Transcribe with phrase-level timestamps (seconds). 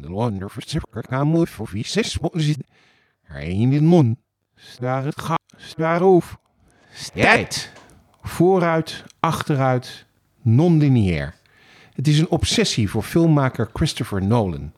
[0.00, 0.62] de wonder voor
[1.50, 2.18] voor wie zes
[3.72, 4.18] in mon.
[4.54, 6.36] Staar het ga, staar over.
[7.14, 7.72] Tijd.
[8.22, 10.06] Vooruit, achteruit,
[10.42, 11.34] non-lineair.
[11.92, 14.72] Het is een obsessie voor filmmaker Christopher Nolan.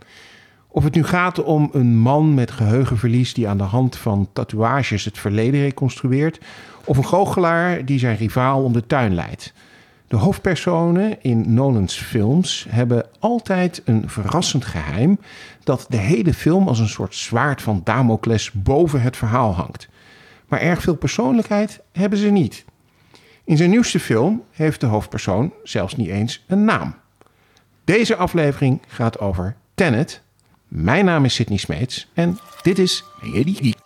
[0.68, 5.04] Of het nu gaat om een man met geheugenverlies die aan de hand van tatoeages
[5.04, 6.40] het verleden reconstrueert,
[6.84, 9.52] of een goochelaar die zijn rivaal om de tuin leidt.
[10.12, 15.18] De hoofdpersonen in Nolans films hebben altijd een verrassend geheim
[15.64, 19.88] dat de hele film als een soort zwaard van Damocles boven het verhaal hangt.
[20.48, 22.64] Maar erg veel persoonlijkheid hebben ze niet.
[23.44, 26.94] In zijn nieuwste film heeft de hoofdpersoon zelfs niet eens een naam.
[27.84, 30.22] Deze aflevering gaat over Tenet.
[30.68, 33.76] Mijn naam is Sidney Smeets en dit is Geek.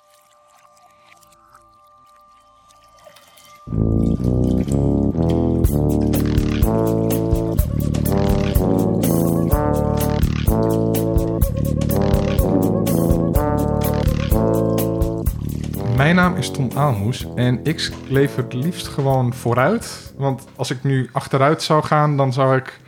[16.29, 20.13] Naam is Tom Aalmoes en ik leef het liefst gewoon vooruit.
[20.17, 22.81] Want als ik nu achteruit zou gaan, dan zou ik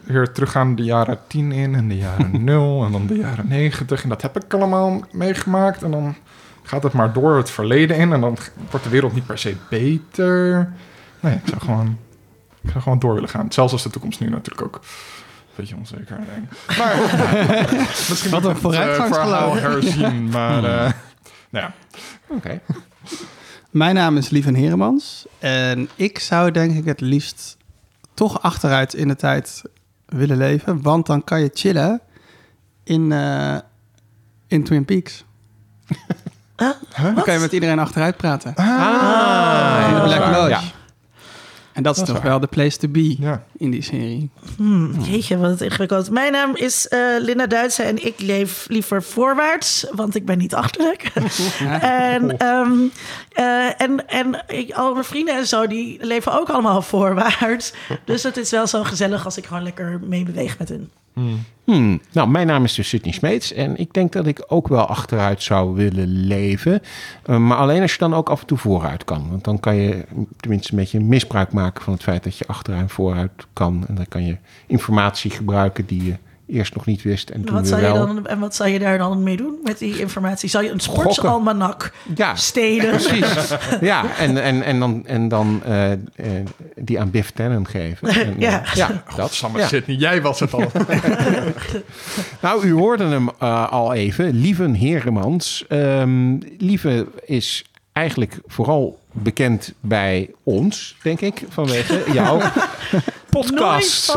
[0.00, 4.02] weer teruggaan de jaren 10 in en de jaren 0 en dan de jaren 90.
[4.02, 5.82] En dat heb ik allemaal meegemaakt.
[5.82, 6.14] En dan
[6.62, 8.36] gaat het maar door het verleden in en dan
[8.70, 10.72] wordt de wereld niet per se beter.
[11.20, 11.98] Nee, ik zou gewoon,
[12.62, 13.52] ik zou gewoon door willen gaan.
[13.52, 16.16] Zelfs als de toekomst nu natuurlijk ook een beetje onzeker.
[16.16, 16.78] Denk.
[16.78, 16.96] Maar
[18.08, 19.28] misschien Wat een eh, vooruitgangsgeloof.
[19.28, 20.28] verhaal herzien.
[20.28, 20.92] Maar eh,
[21.54, 21.72] nou ja.
[22.34, 22.60] Oké.
[23.70, 25.26] Mijn naam is Lieven Heremans.
[25.38, 27.56] En ik zou denk ik het liefst
[28.14, 29.62] toch achteruit in de tijd
[30.06, 30.82] willen leven.
[30.82, 32.00] Want dan kan je chillen
[32.84, 33.56] in, eh,
[34.46, 35.24] in Twin Peaks.
[36.56, 38.54] Dan kan je met iedereen achteruit praten.
[38.54, 40.34] Ah, in de Black.
[40.34, 40.48] Lodge.
[40.48, 40.60] Ja.
[41.74, 43.44] En dat is Dat toch wel de place to be Ja.
[43.56, 44.30] in die serie.
[44.56, 46.10] Hmm, jeetje, wat ingewikkeld.
[46.10, 50.54] Mijn naam is eh, Linda Duitse en ik leef liever voorwaarts, want ik ben niet
[50.54, 51.02] achterlijk.
[51.80, 52.72] en ehm,
[53.32, 57.72] eh, en, en ik, al mijn vrienden en zo, die leven ook allemaal voorwaarts.
[58.04, 60.90] Dus het is wel zo gezellig als ik gewoon lekker meebeweeg met hun.
[61.12, 61.44] Hmm.
[61.64, 65.42] Nou, mijn naam is dus Sidney Smeets en ik denk dat ik ook wel achteruit
[65.42, 66.82] zou willen leven.
[67.22, 69.26] Eh, maar alleen als je dan ook af en toe vooruit kan.
[69.30, 70.04] Want dan kan je
[70.36, 73.84] tenminste een beetje misbruik maken van het feit dat je achteruit en vooruit kan.
[73.88, 74.36] En dan kan je
[74.66, 76.16] informatie gebruiken die je
[76.46, 78.78] eerst nog niet wist en toen Wat weer zou je dan, en wat zou je
[78.78, 80.48] daar dan mee doen met die informatie?
[80.48, 82.90] Zou je een sportsalmanak Ja, stelen?
[82.90, 83.54] precies.
[83.80, 85.98] Ja, en, en, en dan, en dan eh, eh,
[86.74, 88.08] die aan Biff Tannen geven.
[88.26, 88.62] En, Ja.
[88.64, 89.00] eh, ja dat.
[89.06, 89.68] Godsamme Ja.
[89.86, 90.70] Jij was het al.
[92.40, 94.30] Nou, u hoorde hem eh, al even.
[94.40, 95.64] Lieven Heremans.
[95.68, 102.40] Ehm Lieve is eigenlijk vooral bekend bij ons, denk ik, vanwege jouw
[103.30, 104.12] podcast.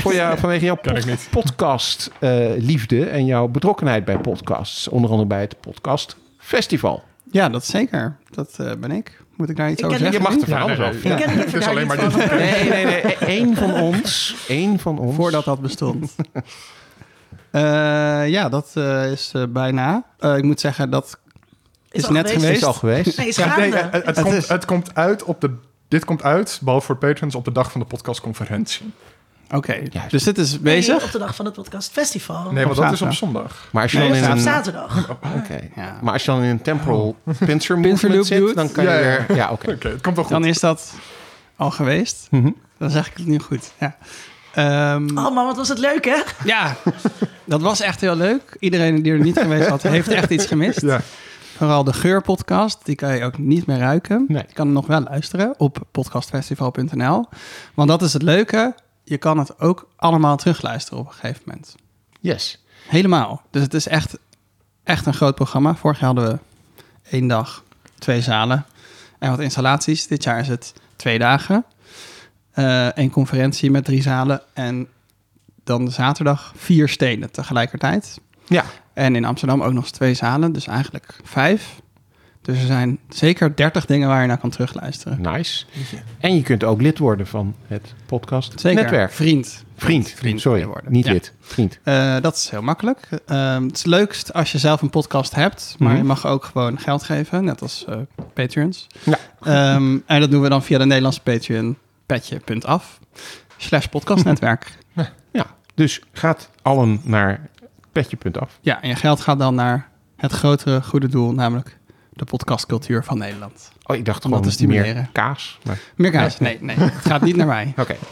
[0.00, 4.88] Voor jou, vanwege jouw pod- podcast eh, liefde en jouw betrokkenheid bij podcasts.
[4.88, 7.02] Onder andere bij het podcast Festival.
[7.30, 8.16] Ja, dat zeker.
[8.30, 9.22] Dat eh, ben ik.
[9.36, 10.16] Moet ik daar iets Ik over zeggen?
[10.22, 11.00] Je mag er van alles over.
[11.08, 11.12] nee.
[11.12, 12.16] Ik ken Het het is alleen maar dit.
[12.30, 13.16] Nee, nee, nee.
[13.20, 14.36] Eén van ons.
[14.48, 15.14] Één van ons.
[15.16, 16.14] Voordat dat bestond.
[17.50, 20.04] Eh, ja, dat eh, is eh, bijna.
[20.18, 21.18] Eh, ik moet zeggen, dat
[21.94, 22.42] is, al net geweest.
[22.44, 22.60] geweest.
[22.60, 23.16] is al geweest.
[23.18, 23.60] Nee, is Ja, gaande.
[23.68, 25.50] nee, het, het Het komt, is- het komt uit op de...
[25.88, 28.92] Dit komt uit, behalve voor patrons, op de dag van de podcastconferentie.
[29.50, 31.04] Oké, dus dit is Nee, bezig.
[31.04, 32.50] op de dag van het podcast festival.
[32.52, 33.68] Nee, want dat is op zondag.
[33.72, 34.40] Maar als je Nee, dan in een...
[34.40, 35.10] zaterdag.
[35.36, 35.68] Oké.
[35.76, 35.98] Ja.
[36.02, 38.54] Maar als je dan in een temporal pincer Pincer movement loop zit, doet.
[38.54, 39.02] dan kan je Ja, ja.
[39.26, 39.36] weer...
[39.36, 39.70] Ja, oké.
[39.74, 40.32] Oké, het komt wel goed.
[40.32, 40.92] Dan is dat
[41.56, 42.26] al geweest.
[42.30, 42.50] Mhm.
[42.78, 43.72] Dan zeg ik het nu goed.
[43.80, 43.96] Ja.
[44.54, 46.16] Ehm, Oh man, wat was het leuk hè?
[46.44, 46.76] ja,
[47.44, 48.56] dat was echt heel leuk.
[48.58, 50.80] Iedereen die er niet geweest had, heeft echt iets gemist.
[50.80, 51.00] Ja.
[51.56, 54.24] Vooral de geurpodcast, die kan je ook niet meer ruiken.
[54.28, 54.44] Nee.
[54.48, 57.26] Je kan hem nog wel luisteren op podcastfestival.nl.
[57.74, 58.74] Want dat is het leuke.
[59.04, 61.74] Je kan het ook allemaal terugluisteren op een gegeven moment.
[62.20, 62.64] Yes.
[62.88, 63.42] Helemaal.
[63.50, 64.18] Dus het is echt,
[64.84, 65.74] echt een groot programma.
[65.74, 66.38] Vorig jaar hadden we
[67.10, 67.62] één dag,
[67.98, 68.66] twee zalen
[69.18, 70.06] en wat installaties.
[70.06, 71.64] Dit jaar is het twee dagen.
[72.50, 74.88] Eh een conferentie met drie zalen en
[75.64, 78.20] dan de zaterdag vier steden tegelijkertijd.
[78.46, 78.64] Ja.
[78.94, 81.82] En in Amsterdam ook nog eens twee zalen, dus eigenlijk vijf.
[82.42, 85.20] Dus er zijn zeker 30 dingen waar je naar kan terugluisteren.
[85.20, 85.64] Nice.
[86.20, 88.82] En je kunt ook lid worden van het podcast Zeker.
[88.82, 89.12] netwerk.
[89.12, 89.64] Vriend.
[89.76, 90.10] Vriend.
[90.10, 91.12] Vriend Sorry, niet Ja.
[91.12, 91.32] lid.
[91.40, 91.78] Vriend.
[91.82, 93.08] Eh, dat is heel makkelijk.
[93.26, 95.96] Ehm, het is leukst als je zelf een podcast hebt, maar Mhm.
[95.98, 97.96] je mag ook gewoon geld geven, net als eh
[98.34, 98.86] Patreons.
[99.02, 99.18] Ja.
[99.42, 101.76] Ehm, en dat doen we dan via de Nederlandse Patreon,
[102.06, 102.98] petje.af,
[103.56, 104.72] slash podcastnetwerk.
[105.32, 105.46] Ja.
[105.74, 107.48] Dus gaat allen naar
[107.94, 108.58] petje.af.
[108.60, 111.78] ja, en je geld gaat dan naar het grotere goede doel, namelijk
[112.12, 113.72] de podcastcultuur van Nederland.
[113.86, 114.94] Oh, ik dacht Om gewoon te stimuleren.
[114.94, 115.58] meer kaas.
[115.64, 115.78] Maar...
[115.96, 116.38] Meer kaas?
[116.38, 117.72] Nee, nee, het gaat niet naar mij.
[117.82, 117.96] Oké.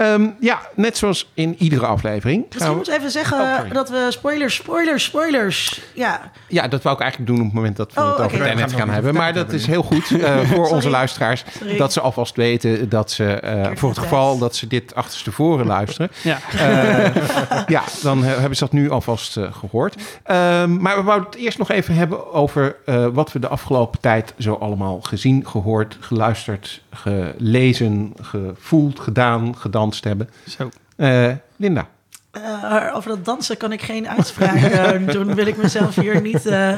[0.00, 2.44] Ehm, ja, net zoals in iedere aflevering.
[2.48, 5.80] Misschien we- moeten we even zeggen Oh, dat we spoilers, spoilers, spoilers.
[5.94, 8.30] Ja, Ja, dat wou ik eigenlijk doen op het moment dat we Oh, het over
[8.30, 9.14] het gaan internet gaan hebben.
[9.14, 11.44] Maar dat is heel goed eh, voor onze luisteraars.
[11.58, 11.76] Sorry.
[11.76, 16.10] Dat ze alvast weten dat ze, eh, voor het geval dat ze dit achterstevoren luisteren.
[16.22, 16.38] Ja.
[16.58, 19.94] Eh, ja, dan hebben ze dat nu alvast eh, gehoord.
[20.22, 24.00] Ehm, maar we wouden het eerst nog even hebben over eh, wat we de afgelopen
[24.00, 30.30] tijd zo allemaal gezien, gehoord, geluisterd, gelezen, gevoeld, gedaan, gedanst hebben.
[30.48, 30.70] Zo.
[30.96, 31.86] Eh, Linda.
[32.30, 35.34] Eh, over dat dansen kan ik geen uitspraak eh, doen.
[35.34, 36.74] Wil ik mezelf hier niet eh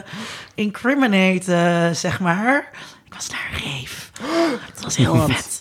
[0.55, 2.70] incriminate, eh, zeg maar.
[3.05, 4.11] Ik was daar reef.
[4.73, 5.61] Het was heel vet.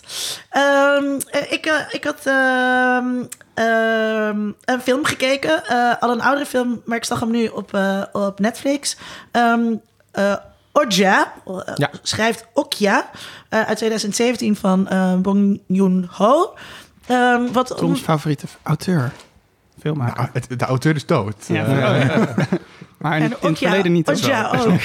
[0.50, 3.06] Ehm, eh, ik, ik had ehm,
[3.54, 5.64] ehm, een film gekeken.
[5.64, 8.96] eh, al een oudere film, maar ik zag hem nu op, eh, op Netflix.
[9.30, 9.74] Ehm
[10.12, 10.34] eh,
[10.72, 11.90] Okja, eh, Ja.
[12.02, 13.10] schrijft Okja,
[13.58, 16.54] uit 2017 van eh, Bong Joon-ho.
[17.06, 19.12] Ehm, wat Toms favoriete auteur.
[19.80, 20.16] Filmmaker.
[20.16, 21.34] Nou, het- de auteur is dood.
[21.48, 21.64] Ja.
[23.02, 24.08] Maar in, in het verleden niet.
[24.08, 24.32] of zo.
[24.58, 24.80] Ook.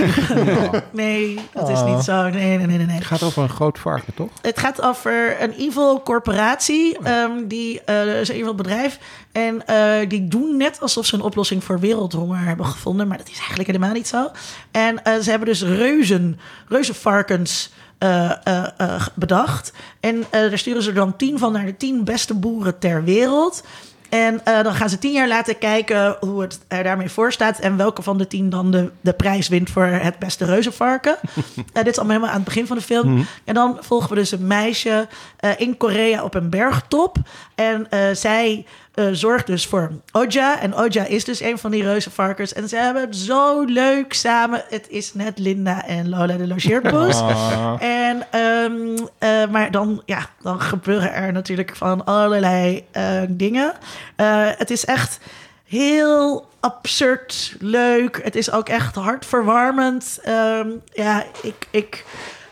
[0.91, 2.29] nee, dat is niet zo.
[2.29, 2.95] Nee, nee, nee, nee.
[2.95, 4.29] Het gaat over een groot varken, toch?
[4.41, 8.99] Het gaat over een evil corporatie, ehm, die, eh dat is een evil bedrijf.
[9.31, 13.07] En eh, die doen net alsof ze een oplossing voor wereldhonger hebben gevonden.
[13.07, 14.31] Maar dat is eigenlijk helemaal niet zo.
[14.71, 19.73] En eh, ze hebben dus reuzen, reuzenvarkens eh, eh, eh, bedacht.
[19.99, 23.63] En eh, daar sturen ze dan tien van naar de tien beste boeren ter wereld.
[24.09, 27.59] En eh, dan gaan ze tien jaar laten kijken hoe het er daarmee voor staat.
[27.59, 31.15] En welke van de tien dan de, de prijs wint voor het beste reuzenvarken.
[31.73, 33.25] Eh, dit is allemaal helemaal aan het begin van de film.
[33.43, 35.07] En dan volgen we dus een meisje
[35.39, 37.17] eh, in Korea op een bergtop.
[37.55, 38.65] En zij
[39.11, 40.59] zorgt dus voor Oja.
[40.59, 42.53] En Oja is dus een van die reuzenvarkens.
[42.53, 44.63] En ze hebben het zo leuk samen.
[44.69, 47.15] Het is net Linda en Lola de Logeerpoes.
[47.21, 47.73] ah.
[47.79, 52.85] En, ehm, eh, maar dan, ja, dan gebeuren er natuurlijk van allerlei
[53.27, 53.73] dingen.
[54.15, 55.19] Eh, het is echt
[55.63, 58.19] heel absurd leuk.
[58.23, 60.19] Het is ook echt hartverwarmend.
[60.23, 61.67] Ehm, ja, ik...
[61.71, 62.05] ik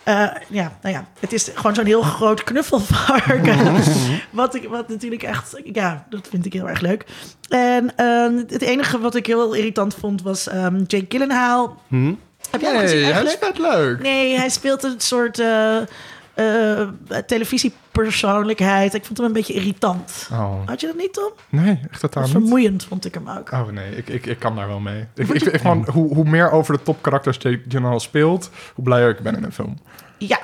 [0.03, 3.57] eh, ja, nou ja, het is gewoon zo'n heel groot knuffelvarken.
[4.31, 7.06] wat, ik, wat natuurlijk echt, ja, dat vind ik heel erg leuk.
[7.50, 11.81] En ehm, het enige wat ik heel irritant vond was ehm, Jake Gyllenhaal.
[11.88, 12.13] Hm?
[12.51, 14.01] Heb jij hem gezien hij is vet leuk.
[14.01, 15.77] Nee, hij speelt een soort eh,
[16.35, 16.87] eh,
[17.27, 18.93] televisiepersoonlijkheid.
[18.93, 20.29] Ik vond hem een beetje irritant.
[20.31, 20.67] Oh.
[20.67, 21.31] Had je dat niet, Tom?
[21.49, 22.41] Nee, echt totaal Dat niet.
[22.41, 23.51] vermoeiend vond ik hem ook.
[23.51, 25.05] Oh nee, ik, ik, ik kan daar wel mee.
[25.15, 29.09] Ik, ik, ik, gewoon, hoe, hoe meer over de topkarakters Jake Gyllenhaal speelt, hoe blijer
[29.09, 29.77] ik ben in een film.
[30.17, 30.39] Ja,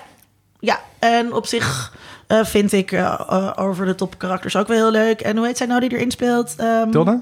[0.60, 0.80] ja.
[1.00, 1.94] En op zich
[2.28, 5.22] eh, vind ik eh, over de top karakters ook wel heel leuk.
[5.22, 6.56] En hoe heet zij nou die erin speelt?
[6.58, 7.22] Ehm, Tilda?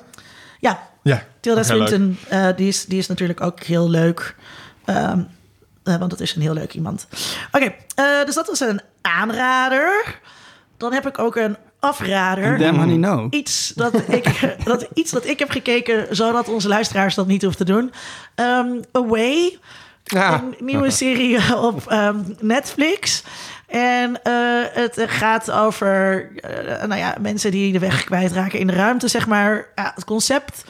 [0.60, 1.24] Ja, Ja.
[1.40, 1.64] Tilda.
[1.64, 2.18] Swinton.
[2.56, 4.36] die, is, die is natuurlijk ook heel leuk.
[4.86, 5.26] Ehm, eh,
[5.98, 7.08] want dat is een heel leuk iemand.
[7.52, 10.20] Oké, eh, dus dat was een aanrader.
[10.78, 12.58] Dan heb ik ook een afrader.
[12.58, 13.28] Damn honey no.
[13.30, 14.30] Iets dat, ik,
[14.64, 17.92] dat, iets dat ik heb gekeken, zodat onze luisteraars dat niet hoeven te doen.
[18.36, 19.58] Ehm, Away,
[20.04, 20.34] Ja.
[20.34, 23.24] een nieuwe serie op ehm, Netflix.
[23.68, 24.34] En eh,
[24.72, 29.28] het gaat over eh, nou ja, mensen die de weg kwijtraken in de ruimte, zeg
[29.28, 29.68] maar.
[29.76, 30.64] Ja, het concept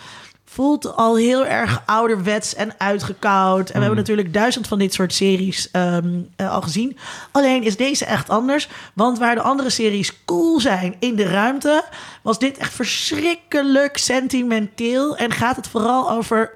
[0.60, 3.68] voelt al heel erg ouderwets en uitgekoud.
[3.68, 6.98] En we hebben natuurlijk duizend van dit soort series ehm, eh, al gezien.
[7.32, 8.70] Alleen is deze echt anders.
[8.94, 11.84] Want waar de andere series cool zijn in de ruimte...
[12.22, 15.18] was dit echt verschrikkelijk sentimenteel.
[15.18, 16.52] En gaat het vooral over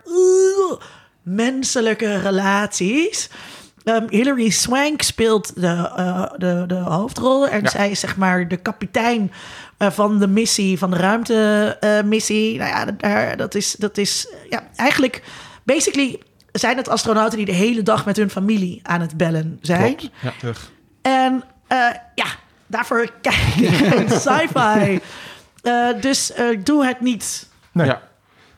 [1.22, 3.29] menselijke relaties...
[3.83, 7.48] Ehm, Hilary Swank speelt de, eh, de, de hoofdrol.
[7.48, 7.69] En Ja.
[7.69, 9.31] zij is zeg maar de kapitein
[9.91, 12.57] van de missie, van de ruimtemissie.
[12.57, 15.23] nou ja, daar, dat is, dat is ja, eigenlijk...
[15.63, 16.19] Basically
[16.51, 19.95] zijn het astronauten die de hele dag met hun familie aan het bellen zijn.
[19.95, 20.43] Klopt.
[20.43, 20.61] Ugh.
[21.01, 21.77] En eh,
[22.15, 22.25] ja,
[22.67, 24.99] daarvoor kijk ik sci-fi.
[25.61, 27.49] Eh, dus eh, doe het niet.
[27.71, 27.87] Nee.
[27.87, 28.01] Ja.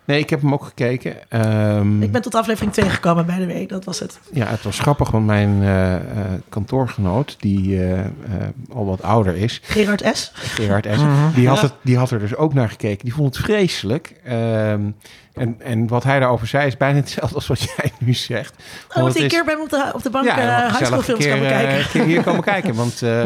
[0.05, 1.29] Nee, ik heb hem ook gekeken.
[1.29, 3.69] Ehm, Ik ben tot aflevering 2 gekomen bij de week.
[3.69, 4.19] Dat was het.
[4.33, 6.01] Ja, het was grappig, want mijn eh, eh,
[6.49, 8.07] kantoorgenoot, die eh, eh,
[8.73, 10.31] al wat ouder is, Gerard S.
[10.33, 10.99] Gerard S.,
[11.35, 13.05] die, had het, die had er dus ook naar gekeken.
[13.05, 14.15] Die vond het vreselijk.
[14.23, 14.81] Ehm,
[15.35, 18.63] en, en wat hij daarover zei is bijna hetzelfde als wat jij nu zegt.
[18.95, 21.03] Oh, ik een keer bij hem op de, op de bank ja, eh school gezellige
[21.03, 22.05] films komen eh, kijken.
[22.05, 22.75] hier komen kijken.
[22.75, 23.23] Want eh,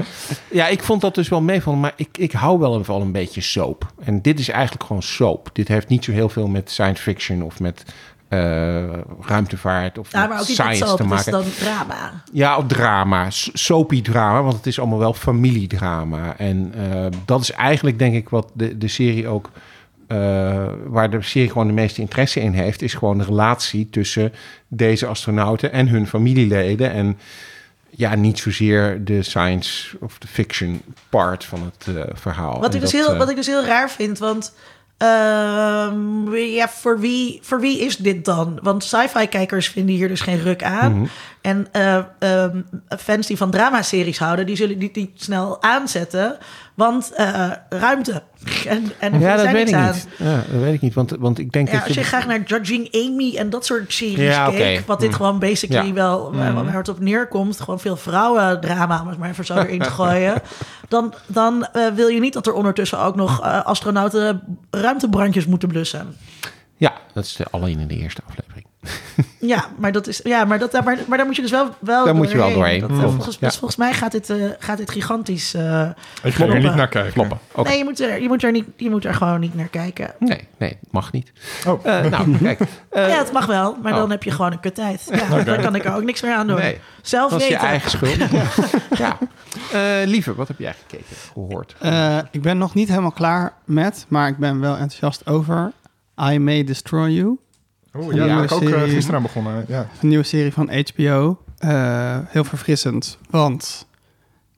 [0.52, 1.80] ja, ik vond dat dus wel mee van.
[1.80, 3.86] Maar ik, ik hou wel van een beetje soap.
[4.04, 5.50] En dit is eigenlijk gewoon soap.
[5.54, 7.84] Dit heeft niet zo heel veel met science fiction of met
[8.30, 8.84] eh,
[9.22, 11.32] ruimtevaart of Ja, maar ook science soap, te het is maken.
[11.32, 12.24] dan drama.
[12.34, 13.26] Ja, of drama.
[13.54, 16.38] Soapy drama, want het is allemaal wel familiedrama.
[16.38, 19.50] En eh, dat is eigenlijk denk ik wat de, de serie ook...
[20.10, 22.82] eh, waar de serie gewoon de meeste interesse in heeft...
[22.82, 24.34] is gewoon de relatie tussen
[24.68, 26.92] deze astronauten en hun familieleden.
[26.92, 27.18] En
[27.90, 32.60] ja, niet zozeer de science of de fiction part van het eh, verhaal.
[32.60, 34.54] Wat En ik, dus dat, heel, eh, wat ik dus heel raar vind, want
[35.00, 38.60] ehm, ja, voor, wie, voor wie is dit dan?
[38.62, 40.94] Want sci-fi-kijkers vinden hier dus geen ruk aan.
[40.94, 41.06] Mhm.
[41.42, 42.62] En eh, ehm,
[43.00, 46.38] fans die van dramaseries houden, die zullen die, die snel aanzetten.
[46.76, 48.22] Want eh, ruimte.
[48.68, 49.86] En, en Ja, dat weet ik aan.
[49.94, 50.08] niet.
[50.18, 52.42] Ja, dat weet ik niet, want, want ik denk Ja, dat als je graag naar
[52.46, 54.52] Judging Amy en dat soort series Ja,
[54.86, 55.16] wat dit Mm.
[55.16, 59.46] gewoon basically wel waar, waar het op neerkomt, gewoon veel vrouwendrama, om het maar even
[59.46, 60.42] zo erin te gooien,
[60.90, 65.70] dan, dan eh, wil je niet dat er ondertussen ook nog eh, astronauten ruimtebrandjes moeten
[65.70, 66.16] blussen.
[66.78, 68.59] Ja, dat is alleen in de eerste aflevering.
[69.40, 72.06] Ja, maar, dat is, ja, maar, dat, maar, maar daar moet je dus wel, wel
[72.06, 73.48] Daar moet je wel doorheen, Dat, volgens, Ja.
[73.48, 75.54] dus volgens mij gaat dit, eh, gaat dit gigantisch.
[75.54, 76.62] eh, Ik ga er Kloppen.
[76.62, 77.14] niet naar kijken.
[77.14, 77.40] Kloppen.
[77.56, 77.70] Oké.
[77.70, 80.14] Nee, je moet, er, je, moet er niet, je moet er gewoon niet naar kijken.
[80.20, 81.32] Nee, nee, mag niet.
[81.68, 82.60] Oh, Eh, nou, kijk.
[82.92, 83.98] ja, het mag wel, maar oh.
[83.98, 85.08] dan heb je gewoon een kuttijd.
[85.12, 86.58] Ja, Daar kan ik er ook niks meer aan doen.
[86.58, 87.68] nee, Zelf dat is je weten.
[87.68, 88.18] eigen schuld.
[88.98, 89.18] ja.
[89.72, 91.76] Eh, lieve, wat heb jij gekeken, gehoord?
[91.80, 95.72] Eh, ik ben nog niet helemaal klaar met, maar ik ben wel enthousiast over
[96.32, 97.38] I May Destroy You.
[97.94, 98.90] Oh ja, daar ben ik ook eh, serie.
[98.94, 99.66] gisteren aan begonnen.
[99.68, 99.88] Ja.
[100.02, 101.38] Een nieuwe serie van HBO.
[101.58, 103.86] Eh, heel verfrissend, want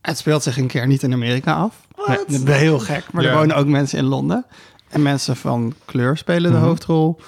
[0.01, 1.75] het speelt zich een keer niet in Amerika af.
[1.95, 2.07] Wat?
[2.07, 4.45] Dat is heel gek, maar er wonen ook mensen in Londen.
[4.89, 6.65] En mensen van kleur spelen de Mhm.
[6.67, 7.19] hoofdrol.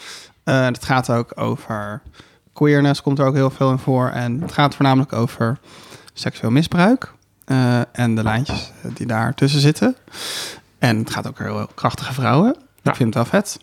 [0.43, 2.01] Eh, het gaat ook over
[2.53, 4.09] queerness, komt er ook heel veel in voor.
[4.09, 5.57] En het gaat voornamelijk over
[6.13, 7.11] seksueel misbruik.
[7.91, 9.95] en de lijntjes die daar tussen zitten.
[10.79, 12.55] En het gaat ook heel, heel krachtige vrouwen.
[12.81, 12.91] Ja.
[12.91, 13.59] Ik vind het wel vet.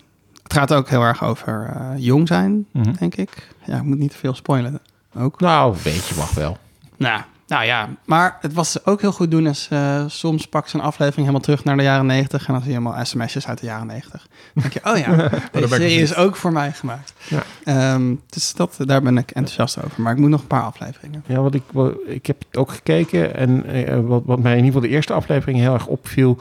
[0.50, 2.92] Het gaat ook heel erg over eh, jong zijn, Mhm.
[2.98, 3.48] denk ik.
[3.64, 4.80] Ja, ik moet niet te veel spoilen
[5.18, 5.40] ook.
[5.40, 6.56] Nou, een beetje mag wel.
[6.96, 9.46] Nou, nou ja, maar het was ook heel goed doen.
[9.46, 12.62] Is, eh, soms pak ze een aflevering helemaal terug naar de jaren 90 en dan
[12.62, 14.26] zie je helemaal sms'jes uit de jaren 90.
[14.54, 15.28] Dan denk je, oh ja,
[15.60, 17.12] deze serie is ook voor mij gemaakt.
[17.28, 17.42] Ja.
[17.64, 20.02] Ehm, dus dat, daar ben ik enthousiast over.
[20.02, 21.24] Maar ik moet nog een paar afleveringen.
[21.26, 24.56] Ja, wat ik, wat, ik heb het ook gekeken en eh, wat, wat mij in
[24.64, 26.36] ieder geval de eerste aflevering heel erg opviel,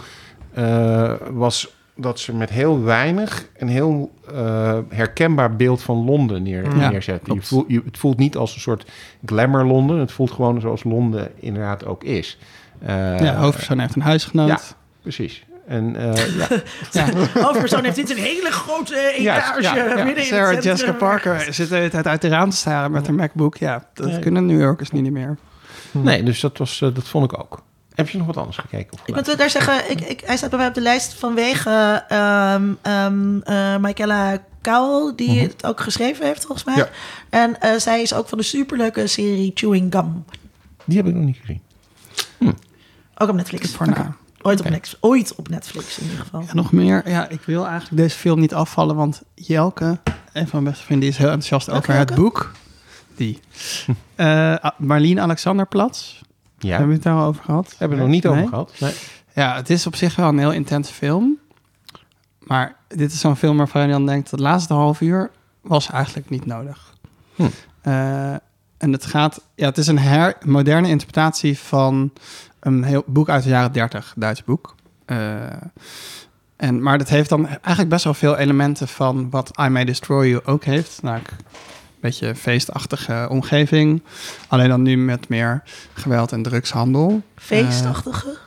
[1.32, 6.90] was dat ze met heel weinig een heel eh, herkenbaar beeld van Londen neer, Ja,
[6.90, 7.26] neerzetten.
[7.26, 7.48] Je klopt.
[7.48, 8.86] voelt, je, het voelt niet als een soort
[9.26, 12.38] glamour Londen, het voelt gewoon zoals Londen inderdaad ook is.
[12.82, 14.48] Eh, ja, hoofdpersoon heeft een huisgenoot.
[14.48, 14.60] ja.
[15.02, 15.44] Precies.
[15.68, 16.48] En eh, ja,
[17.06, 17.06] Ja.
[17.42, 19.84] Hoofdpersoon heeft niet een hele grote etage ja, ja.
[19.84, 20.62] midden in het Sarah.
[20.62, 23.58] Jessica Parker zit de hele tijd uit de raam te staren met haar MacBook.
[23.58, 24.20] Ja, dat Nee.
[24.20, 25.38] kunnen New Yorkers niet meer.
[25.92, 27.62] nee, dus dat, was, dat vond ik ook.
[28.00, 28.94] Heb je nog wat anders gekeken?
[28.94, 32.04] Of Ik moet daar zeggen, ik, ik, hij staat bij mij op de lijst vanwege
[32.08, 35.40] ehm ehm eh, Michaela Cowell, die Mhm.
[35.44, 36.76] het ook geschreven heeft volgens mij.
[36.76, 36.90] Ja.
[37.30, 40.26] En eh, zij is ook van de superleuke serie Chewing Gum.
[40.86, 41.62] Die heb ik nog niet gezien.
[43.18, 43.72] Ook op Netflix.
[43.76, 43.88] Voor.
[44.42, 44.66] Ooit, op.
[44.66, 44.98] Netflix.
[45.00, 46.42] Ooit op Netflix in ieder geval.
[46.48, 47.10] Ja, nog meer.
[47.10, 50.00] Ja, ik wil eigenlijk deze film niet afvallen, want Jelke,
[50.34, 52.52] een van mijn beste vrienden, is heel enthousiast over het boek.
[53.16, 53.40] Die.
[54.16, 56.22] Eh, A- Marlien Alexanderplatz.
[56.60, 57.76] Ja, Hebben we het daar al over gehad?
[57.78, 58.74] hebben we het nog niet over gehad.
[58.80, 58.94] Nee.
[59.34, 61.38] Ja, het is op zich wel een heel intense film.
[62.40, 64.32] Maar dit is zo'n film waarvan je dan denkt...
[64.32, 66.94] het laatste half uur was eigenlijk niet nodig.
[67.36, 67.44] Hm.
[67.82, 68.32] Eh,
[68.78, 69.42] en het gaat...
[69.56, 72.12] Ja, het is een her, moderne interpretatie van
[72.60, 74.76] een heel boek uit de jaren 30, Duits boek.
[75.06, 75.18] Eh,
[76.56, 80.28] en, maar dat heeft dan eigenlijk best wel veel elementen van wat I May Destroy
[80.28, 81.02] You ook heeft.
[81.02, 81.46] Namelijk een
[82.02, 84.04] beetje feestachtige omgeving.
[84.48, 85.64] Alleen dan nu met meer
[85.94, 87.22] geweld en drugshandel.
[87.36, 88.38] Feestachtige.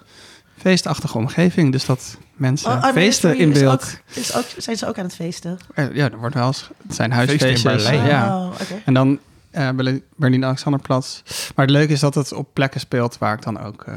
[0.59, 3.73] Feestachtige omgeving, dus dat mensen Oh, Armin feesten in is beeld.
[3.83, 5.59] ook- is ook, zijn ze ook aan het feesten?
[5.75, 7.85] Eh, Ja, er wordt wel eens, het zijn Feesten in huisfeestjes.
[7.85, 8.07] Berlijn.
[8.09, 8.39] Ja.
[8.39, 8.53] Oh.
[8.85, 9.19] En dan
[9.51, 11.23] eh Berlin- Berlin-Alexanderplatz.
[11.55, 13.95] Maar het leuke is dat het op plekken speelt waar ik dan ook eh,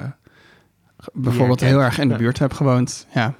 [1.14, 3.06] bijvoorbeeld heel erg in de buurt heb gewoond.
[3.14, 3.34] Ja,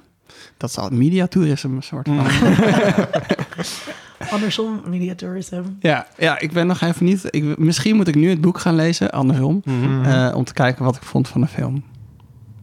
[0.56, 2.26] dat is al mediatoerisme een soort van.
[4.30, 5.62] Andersom, mediatourism.
[5.80, 7.24] Ja, ja, ik ben nog even niet...
[7.30, 9.62] Ik, misschien moet ik nu het boek gaan lezen, andersom.
[9.64, 10.04] Mhm.
[10.04, 11.84] eh, om te kijken wat ik vond van de film.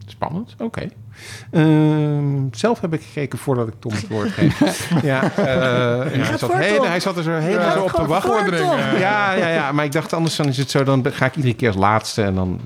[0.06, 0.90] Spannend, oké.
[2.52, 4.90] Zelf heb ik gekeken voordat ik Tom het woord geef.
[5.04, 5.46] ja, eh,
[6.16, 6.54] ja, hij, zat
[6.88, 8.66] hij zat er zo helemaal zo op te wachten.
[9.00, 11.56] Ja, ja, ja, maar ik dacht anders dan is het zo, dan ga ik iedere
[11.56, 12.22] keer als laatste.
[12.22, 12.60] En dan,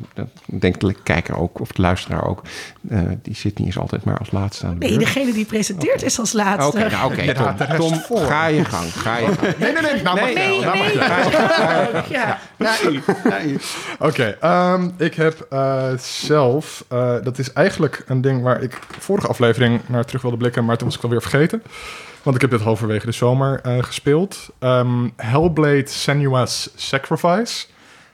[0.46, 2.42] denkt de kijker ook, of de luisteraar ook,
[2.90, 6.04] eh, die zit niet eens altijd maar als laatste aan de Nee, degene die presenteert
[6.04, 6.78] is als laatste.
[6.78, 9.58] Oké, nou, oké, Tom, ga je gang, ga je gang.
[9.58, 10.02] Nee, nee, nee.
[10.02, 13.60] Nou, mag Nee, je wel, nou naar u.
[14.00, 19.28] Oké, ehm, ik heb eh, zelf, eh, dat is eigenlijk een ding waar ik vorige
[19.28, 21.62] aflevering naar terug wilde blikken, maar toen was ik alweer vergeten.
[22.24, 24.50] Want ik heb dit halverwege de zomer eh, gespeeld.
[24.60, 27.66] Ehm, Hellblade Senua's Sacrifice.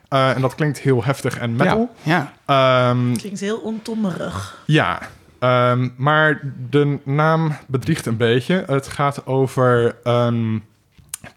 [0.08, 1.96] Eh, en dat klinkt heel heftig en metal.
[2.02, 4.62] Ja, Ehm, Klinkt heel ontommerig.
[4.66, 5.00] ja,
[5.40, 8.64] ehm, maar de naam bedriegt een beetje.
[8.68, 10.64] Het gaat over een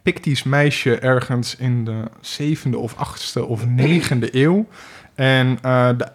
[0.03, 4.67] Pictisch meisje ergens in de zevende of achtste of negende eeuw.
[5.15, 6.09] En eh, de,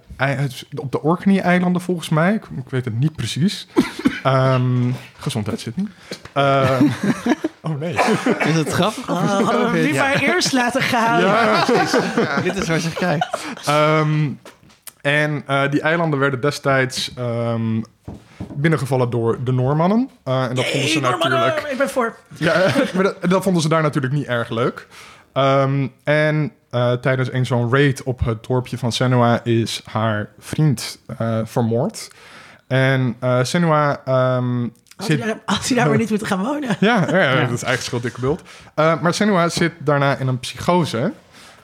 [0.75, 3.67] op de Orkney-eilanden volgens mij, ik, ik weet het niet precies.
[4.23, 5.89] Ehm, gezondheid zit niet.
[6.33, 6.85] Ehm,
[7.61, 7.93] oh nee.
[8.39, 9.09] Is het grappig?
[9.09, 11.21] Oh, hadden we maar eerst laten gaan.
[11.21, 11.65] Ja.
[12.43, 13.37] Dit is wat je krijgt.
[13.65, 14.29] Ehm,
[15.01, 17.81] en eh, die eilanden werden destijds ehm,
[18.53, 20.09] binnengevallen door de Noormannen.
[20.23, 21.71] Eh, en dat vonden ze Normannen, natuurlijk...
[21.71, 22.15] ik ben voor.
[22.37, 22.53] Ja,
[22.93, 24.87] maar dat, dat vonden ze daar natuurlijk niet erg leuk.
[25.33, 30.99] Ehm, en eh, tijdens een zo'n raid op het dorpje van Senua is haar vriend
[31.17, 32.07] eh, vermoord.
[32.67, 34.61] En eh Senua ehm,
[34.95, 35.25] Als hij zit...
[35.25, 36.75] daar, als hij daar maar niet moet gaan wonen.
[36.79, 38.41] Ja, ja, ja, dat is eigen schuld, dikke bult.
[38.75, 41.11] Eh, maar Senua zit daarna in een psychose.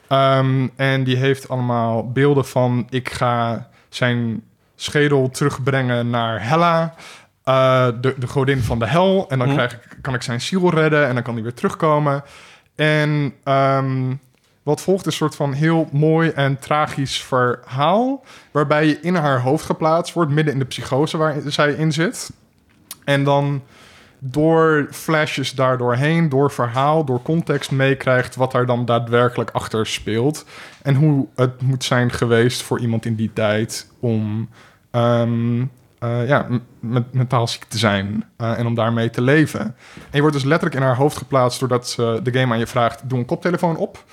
[0.08, 2.88] Ehm, en die heeft allemaal beelden van...
[2.90, 4.44] ik ga zijn
[4.76, 6.94] schedel terugbrengen naar Hella...
[7.44, 9.26] eh, de, de godin van de hel.
[9.30, 9.54] En dan Hm.
[9.54, 12.24] krijg ik, kan ik zijn ziel redden en dan kan hij weer terugkomen.
[12.76, 14.14] En ehm,
[14.68, 18.24] wat volgt is een soort van heel mooi en tragisch verhaal...
[18.52, 20.32] waarbij je in haar hoofd geplaatst wordt...
[20.32, 22.32] midden in de psychose waar zij in zit.
[23.04, 23.62] En dan
[24.20, 30.46] door flashes daardoorheen, door verhaal, door context meekrijgt wat daar dan daadwerkelijk achter speelt.
[30.82, 34.50] En hoe het moet zijn geweest voor iemand in die tijd om
[34.92, 35.62] ehm,
[36.00, 36.48] eh, ja,
[36.80, 39.62] met, mentaal ziek te zijn eh, en om daarmee te leven.
[39.62, 42.68] En je wordt dus letterlijk in haar hoofd geplaatst doordat ze de game aan je
[42.68, 44.04] vraagt: doe een koptelefoon op.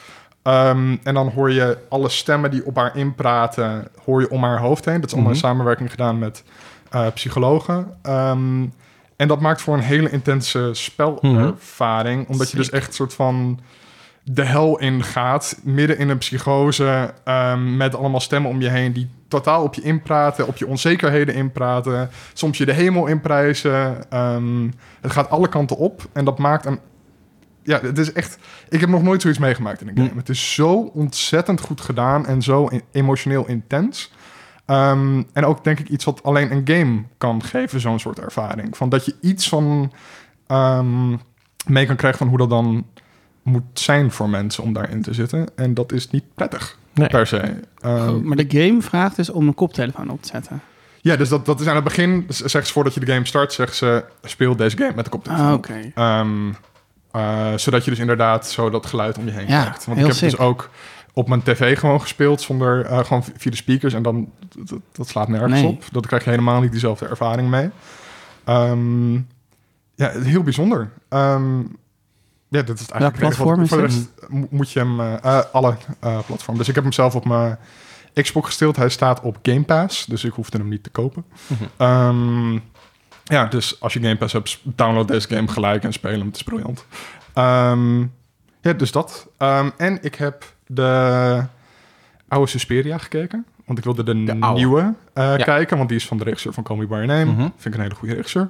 [0.44, 4.58] Ehm, en dan hoor je alle stemmen die op haar inpraten, hoor je om haar
[4.60, 5.00] hoofd heen.
[5.00, 5.46] Dat is allemaal in Mhm.
[5.46, 6.42] samenwerking gedaan met
[6.90, 7.86] eh, psychologen.
[8.02, 8.62] Ehm,
[9.16, 12.28] en dat maakt voor een hele intense spelervaring.
[12.28, 13.60] Omdat je dus echt een soort van
[14.22, 15.58] de hel ingaat.
[15.62, 17.12] Midden in een psychose.
[17.24, 20.46] ehm, met allemaal stemmen om je heen die totaal op je inpraten.
[20.46, 22.10] Op je onzekerheden inpraten.
[22.32, 23.96] Soms je de hemel inprijzen.
[25.00, 26.02] Het gaat alle kanten op.
[26.12, 26.78] En dat maakt een...
[27.64, 28.38] Ja, het is echt...
[28.68, 30.10] Ik heb nog nooit zoiets meegemaakt in een game.
[30.16, 32.26] Het is zo ontzettend goed gedaan.
[32.26, 34.12] En zo in- emotioneel intens.
[34.66, 38.76] Ehm, en ook denk ik iets wat alleen een game kan geven, zo'n soort ervaring.
[38.76, 39.92] Van dat je iets van
[40.46, 41.10] ehm,
[41.66, 42.86] mee kan krijgen van hoe dat dan
[43.42, 45.46] moet zijn voor mensen om daarin te zitten.
[45.56, 47.08] En dat is niet prettig, Nee.
[47.08, 47.60] per se.
[47.80, 50.60] Ehm, Oh, maar de game vraagt dus om een koptelefoon op te zetten.
[51.00, 53.52] Ja, dus dat, dat is aan het begin, zegt ze voordat je de game start,
[53.52, 55.46] zegt ze, speel deze game met de koptelefoon.
[55.46, 55.90] Ah, oké.
[55.94, 56.52] Ehm,
[57.14, 59.84] eh, zodat je dus inderdaad zo dat geluid om je heen Ja, krijgt.
[59.84, 60.30] Want heel ik heb sick.
[60.30, 60.70] dus ook
[61.12, 65.08] op mijn tv gewoon gespeeld zonder eh, gewoon via de speakers en dan dat, dat
[65.08, 65.66] slaat nergens Nee.
[65.66, 65.84] op.
[65.92, 67.70] Dat krijg je helemaal niet diezelfde ervaring mee.
[68.44, 69.14] Ehm,
[69.94, 70.90] ja, heel bijzonder.
[71.08, 71.58] Ehm,
[72.48, 73.00] ja, dat is het eigenlijk.
[73.00, 76.18] Welk wat- platform Voor de is rest mo- moet je hem eh, eh, alle eh
[76.26, 76.58] platforms.
[76.58, 77.58] Dus ik heb hem zelf op mijn
[78.22, 78.76] Xbox gesteeld.
[78.76, 81.24] Hij staat op Game Pass, dus ik hoefde hem niet te kopen.
[81.46, 81.64] Mhm.
[81.76, 82.58] Ehm,
[83.24, 86.26] ja, dus als je Game Pass hebt, download deze game gelijk en speel hem.
[86.26, 86.86] Het is briljant.
[87.34, 88.00] Ehm,
[88.60, 89.26] ja, dus dat.
[89.38, 91.44] Ehm, en ik heb de
[92.28, 93.46] oude Suspiria gekeken.
[93.64, 94.14] Want ik wilde de,
[94.54, 95.44] nieuwe eh, Ja.
[95.44, 95.76] kijken.
[95.76, 97.24] Want die is van de regisseur van Call Me By Your Name.
[97.24, 97.40] Mhm.
[97.40, 98.48] Vind ik een hele goede regisseur.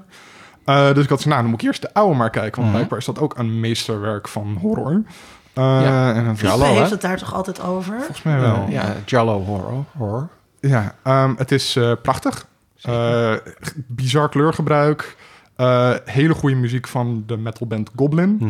[0.65, 2.53] Eh, dus ik had gezegd, nou, dan moet ik eerst de oude maar kijken.
[2.53, 2.73] Want Mhm.
[2.73, 5.03] blijkbaar is dat ook een meesterwerk van horror.
[5.53, 6.15] Eh, Ja.
[6.15, 6.79] En dan, Ja, hallo, Flippe hè?
[6.79, 7.97] heeft het daar toch altijd over?
[7.97, 8.67] volgens mij wel.
[8.69, 9.85] Ja, Jallo horror.
[9.97, 10.29] horror.
[10.61, 12.47] Ja, ehm, het is eh, prachtig.
[12.85, 13.35] Eh,
[13.87, 15.17] bizar kleurgebruik.
[15.57, 18.37] Eh, hele goede muziek van de metalband Goblin.
[18.41, 18.49] Mhm.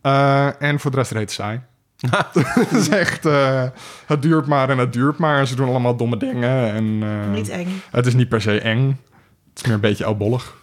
[0.00, 1.60] Eh, en voor de rest reed saai.
[2.58, 3.26] het is echt...
[3.26, 3.62] eh,
[4.06, 5.38] het duurt maar en het duurt maar.
[5.38, 6.72] En ze doen allemaal domme dingen.
[6.74, 7.68] En, eh, Niet eng.
[7.90, 8.86] Het is niet per se eng.
[9.48, 10.54] Het is meer een beetje oudbollig.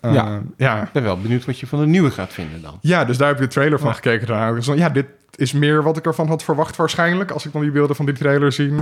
[0.00, 0.40] Eh, Ja.
[0.56, 0.82] ja.
[0.82, 2.78] Ik ben wel benieuwd wat je van de nieuwe gaat vinden dan.
[2.80, 3.94] Ja, dus daar heb ik de trailer van Ja.
[3.94, 4.26] gekeken.
[4.26, 4.74] Daarna.
[4.74, 7.30] Ja, dit is meer wat ik ervan had verwacht waarschijnlijk.
[7.30, 8.72] Als ik dan die beelden van die trailer zie,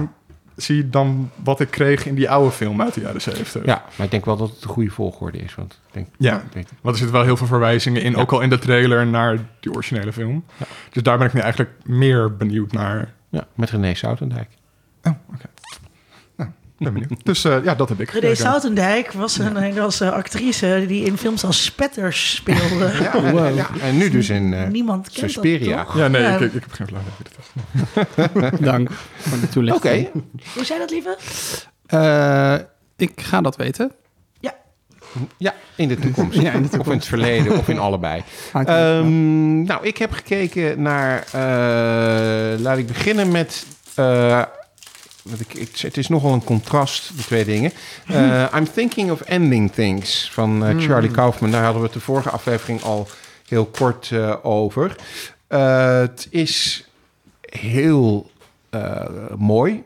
[0.56, 3.64] zie dan wat ik kreeg in die oude film uit de jaren 70.
[3.64, 5.54] Ja, maar ik denk wel dat het de goede volgorde is.
[5.54, 6.36] Want ik denk, Ja.
[6.36, 8.18] ik Want er zitten wel heel veel verwijzingen in, Ja.
[8.18, 10.44] ook al in de trailer, naar die originele film.
[10.56, 10.66] Ja.
[10.90, 13.12] Dus daar ben ik nu eigenlijk meer benieuwd naar.
[13.28, 14.48] ja, met René Soutendijk.
[15.02, 15.46] Oh, oké.
[16.82, 17.24] Ben benieuwd.
[17.24, 18.50] dus eh, ja, dat heb ik René gekeken.
[18.50, 22.90] Soutendijk was een Nederlandse actrice die in films als Spetters speelde.
[23.02, 25.76] Ja, en, ja, en nu dus in eh, Niemand kent Suspiria.
[25.76, 25.96] dat toch?
[25.96, 26.34] Ja, nee, Ja.
[26.34, 28.60] ik, ik, heb geen flauw idee.
[28.70, 30.10] Dank voor de Oké, toelichting.
[30.54, 31.16] Hoe zei dat, lieve?
[31.86, 32.54] Eh,
[32.96, 33.92] ik ga dat weten.
[35.36, 36.38] ja, in de toekomst.
[36.42, 38.22] Ja, in de Of in het verleden, of in allebei.
[38.52, 41.24] Ehm, nou, ik heb gekeken naar...
[41.32, 43.66] eh, laat ik beginnen met...
[43.94, 44.42] eh,
[45.38, 47.72] ik, ik, het is nogal een contrast, die twee dingen.
[48.06, 51.50] Eh, I'm Thinking of Ending Things van eh, Charlie Kaufman.
[51.50, 53.08] Daar hadden we het de vorige aflevering al
[53.48, 54.96] heel kort eh, over.
[55.46, 56.86] Eh, het is
[57.40, 58.30] heel
[58.70, 59.04] eh,
[59.36, 59.82] mooi,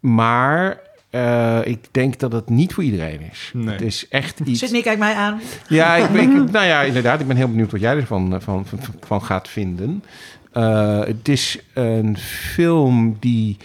[0.00, 0.80] maar
[1.10, 3.50] eh, ik denk dat het niet voor iedereen is.
[3.54, 3.72] Nee.
[3.72, 4.58] Het is echt iets...
[4.58, 5.40] Sydney, kijk mij aan.
[5.68, 7.20] Ja, ik, ik, nou ja, inderdaad.
[7.20, 10.04] Ik ben heel benieuwd wat jij ervan van, van, van gaat vinden.
[10.52, 13.56] Eh, het is een film die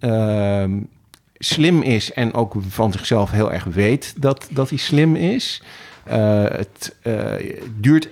[0.00, 0.70] ehm,
[1.38, 5.62] slim is en ook van zichzelf heel erg weet dat, dat hij slim is.
[6.04, 7.34] Eh, het eh,
[7.80, 8.08] duurt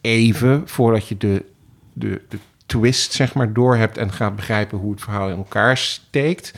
[0.00, 1.44] even voordat je de,
[1.92, 5.76] de, de twist zeg maar door hebt en gaat begrijpen hoe het verhaal in elkaar
[5.76, 6.52] steekt.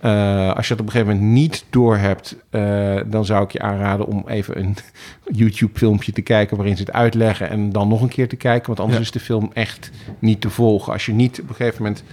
[0.00, 3.50] Eh, als je dat op een gegeven moment niet door hebt, eh, dan zou ik
[3.50, 4.76] je aanraden om even een
[5.40, 8.80] YouTube-filmpje te kijken waarin ze het uitleggen en dan nog een keer te kijken, want
[8.80, 9.04] anders Ja.
[9.04, 10.92] is de film echt niet te volgen.
[10.92, 12.04] Als je niet op een gegeven moment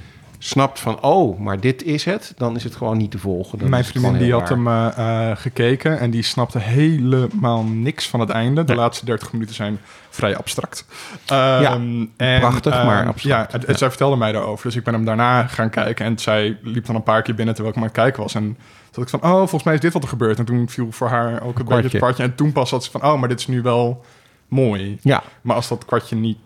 [0.41, 3.60] snapt van, oh, maar dit is het, dan is het gewoon niet te volgen.
[3.60, 4.88] Dan Mijn vriendin die had hem eh,
[5.32, 8.63] eh, gekeken en die snapte helemaal niks van het einde.
[8.63, 10.86] De laatste 30 minuten zijn vrij abstract.
[11.25, 13.52] Ehm, en, prachtig, ehm, maar abstract.
[13.52, 13.78] Ja, het- Ja.
[13.78, 14.65] zij vertelde mij daarover.
[14.65, 17.54] Dus ik ben hem daarna gaan kijken en zij liep dan een paar keer binnen
[17.56, 18.36] terwijl ik maar aan het kijken was.
[18.36, 18.58] En
[18.91, 20.39] toen ik van, oh, volgens mij is dit wat er gebeurt.
[20.39, 21.89] En toen viel voor haar ook een beetje kwartje.
[21.89, 22.23] het kwartje.
[22.23, 24.06] En toen pas had ze van, oh, maar dit is nu wel
[24.47, 24.97] mooi.
[25.02, 26.38] Ja, Maar als dat kwartje niet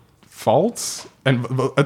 [0.43, 1.11] valt...
[1.23, 1.41] En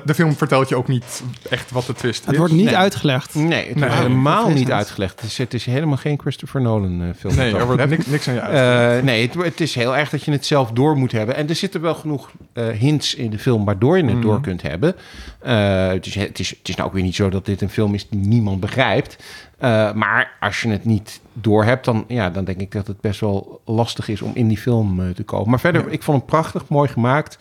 [0.05, 2.37] de film vertelt je ook niet echt wat de twist Het is.
[2.39, 2.77] wordt niet Nee.
[2.77, 3.35] uitgelegd.
[3.35, 3.89] nee, het Nee.
[3.89, 5.21] wordt helemaal niet uitgelegd.
[5.21, 7.35] Het is, het is helemaal geen Christopher Nolan eh, film.
[7.35, 8.97] Nee, er wordt niks, niks aan je uit.
[8.99, 11.35] Eh, nee, het, het is heel erg dat je het zelf door moet hebben.
[11.35, 14.21] En er zitten wel genoeg eh, hints in de film waardoor je het Mhm.
[14.21, 14.95] door kunt hebben.
[15.39, 17.69] Eh, het, is, het, is, het is nou ook weer niet zo dat dit een
[17.69, 19.23] film is die niemand begrijpt.
[19.57, 23.01] Eh, maar als je het niet door hebt, dan, ja, dan denk ik dat het
[23.01, 25.49] best wel lastig is om in die film te komen.
[25.49, 25.91] Maar verder, Ja.
[25.91, 27.37] ik vond hem prachtig, mooi gemaakt.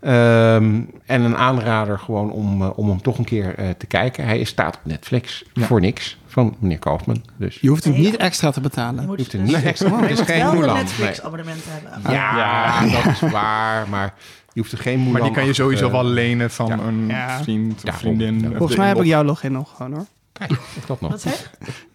[0.00, 4.24] Ehm, en een aanrader gewoon om, eh, om hem toch een keer eh, te kijken.
[4.24, 5.66] Hij staat op Netflix Ja.
[5.66, 7.22] voor niks van meneer Kaufman.
[7.36, 9.06] Dus Je hoeft hem Nee, niet extra te Je betalen.
[9.06, 9.88] moet, hoeft er niet extra.
[9.88, 10.74] je Het is moet geen wel een.
[10.74, 12.12] Netflix-abonnement hebben.
[12.12, 13.88] Ja, dat is waar.
[13.88, 14.14] Maar
[14.52, 16.66] je hoeft er geen Mulan Maar die kan je sowieso achter, wel eh, lenen van
[16.66, 16.78] ja.
[16.78, 18.52] een vriend Ja, of vriendin.
[18.56, 20.06] Volgens mij heb ik jouw login nog gewoon hoor.
[20.38, 20.52] Kijk,
[20.86, 21.10] dat nog.
[21.10, 21.30] Wat je?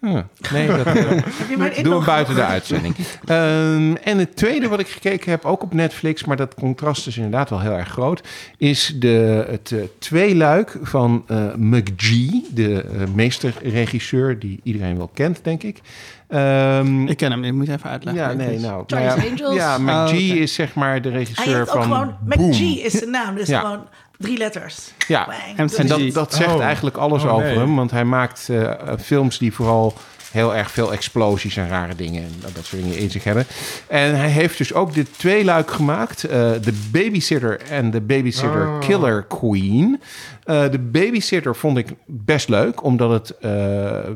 [0.00, 0.26] Ja.
[0.52, 2.94] Nee, dat eh, doen we buiten de uitzending.
[3.24, 7.16] Ehm, en het tweede wat ik gekeken heb, ook op Netflix, maar dat contrast is
[7.16, 14.38] inderdaad wel heel erg groot, is de, het eh, tweeluik van eh McGee, de meesterregisseur
[14.38, 15.80] die iedereen wel kent, denk ik.
[16.28, 18.22] Ehm, Ik ken hem niet, ik moet even uitleggen.
[18.22, 18.62] ja, nee, is.
[18.62, 18.84] nou.
[18.86, 19.54] Charlie's nou ja, Angels?
[19.54, 20.40] Ja, Oh, McGee oké.
[20.40, 22.16] is zeg maar de Hij regisseur ook van gewoon...
[22.20, 22.48] Boom.
[22.48, 23.60] McGee is zijn naam, dus Ja.
[23.60, 23.86] gewoon
[24.22, 24.78] drie letters.
[25.08, 25.28] Ja.
[25.56, 26.62] En En dat, dat zegt Oh.
[26.62, 27.56] eigenlijk alles Oh, over nee.
[27.58, 27.76] hem.
[27.76, 29.94] Want hij maakt eh, films die vooral
[30.32, 33.46] heel erg veel explosies en rare dingen en dat, soort dingen in zich hebben.
[33.86, 36.24] En hij heeft dus ook dit tweeluik gemaakt.
[36.24, 36.30] eh
[36.62, 38.78] de Babysitter en de Babysitter Oh.
[38.80, 40.00] Killer Queen.
[40.44, 43.38] Eh, de Babysitter vond ik best leuk, omdat het...
[43.38, 44.10] eh,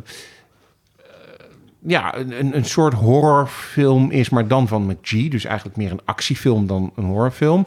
[1.87, 5.31] ja, een, een- een soort horrorfilm is, maar dan van McGee.
[5.31, 7.67] Dus eigenlijk meer een actiefilm dan een horrorfilm.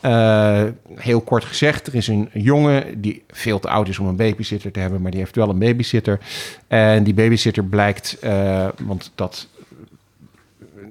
[0.00, 4.16] Eh, heel kort gezegd, er is een jongen die veel te oud is om een
[4.16, 6.18] babysitter te hebben, maar die heeft wel een babysitter.
[6.66, 9.48] En die babysitter blijkt, eh, want dat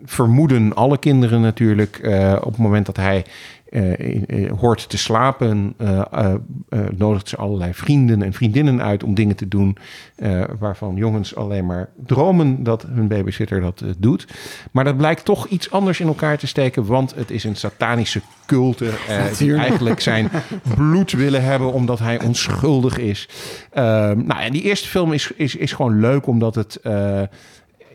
[0.06, 3.26] vermoeden alle kinderen natuurlijk, eh, op het moment dat hij
[3.70, 6.34] in- eh, hoort te slapen, eh, eh,
[6.70, 9.78] eh, nodigt ze allerlei vrienden en vriendinnen uit om dingen te doen
[10.16, 14.28] eh, waarvan jongens alleen maar dromen dat hun babysitter dat eh, doet.
[14.72, 18.22] Maar dat blijkt toch iets anders in elkaar te steken, want het is een satanische
[18.46, 20.30] culte eh, die eigenlijk zijn
[20.76, 23.30] bloed willen hebben omdat hij onschuldig is.
[23.72, 27.22] Ehm, nou, en die eerste film is, is, is gewoon leuk omdat het eh,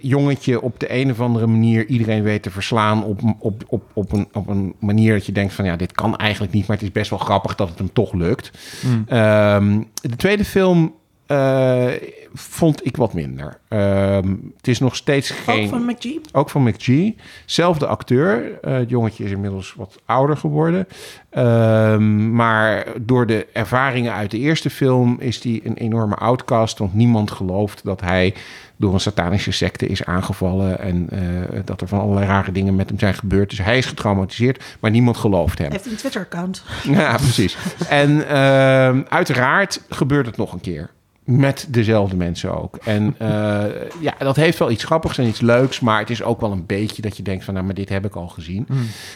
[0.00, 4.12] jongetje op de een of andere manier iedereen weet te verslaan op, op, op, op,
[4.12, 6.86] een, op een manier dat je denkt van ja, dit kan eigenlijk niet, maar het
[6.86, 8.50] is best wel grappig dat het hem toch lukt.
[8.80, 9.04] Hmm.
[9.06, 10.94] Ehm, de tweede film
[11.30, 11.92] eh,
[12.34, 13.58] vond ik wat minder.
[13.68, 15.64] Ehm, het is nog steeds geen...
[15.64, 16.20] Ook van McGee?
[16.32, 17.16] Ook van McGee.
[17.44, 18.60] Zelfde acteur.
[18.60, 20.86] Eh, het jongetje is inmiddels wat ouder geworden.
[21.30, 26.78] Ehm, maar door de ervaringen uit de eerste film is hij een enorme outcast.
[26.78, 28.34] Want niemand gelooft dat hij
[28.76, 30.78] door een satanische secte is aangevallen.
[30.78, 33.50] En eh, dat er van allerlei rare dingen met hem zijn gebeurd.
[33.50, 35.66] Dus hij is getraumatiseerd, maar niemand gelooft hem.
[35.68, 36.64] Hij heeft een Twitter-account.
[36.82, 37.56] Ja, precies.
[37.88, 40.90] En ehm, uiteraard gebeurt het nog een keer.
[41.24, 42.76] Met dezelfde mensen ook.
[42.76, 43.66] En eh,
[44.00, 45.80] ja, dat heeft wel iets grappigs en iets leuks.
[45.80, 47.54] Maar het is ook wel een beetje dat je denkt van...
[47.54, 48.66] nou, maar dit heb ik al gezien.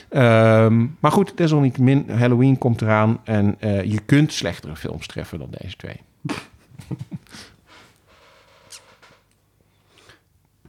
[0.09, 3.21] Ehm, maar goed, desalniettemin, Halloween komt eraan.
[3.25, 6.01] En eh, je kunt slechtere films treffen dan deze twee.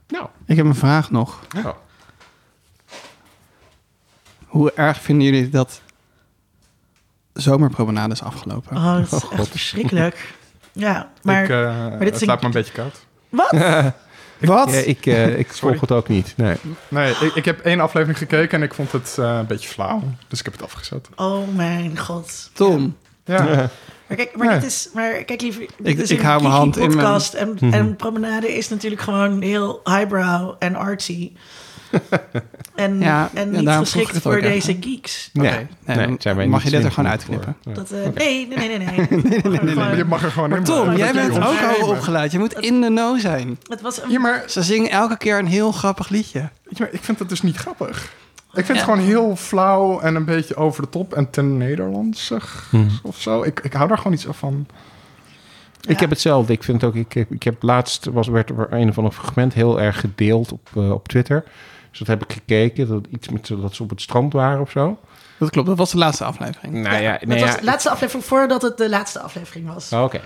[0.08, 1.39] nou, Ik heb een vraag nog.
[1.58, 1.69] oh.
[4.45, 5.82] Hoe erg vinden jullie dat
[7.34, 8.78] zomerpromenade is afgelopen?
[8.78, 10.34] Oh, dat is echt verschrikkelijk.
[10.78, 11.44] Ja, maar...
[11.44, 13.06] ik, eh, dit het is een- laat me een beetje koud.
[13.30, 13.52] Wat?
[14.40, 14.72] Wat?
[14.72, 16.34] Ja, ik, eh, ik volg het ook niet.
[16.38, 16.56] Nee.
[16.88, 20.02] Nee, ik, ik heb één aflevering gekeken en ik vond het eh, een beetje flauw.
[20.28, 21.10] Dus ik heb het afgezet.
[21.16, 22.50] Oh mijn god.
[22.54, 22.98] Tom.
[23.26, 23.70] Ja.
[24.08, 24.60] Maar kijk, maar Nee.
[24.60, 27.34] dit is, maar kijk liever, dit Ik- is ik hou mijn hand in mijn- podcast
[27.34, 31.32] en, en promenade is natuurlijk gewoon heel highbrow en artsy.
[32.76, 34.84] En, Ja, en niet geschikt voor deze even.
[34.84, 35.30] geeks.
[35.34, 37.56] Nee, Nee, nee, zijn wij mag niet je dit er gewoon uitknippen.
[37.74, 39.76] Dat, eh, nee, nee, nee, nee, nee.
[39.76, 40.63] nee, Je mag er gewoon in.
[40.63, 42.32] Tom, jij Dat bent ook al opgeleid.
[42.32, 43.58] Je moet in de know zijn.
[43.69, 46.39] Het was een Ja, maar Ze zingen elke keer een heel grappig liedje.
[46.39, 48.13] Weet je, maar ik vind het dus niet grappig.
[48.54, 48.74] Ik vind Ja.
[48.74, 52.89] het gewoon heel flauw en een beetje over de top en ten Nederlandsig Hmm.
[53.04, 53.43] of zo.
[53.43, 54.67] Ik, ik hou daar gewoon iets van.
[55.88, 56.54] Ik heb hetzelfde.
[56.54, 59.54] Ik vind ook, ik heb, ik heb laatst was werd er een of ander fragment
[59.54, 61.43] heel erg gedeeld op, eh, op Twitter.
[61.98, 62.88] Dus dat heb ik gekeken.
[62.88, 65.00] Dat iets met dat ze op het strand waren of zo.
[65.40, 66.74] Dat klopt, dat was de laatste aflevering.
[66.74, 69.92] Nou ja, nee, was ja, de laatste aflevering voordat het de laatste aflevering was.
[69.92, 70.22] Oh, Oké.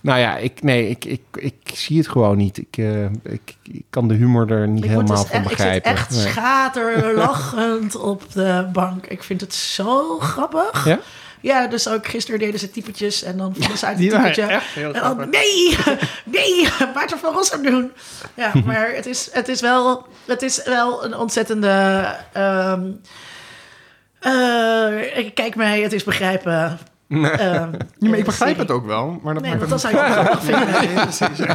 [0.00, 2.58] Nou ja, ik, nee, ik, ik, ik zie het gewoon niet.
[2.58, 5.48] Ik, eh, ik, ik kan de humor er niet Ik, helemaal dus van echt, ik
[5.48, 5.90] zit begrijpen.
[5.90, 6.20] echt Nee.
[6.26, 9.06] schaterlachend op de bank.
[9.06, 10.84] Ik vind het zo grappig.
[10.84, 10.98] Ja?
[11.40, 14.42] Ja, dus ook gisteren deden ze typetjes en dan vielen ze uit waren typetje.
[14.42, 15.26] echt heel En dan, grappig.
[15.40, 15.76] nee,
[16.40, 17.92] nee, Maarten van Rossum doen.
[18.36, 22.04] Ja, maar het is, het is, wel, het is wel een ontzettende...
[22.32, 22.82] ehm,
[24.20, 26.78] eh, ik kijk mij, het is begrijpen.
[27.08, 28.56] Ehm, Ja, maar ik begrijp serie.
[28.56, 29.20] het ook wel.
[29.22, 30.94] Maar dat Nee, maakt want dan zou je het grappig vinden.
[30.94, 31.46] Nee, precies.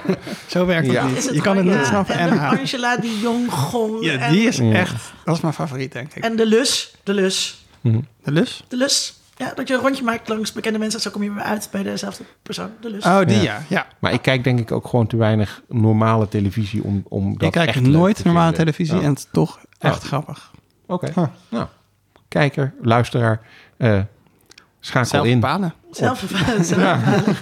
[0.47, 1.05] Zo werkt het Ja.
[1.05, 1.17] niet.
[1.17, 2.39] Is het je kan het niet snappen en.
[2.39, 4.03] Angela die jong gong.
[4.05, 4.93] Ja, en, die is echt...
[5.25, 6.23] Dat is mijn favoriet, denk ik.
[6.23, 8.63] en de lus, de lus, De lus?
[8.67, 9.13] de lus.
[9.37, 10.99] Ja, dat je een rondje maakt langs bekende mensen.
[10.99, 12.69] Zo kom je weer uit bij dezelfde persoon.
[12.81, 13.05] De lus.
[13.05, 13.41] Oh, die Ja.
[13.43, 13.61] ja.
[13.69, 13.87] ja.
[13.99, 17.51] Maar ik kijk denk ik ook gewoon te weinig normale televisie om, om dat Ik
[17.51, 18.65] kijk echt leuk nooit te normale vinden.
[18.65, 20.03] televisie Oh, en het is toch echt Oh.
[20.07, 20.51] grappig.
[20.87, 21.11] Oké.
[21.15, 21.25] Huh.
[21.49, 21.65] Nou,
[22.27, 23.41] kijker, luisteraar,
[23.77, 23.99] eh,
[24.79, 25.39] schakel Zelf in.
[25.39, 25.73] bepalen.
[25.91, 26.23] Zelf,
[26.61, 27.33] zelf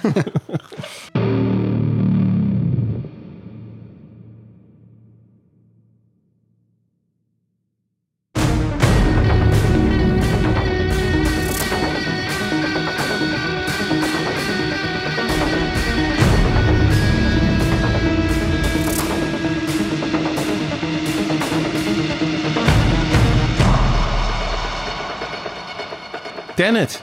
[26.63, 27.02] Tenet.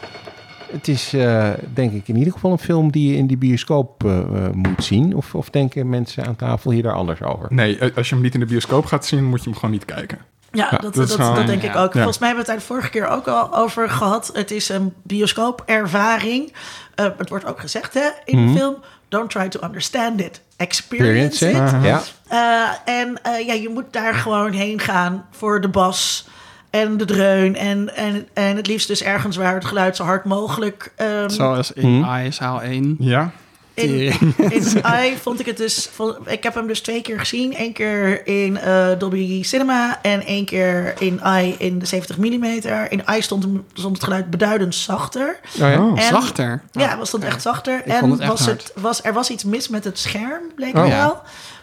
[0.72, 4.04] Het is eh, denk ik in ieder geval een film die je in die bioscoop
[4.04, 5.16] eh, eh, moet zien.
[5.16, 7.46] Of, of denken mensen aan tafel hier daar anders over?
[7.50, 9.84] Nee, als je hem niet in de bioscoop gaat zien, moet je hem gewoon niet
[9.84, 10.18] kijken.
[10.52, 11.92] Ja, Ja, dat, dat dat, denk ik ook.
[11.92, 12.00] Ja.
[12.02, 14.30] Volgens mij hebben we het daar de vorige keer ook al over gehad.
[14.32, 16.52] Het is een bioscoopervaring.
[16.94, 18.52] Eh het wordt ook gezegd hè, in Mhm.
[18.52, 18.76] de film.
[19.08, 20.40] Don't try to understand it.
[20.56, 22.14] Experience, Experience, it.
[22.28, 26.28] Eh, en eh, ja, je moet daar gewoon heen gaan voor de bas
[26.70, 27.56] en de dreun.
[27.56, 30.92] En, en, en het liefst dus ergens waar het geluid zo hard mogelijk...
[30.96, 32.24] ehm, Zoals in Hmm.
[32.26, 32.96] I zaal 1.
[32.98, 33.30] Ja?
[33.74, 33.88] in,
[34.36, 34.62] in
[35.04, 35.90] I vond ik het dus...
[36.26, 37.54] ik heb hem dus twee keer gezien.
[37.58, 42.44] Eén keer in eh, Dolby Cinema en één keer in I in de 70 mm.
[42.88, 45.36] In I stond, stond het geluid beduidend zachter.
[45.54, 45.80] Oh ja?
[45.86, 45.98] Oh.
[46.00, 46.62] En- Zachter.
[46.72, 47.78] Ja, het stond echt zachter.
[47.78, 48.62] Ik en vond het echt was hard.
[48.62, 50.82] het, was, er was iets mis met het scherm, bleek Oh.
[50.82, 51.22] het Ja.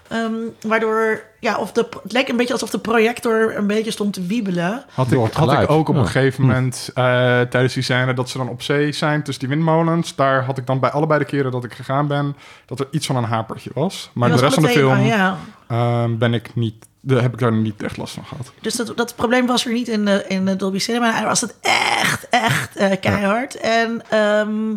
[0.09, 4.13] Ehm, waardoor, ja, of de, het leek een beetje alsof de projector een beetje stond
[4.13, 4.85] te wiebelen.
[4.93, 6.07] Had ik, had ik ook op een Ja.
[6.07, 7.03] gegeven moment eh,
[7.41, 10.15] tijdens die scène dat ze dan op zee zijn tussen die windmolens.
[10.15, 13.05] Daar had ik dan bij allebei de keren dat ik gegaan ben, dat er iets
[13.05, 14.09] van een hapertje was.
[14.13, 15.37] Maar de rest van de film ah, ja.
[15.67, 18.51] ehm, ben ik niet, daar heb ik daar niet echt last van gehad.
[18.61, 21.19] Dus dat, dat probleem was er niet in de, in de Dolby Cinema.
[21.19, 23.55] Er was het echt, echt eh, keihard.
[23.55, 24.75] En ehm,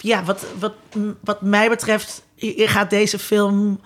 [0.00, 0.72] ja, wat, wat,
[1.20, 3.80] wat mij betreft, je, je gaat deze film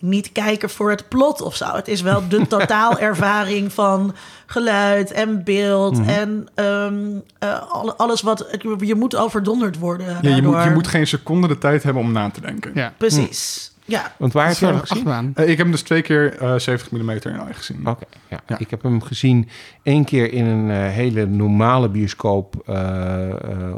[0.00, 1.74] niet kijken voor het plot of zo.
[1.74, 4.14] Het is wel de totaalervaring van
[4.46, 6.08] geluid en beeld Mhm.
[6.08, 6.94] en ehm,
[7.38, 8.46] eh, alle- alles wat...
[8.58, 10.18] Je, je moet overdonderd worden.
[10.22, 12.70] Ja, je, moet, je moet geen seconde de tijd hebben om na te denken.
[12.74, 12.92] Ja.
[12.96, 14.12] Precies, ja.
[14.18, 15.32] Want waar heb je hem gezien?
[15.34, 17.86] Eh, ik heb hem dus twee keer eh 70 mm in eye gezien.
[17.86, 18.40] Oké, ja.
[18.46, 18.58] Ja.
[18.58, 19.48] Ik heb hem gezien
[19.82, 23.76] één keer in een eh, hele normale bioscoop eh, eh, eh,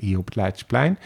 [0.00, 0.98] hier op het Leidseplein.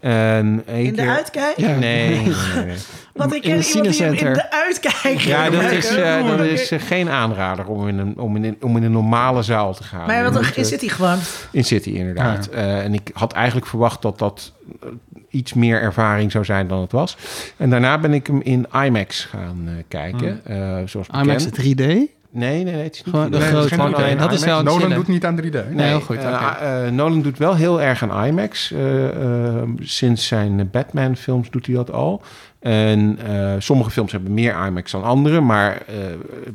[0.00, 1.56] En één In de uitkijk?
[1.56, 1.74] Ja.
[1.76, 2.18] Nee, nee,
[2.54, 2.76] nee, nee.
[3.14, 6.26] Want ik In ken de iemand die in de uitkijk Ja, ging dat is, eh,
[6.26, 9.42] dat is eh, geen aanrader om in, een, om, in een, om in een normale
[9.42, 10.06] zaal te gaan.
[10.06, 11.18] Maar wat moet, er eh, hij gewoon.
[11.52, 12.46] In City, inderdaad.
[12.48, 14.88] Eh, en ik had eigenlijk verwacht dat dat eh,
[15.30, 17.16] iets meer ervaring zou zijn dan het was.
[17.56, 20.40] En daarna ben ik hem in IMAX gaan eh, kijken.
[20.44, 21.26] eh, zoals bekend.
[21.26, 22.16] IMAX 3D.
[22.30, 22.82] Nee, nee, nee.
[22.82, 23.74] Het is niet Gewoon de nee, het is grote.
[23.82, 24.96] geen Oké, alleen dat is wel- Nolan chillen.
[24.96, 25.70] doet niet aan 3D.
[25.74, 26.64] Nee, heel goed, eh, oké.
[26.64, 28.72] eh, Nolan doet wel heel erg aan IMAX.
[28.72, 29.08] Eh,
[29.56, 32.22] eh, sinds zijn Batman-films doet hij dat al.
[32.58, 35.40] En eh, sommige films hebben meer IMAX dan andere.
[35.40, 35.94] Maar eh,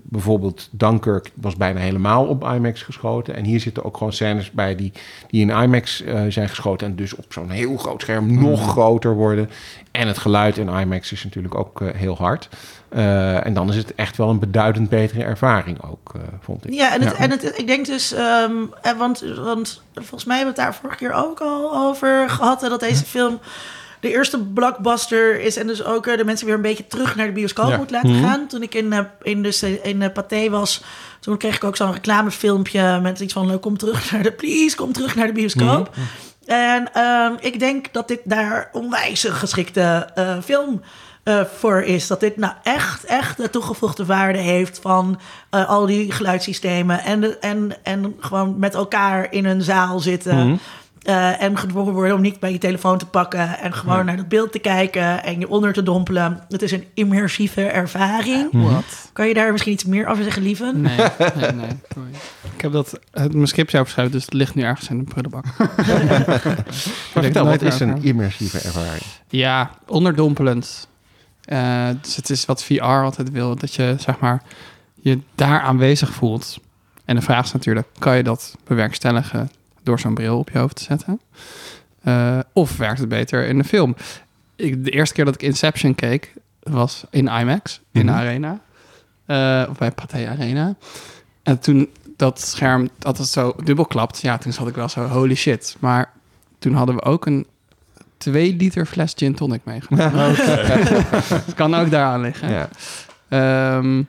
[0.03, 3.35] bijvoorbeeld Dunkirk was bijna helemaal op IMAX geschoten.
[3.35, 4.91] En hier zitten ook gewoon scènes bij die,
[5.27, 6.87] die in IMAX eh, zijn geschoten.
[6.87, 9.49] En dus op zo'n heel groot scherm nog groter worden.
[9.91, 12.49] En het geluid in IMAX is natuurlijk ook heel hard.
[13.43, 16.11] En dan is het echt wel een beduidend betere ervaring ook,
[16.41, 16.73] vond ik.
[16.73, 17.17] Ja, en, het, Ja.
[17.17, 18.53] en het, ik denk dus, ehm,
[18.97, 22.79] want, want volgens mij hebben we het daar vorige keer ook al over gehad, dat
[22.79, 23.39] deze film
[24.03, 27.25] de eerste blockbuster is en dus ook eh, de mensen weer een beetje terug naar
[27.25, 27.77] de bioscoop Ja.
[27.77, 28.47] moet laten gaan.
[28.47, 30.83] Toen ik in, eh, in, dus, in eh, Pathé was,
[31.19, 34.91] toen kreeg ik ook zo'n reclamefilmpje met iets van, kom terug naar de, please, kom
[34.91, 35.95] terug naar de bioscoop.
[36.45, 40.09] En ehm, ik denk dat dit daar onwijs een geschikte
[40.43, 40.81] film
[41.23, 42.07] eh, voor is.
[42.07, 46.99] Dat dit nou echt, echt de toegevoegde waarde heeft van al die geluidssystemen.
[46.99, 50.59] En, de, en, en gewoon met elkaar in een zaal zitten.
[51.03, 53.59] Eh, en gedwongen worden om niet bij je telefoon te pakken.
[53.59, 56.45] En gewoon naar het beeld te kijken en je onder te dompelen.
[56.49, 58.49] Het is een immersieve ervaring.
[58.51, 59.09] Wat?
[59.13, 60.71] Kan je daar misschien iets meer over zeggen, lieve?
[60.75, 60.97] Nee,
[61.35, 61.69] nee, nee.
[62.55, 65.45] Ik heb dat, het, mijn scriptje opgeschreven, dus het ligt nu ergens in de prullenbak.
[67.11, 69.03] Vertel, wat is een immersieve ervaring?
[69.27, 70.87] Ja, onderdompelend.
[71.45, 74.43] Eh, dus het is wat VR altijd wil, dat je zeg maar
[74.95, 76.59] je daar aanwezig voelt.
[77.05, 79.49] En de vraag is natuurlijk, kan je dat bewerkstelligen
[79.83, 81.19] door zo'n bril op je hoofd te zetten?
[82.03, 83.95] Eh, of werkt het beter in de film?
[84.55, 88.19] Ik, de eerste keer dat ik Inception keek, was in IMAX, in de Mhm.
[88.21, 88.59] Arena.
[89.69, 90.75] Of bij Pathé Arena.
[91.43, 95.07] En toen dat scherm, dat het zo dubbel klapt, ja, toen zat ik wel zo,
[95.07, 95.75] holy shit.
[95.79, 96.11] Maar
[96.59, 97.47] toen hadden we ook een
[98.17, 100.35] 2 liter fles gin tonic meegenomen.
[101.45, 102.49] Het kan ook daaraan liggen.
[102.51, 102.69] Ja.
[103.29, 104.03] Ehm,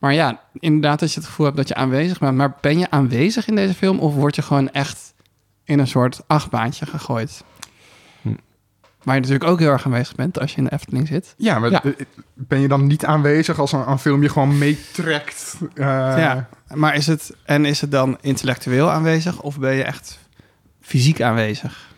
[0.00, 2.36] maar ja, inderdaad dat je het gevoel hebt dat je aanwezig bent.
[2.36, 5.14] Maar ben je aanwezig in deze film of word je gewoon echt
[5.64, 7.44] in een soort achtbaantje gegooid?
[8.22, 8.28] Hm.
[9.02, 11.34] Waar je natuurlijk ook heel erg aanwezig bent als je in de Efteling zit.
[11.36, 11.82] Ja, maar Ja.
[11.84, 11.92] eh,
[12.34, 15.56] ben je dan niet aanwezig als een, een film je gewoon meetrekt?
[15.74, 15.84] Eh,
[16.16, 20.18] ja, maar is het, en is het dan intellectueel aanwezig of ben je echt
[20.80, 21.88] fysiek aanwezig?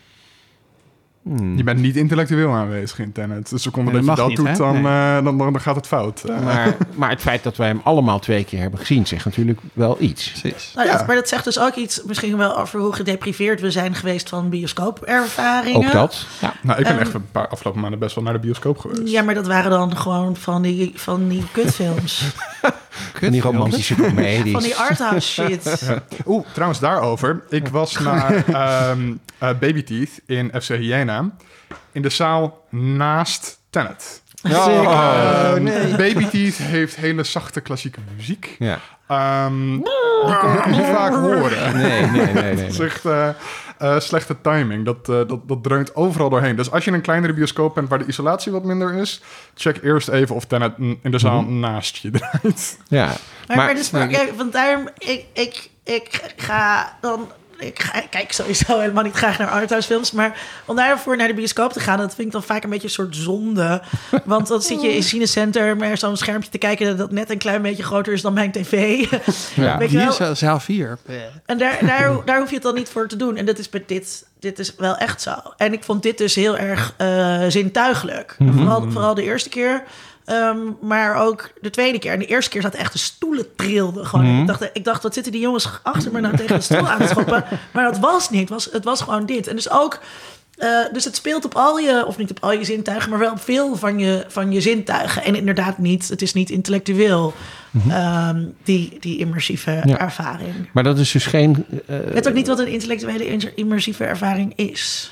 [1.22, 1.56] Hmm.
[1.56, 3.52] Je bent niet intellectueel aanwezig in Tenet.
[3.54, 4.54] Seconde dat dat je dat niet, doet, hè?
[4.56, 4.92] dan, Nee.
[4.92, 6.22] eh, dan, dan, dan gaat het fout.
[6.24, 9.60] Eh, Maar, maar het feit dat wij hem allemaal twee keer hebben gezien, zegt natuurlijk
[9.72, 10.30] wel iets.
[10.40, 10.72] Precies.
[10.74, 11.04] Nou, ja.
[11.06, 14.48] Maar dat zegt dus ook iets misschien wel over hoe gedepriveerd we zijn geweest van
[14.48, 15.86] bioscoopervaringen.
[15.86, 16.26] Ook dat.
[16.40, 16.54] Ja.
[16.62, 19.08] nou, ik ben Ehm, echt een paar afgelopen maanden best wel naar de bioscoop geweest.
[19.12, 22.22] Ja, maar dat waren dan gewoon van die, van die kutfilms.
[23.20, 24.52] En die romantische comedies.
[24.52, 25.90] van die arthouse shit.
[26.26, 27.42] Oeh, trouwens daarover.
[27.48, 31.11] Ik was naar ehm, eh, Baby Teeth in FC Hyena.
[31.92, 34.22] In de zaal naast Tenet.
[34.50, 35.64] Oh, Ehm,
[35.96, 38.56] Baby Teeth heeft hele zachte klassieke muziek.
[38.58, 38.78] Ja.
[39.08, 39.70] Ehm,
[40.24, 41.76] die kon ik niet vaak horen.
[41.76, 42.32] Nee, nee, nee.
[42.32, 42.86] nee, Dat is nee.
[42.88, 43.28] echt eh,
[43.78, 44.84] eh, slechte timing.
[44.84, 46.56] Dat, eh, dat, dat dreunt overal doorheen.
[46.56, 49.22] Dus als je in een kleinere bioscoop bent waar de isolatie wat minder is...
[49.54, 50.72] check eerst even of Tenet
[51.02, 52.78] in de zaal naast je draait.
[52.88, 53.06] Ja.
[53.06, 57.28] Maar, Maar- maar, dus, maar ja, want daarom, ik, ik, ik ga dan...
[57.66, 60.12] Ik ga, ik kijk sowieso helemaal niet graag naar arthouse films.
[60.12, 61.98] Maar om daarvoor naar de bioscoop te gaan...
[61.98, 63.82] dat vind ik dan vaak een beetje een soort zonde.
[64.24, 65.76] Want dan zit je in Cinecenter...
[65.76, 66.96] met zo'n schermpje te kijken...
[66.96, 69.04] dat net een klein beetje groter is dan mijn tv.
[69.54, 70.34] Ja, Weet hier wel?
[70.34, 70.98] zaal 4.
[71.46, 73.36] En daar, daar, daar hoef je het dan niet voor te doen.
[73.36, 75.34] En dat is bij dit, dit is wel echt zo.
[75.56, 78.36] En ik vond dit dus heel erg eh, zintuigelijk.
[78.38, 79.82] vooral, vooral de eerste keer.
[80.24, 82.12] Ehm, maar ook de tweede keer.
[82.12, 84.06] En de eerste keer zat echt de stoelen trilden.
[84.06, 84.40] Gewoon.
[84.40, 86.98] ik, dacht, ik dacht, wat zitten die jongens achter me nou tegen de stoel aan
[87.00, 87.44] te schoppen?
[87.72, 88.40] Maar dat was niet.
[88.40, 89.46] Het was, het was gewoon dit.
[89.46, 90.00] En dus ook...
[90.56, 93.30] eh, dus het speelt op al je, of niet op al je zintuigen, maar wel
[93.32, 95.24] op veel van je, van je zintuigen.
[95.24, 97.34] En inderdaad niet, het is niet intellectueel,
[97.88, 99.98] ehm, die, die immersieve Ja.
[99.98, 100.68] ervaring.
[100.72, 101.64] Maar dat is dus geen...
[101.86, 105.10] Ik weet ook niet wat een intellectuele immersieve ervaring is.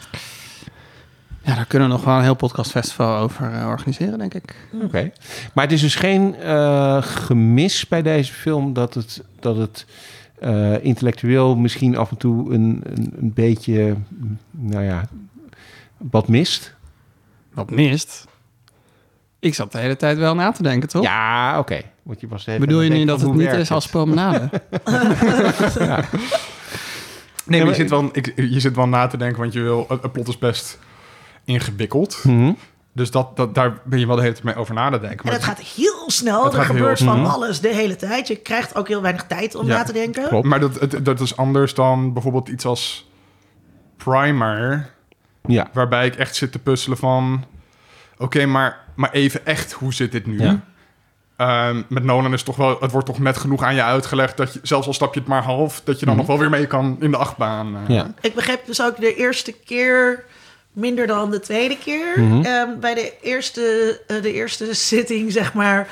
[1.42, 4.54] Ja, daar kunnen we nog wel een heel podcastfestival over eh, organiseren, denk ik.
[4.82, 5.10] Oké.
[5.54, 9.86] Maar het is dus geen eh, gemis bij deze film dat het, dat het
[10.38, 13.96] eh, intellectueel misschien af en toe een, een, een beetje,
[14.50, 15.04] nou ja,
[15.96, 16.74] wat mist.
[17.52, 18.26] Wat mist?
[19.38, 21.02] Ik zat de hele tijd wel na te denken, toch?
[21.02, 21.80] Ja, oké.
[22.02, 24.50] Want je was hele Bedoel je nu dat het niet is als promenade?
[27.44, 29.84] Nee, maar je zit, wel, ik, je zit wel na te denken, want je wil,
[29.88, 30.78] het, het plot is best
[31.50, 32.20] ingewikkeld.
[32.24, 32.52] Mhm.
[32.92, 35.18] Dus dat, dat, daar ben je wel de hele tijd mee over na te denken.
[35.18, 36.44] En Maar het gaat heel snel.
[36.44, 37.14] Het er gaat heel gebeurt snel.
[37.14, 38.28] van alles de hele tijd.
[38.28, 40.28] Je krijgt ook heel weinig tijd om Ja, na te denken.
[40.28, 40.46] klopt.
[40.46, 43.08] Maar dat, het- dat is anders dan bijvoorbeeld iets als
[43.96, 44.90] Primer,
[45.46, 45.68] Ja.
[45.72, 47.44] waarbij ik echt zit te puzzelen van...
[48.18, 50.40] Oké, maar, maar even echt, hoe zit dit nu?
[50.42, 50.60] Ja.
[51.36, 54.52] Ehm, met Nolan is toch wel, het wordt toch net genoeg aan je uitgelegd dat
[54.52, 56.26] je, zelfs al stap je het maar half, dat je dan Mhm.
[56.26, 57.76] nog wel weer mee kan in de achtbaan.
[57.76, 57.96] eh.
[57.96, 58.12] Ja.
[58.20, 60.24] Ik begreep dus ook de eerste keer
[60.72, 62.20] minder dan de tweede keer.
[62.20, 62.42] Mhm.
[62.44, 65.88] Ehm, bij de eerste, eh, de eerste zitting, zeg maar.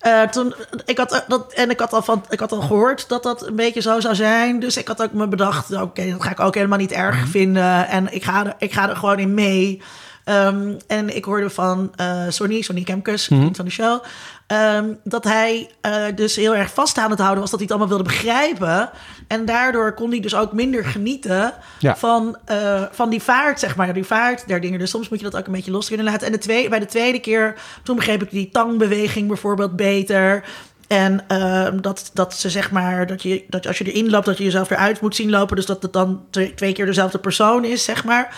[0.00, 0.54] eh, toen,
[0.84, 3.46] ik had, eh, dat, en ik had, al van, ik had al gehoord dat dat
[3.46, 4.60] een beetje zo zou zijn.
[4.60, 7.88] Dus ik had ook me bedacht, oké, dat ga ik ook helemaal niet erg vinden.
[7.88, 9.82] En ik ga er, ik ga er gewoon in mee.
[10.24, 14.02] Ehm, en ik hoorde van eh, Sonny, Sonny Kemkes, vriend van de show...
[14.50, 17.50] ehm, dat hij eh, dus heel erg vast aan het houden was...
[17.50, 18.90] dat hij het allemaal wilde begrijpen.
[19.28, 21.96] En daardoor kon hij dus ook minder genieten Ja.
[21.96, 23.92] van, eh, van die vaart, zeg maar.
[23.92, 24.78] Die vaart der dingen.
[24.78, 26.26] Dus soms moet je dat ook een beetje los kunnen laten.
[26.26, 30.44] En de twee, bij de tweede keer, toen begreep ik die tangbeweging bijvoorbeeld beter...
[30.88, 34.38] En ehm, dat, dat ze zeg maar, dat, je, dat als je erin loopt, dat
[34.38, 35.56] je jezelf eruit moet zien lopen.
[35.56, 38.34] Dus dat het dan twee, twee keer dezelfde persoon is, zeg maar.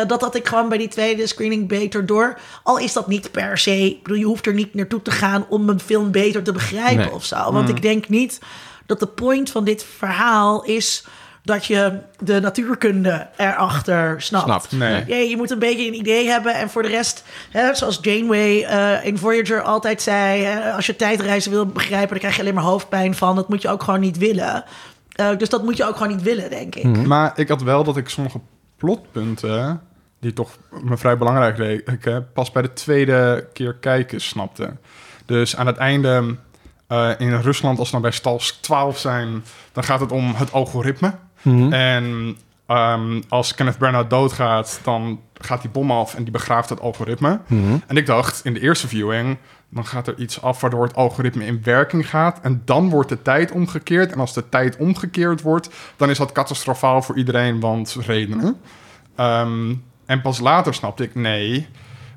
[0.00, 2.38] Eh, dat had ik gewoon bij die tweede screening beter door.
[2.62, 3.84] Al is dat niet per se.
[3.84, 6.96] Ik bedoel, je hoeft er niet naartoe te gaan om een film beter te begrijpen
[6.96, 7.12] Nee.
[7.12, 7.52] of zo.
[7.52, 8.38] Want ik denk niet
[8.86, 11.04] dat de point van dit verhaal is
[11.42, 14.44] dat je de natuurkunde erachter snapt.
[14.44, 14.72] Snapt.
[14.72, 15.04] Nee.
[15.06, 16.54] Ja, je moet een beetje een idee hebben.
[16.54, 20.42] En voor de rest, hè, zoals Janeway eh, in Voyager altijd zei...
[20.42, 23.36] Hè, als je tijdreizen wil begrijpen, dan krijg je alleen maar hoofdpijn van.
[23.36, 24.64] Dat moet je ook gewoon niet willen.
[25.12, 27.06] Eh, dus dat moet je ook gewoon niet willen, denk ik.
[27.06, 28.40] Maar ik had wel dat ik sommige
[28.76, 29.80] plotpunten,
[30.20, 34.76] die toch me vrij belangrijk leken, pas bij de tweede keer kijken snapte.
[35.26, 36.36] Dus aan het einde
[36.86, 40.52] eh, in Rusland, als we dan bij stal 12 zijn, dan gaat het om het
[40.52, 41.14] algoritme.
[41.42, 41.72] Mhm.
[41.72, 46.80] En ehm, als Kenneth Branagh doodgaat, dan gaat die bom af en die begraaft het
[46.80, 47.40] algoritme.
[47.46, 47.76] Mhm.
[47.86, 49.36] En ik dacht in de eerste viewing,
[49.68, 52.40] dan gaat er iets af waardoor het algoritme in werking gaat.
[52.40, 54.12] En dan wordt de tijd omgekeerd.
[54.12, 58.60] En als de tijd omgekeerd wordt, dan is dat catastrofaal voor iedereen, want redenen.
[59.14, 59.74] Ehm,
[60.06, 61.68] en pas later snapte ik, nee,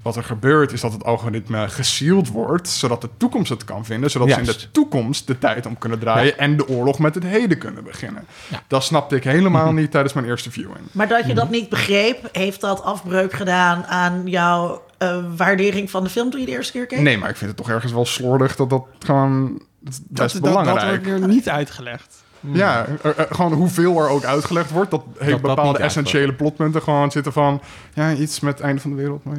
[0.02, 4.12] wat er gebeurt is dat het algoritme gesealed wordt, zodat de toekomst het kan vinden,
[4.12, 7.24] zodat ze in de toekomst de tijd om kunnen draaien en de oorlog met het
[7.24, 8.26] heden kunnen beginnen.
[8.48, 8.64] Ja.
[8.68, 10.80] Dat snapte ik helemaal niet tijdens mijn eerste viewing.
[10.92, 16.04] Maar dat je dat niet begreep, heeft dat afbreuk gedaan aan jouw eh, waardering van
[16.04, 17.00] de film toen je de eerste keer keek?
[17.00, 20.34] Nee, maar ik vind het toch ergens wel slordig dat dat gewoon dat is best
[20.34, 21.06] dat, dat, dat belangrijk.
[21.06, 22.18] wordt niet uitgelegd.
[22.52, 24.92] Ja, er- er- gewoon hoeveel er ook uitgelegd wordt.
[24.92, 27.62] Dat heeft dat bepaalde essentiële plotpunten gewoon zitten van...
[27.94, 29.24] Ja, iets met het einde van de wereld.
[29.24, 29.38] maar-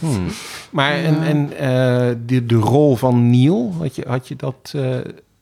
[0.00, 0.26] Hmm.
[0.70, 4.82] Maar en, en eh, de, de rol van Neil, had je, had je dat eh,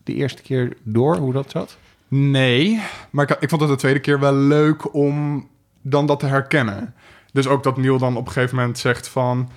[0.04, 1.76] de eerste keer door, hoe dat zat?
[2.08, 5.46] Nee, maar ik, ik vond het de tweede keer wel leuk om
[5.82, 6.94] dan dat te herkennen.
[7.34, 9.48] Dus ook dat Neil dan op een gegeven moment zegt van...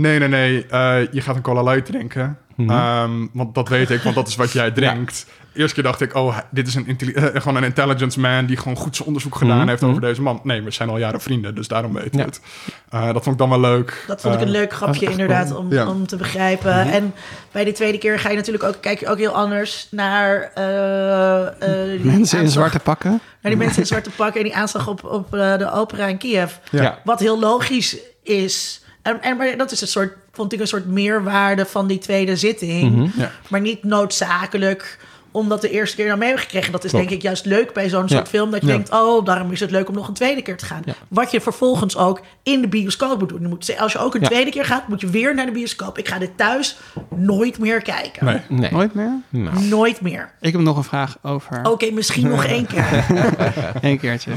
[0.00, 2.38] Nee, nee, nee, eh, je gaat een cola light drinken.
[2.56, 2.70] Mhm.
[2.70, 5.26] Ehm, want dat weet ik, want dat is wat jij drinkt.
[5.54, 8.46] Eerste keer dacht ik, oh, dit is een eh, gewoon een intelligence man...
[8.46, 9.90] die gewoon goed zijn onderzoek gedaan Mhm, heeft mhm.
[9.90, 10.40] over deze man.
[10.42, 12.24] Nee, we zijn al jaren vrienden, dus daarom weet ik Ja.
[12.24, 12.40] het.
[12.88, 14.04] Eh, dat vond ik dan wel leuk.
[14.06, 15.88] Dat vond ik een leuk grapje inderdaad om, Ja.
[15.88, 16.72] om te begrijpen.
[16.92, 17.14] En
[17.52, 20.50] bij de tweede keer ga je natuurlijk ook, kijk je ook heel anders naar...
[20.54, 23.10] eh, eh, die Mensen in zwarte pakken.
[23.10, 26.18] Naar die mensen in zwarte pakken en die aanslag op, op eh, de opera in
[26.18, 26.52] Kiev.
[26.70, 26.98] Ja.
[27.04, 28.82] Wat heel logisch is.
[29.02, 32.36] En, en maar dat is een soort, vond ik een soort meerwaarde van die tweede
[32.36, 32.94] zitting.
[32.96, 33.20] Mhm.
[33.20, 33.30] Ja.
[33.48, 34.98] Maar niet noodzakelijk
[35.32, 36.72] omdat de eerste keer nou mee hebben gekregen.
[36.72, 37.06] Dat is Klopt.
[37.06, 38.08] denk ik juist leuk bij zo'n Ja.
[38.16, 38.50] soort film.
[38.50, 38.72] Dat je Ja.
[38.72, 40.82] denkt, oh, daarom is het leuk om nog een tweede keer te gaan.
[40.84, 40.94] Ja.
[41.08, 43.40] Wat je vervolgens ook in de bioscoop moet doen.
[43.40, 44.26] Je moet, als je ook een Ja.
[44.28, 45.98] tweede keer gaat, moet je weer naar de bioscoop.
[45.98, 46.76] Ik ga dit thuis
[47.14, 48.24] nooit meer kijken.
[48.24, 48.40] Nee.
[48.48, 48.70] Nee.
[48.70, 49.12] Nooit meer?
[49.28, 50.32] Nou, Nooit meer.
[50.40, 51.60] Ik heb nog een vraag over.
[51.70, 53.04] Oké, misschien nog één keer.
[53.80, 54.30] Eén keertje.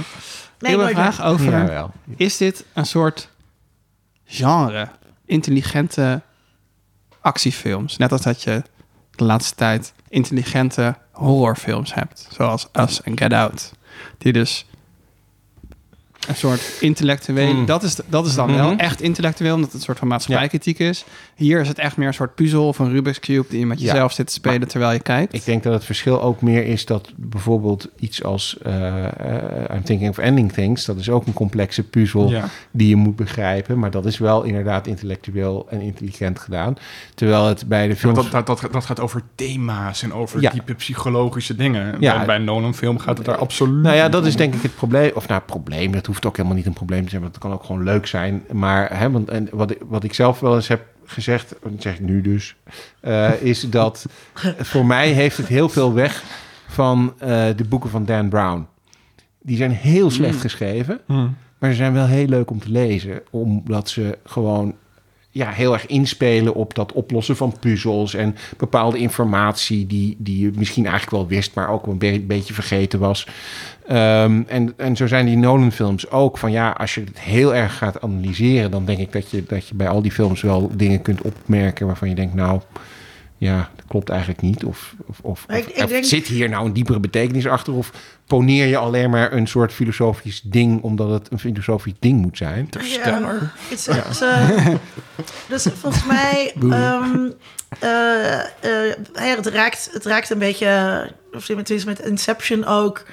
[0.59, 1.27] Nee, ik heb een vraag meer.
[1.27, 1.89] over...
[2.17, 3.29] Is dit een soort
[4.25, 4.89] genre?
[5.25, 6.21] Intelligente
[7.21, 7.97] actiefilms.
[7.97, 8.63] Net als dat je
[9.11, 12.27] de laatste tijd intelligente horrorfilms hebt.
[12.31, 13.71] Zoals Us en Get Out.
[14.17, 14.65] Die dus
[16.27, 17.53] een soort intellectueel...
[17.53, 17.65] Mm.
[17.65, 18.79] Dat, is, dat is dan wel Mhm.
[18.79, 21.05] echt intellectueel, omdat het een soort van maatschappijkritiek is.
[21.35, 23.45] Hier is het echt meer een soort puzzel of een Rubik's Cube...
[23.49, 23.85] die je met Ja.
[23.85, 25.33] jezelf zit te spelen terwijl je kijkt.
[25.33, 29.83] Ik denk dat het verschil ook meer is dat bijvoorbeeld iets als eh, eh, I'm
[29.83, 32.45] Thinking of Ending Things, dat is ook een complexe puzzel Ja.
[32.71, 36.75] die je moet begrijpen, maar dat is wel inderdaad intellectueel en intelligent gedaan.
[37.15, 38.17] Terwijl het bij de films...
[38.17, 40.51] want dat, dat, dat, dat gaat over thema's en over Ja.
[40.51, 41.95] diepe psychologische dingen.
[41.99, 42.15] Ja.
[42.17, 44.27] Bij, bij een Nolan-film gaat het daar absoluut Nou ja, dat om.
[44.27, 45.11] is denk ik het probleem.
[45.15, 47.53] Of nou, probleem, dat hoeft ook helemaal niet een probleem te zijn, want het kan
[47.53, 48.43] ook gewoon leuk zijn.
[48.51, 51.93] Maar hè, want, en wat, ik- wat ik zelf wel eens heb gezegd, dat zeg
[51.93, 52.55] ik nu dus,
[52.99, 54.05] eh, is dat
[54.71, 56.23] voor mij heeft het heel veel weg
[56.67, 58.65] van eh, de boeken van Dan Brown.
[59.41, 61.35] Die zijn heel slecht geschreven, Hmm.
[61.57, 64.75] maar ze zijn wel heel leuk om te lezen, omdat ze gewoon
[65.29, 70.51] ja, heel erg inspelen op dat oplossen van puzzels en bepaalde informatie die, die je
[70.55, 73.27] misschien eigenlijk wel wist, maar ook een be- beetje vergeten was.
[73.87, 76.37] Ehm, en, en zo zijn die Nolan-films ook.
[76.37, 79.67] Van ja, als je het heel erg gaat analyseren, dan denk ik dat je, dat
[79.67, 82.61] je bij al die films wel dingen kunt opmerken waarvan je denkt, nou,
[83.37, 84.63] ja, dat klopt eigenlijk niet.
[84.63, 87.73] Of, of, of, Ik- ik of denk- zit hier nou een diepere betekenis achter?
[87.73, 87.91] Of
[88.27, 92.67] poneer je alleen maar een soort filosofisch ding omdat het een filosofisch ding moet zijn?
[92.71, 92.79] Ja,
[93.69, 94.67] het is- het is, eh,
[95.49, 97.29] dus volgens mij, ehm,
[97.79, 103.03] eh, eh, ja, het, raakt, het raakt een beetje, of tenminste met Inception ook,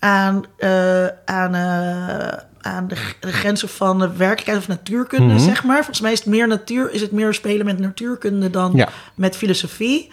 [0.00, 5.42] aan, eh, aan, eh, aan de, grenzen van de werkelijkheid of natuurkunde, Mhm.
[5.44, 5.76] zeg maar.
[5.76, 8.88] Volgens mij is het meer natuur, is het meer spelen met natuurkunde dan Ja.
[9.14, 10.10] met filosofie.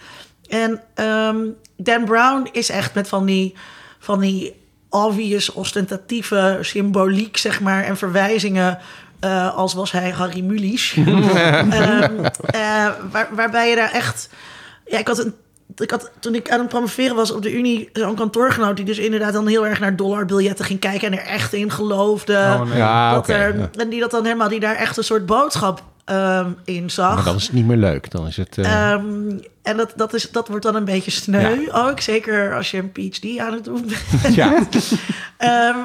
[0.48, 1.36] En ehm,
[1.76, 3.54] Dan Brown is echt met van die,
[3.98, 4.54] van die
[4.90, 8.78] obvious, ostentatieve symboliek, zeg maar, en verwijzingen.
[9.20, 10.94] eh, als was hij Harry Mulisch.
[10.96, 14.28] Ehm, eh, waar, waarbij je daar echt.
[14.86, 15.34] Ja, ik had een.
[15.76, 18.98] Ik had, toen ik aan het promoveren was op de Unie, zo'n kantoorgenoot die dus
[18.98, 22.34] inderdaad dan heel erg naar dollarbiljetten ging kijken en er echt in geloofde.
[22.34, 22.76] Oh, nee.
[22.78, 23.70] Ja, dat er, ja.
[23.76, 27.14] En die dat dan helemaal, die daar echt een soort boodschap ehm, in zag.
[27.14, 28.10] Maar dan is het niet meer leuk.
[28.10, 28.58] Dan is het...
[28.58, 29.04] eh, Ehm,
[29.62, 32.00] en dat, dat, is, dat wordt dan een beetje sneu ook.
[32.00, 33.86] Zeker als je een PhD aan het doen
[34.22, 34.34] bent.
[34.34, 34.58] ja.
[35.36, 35.76] Ehm,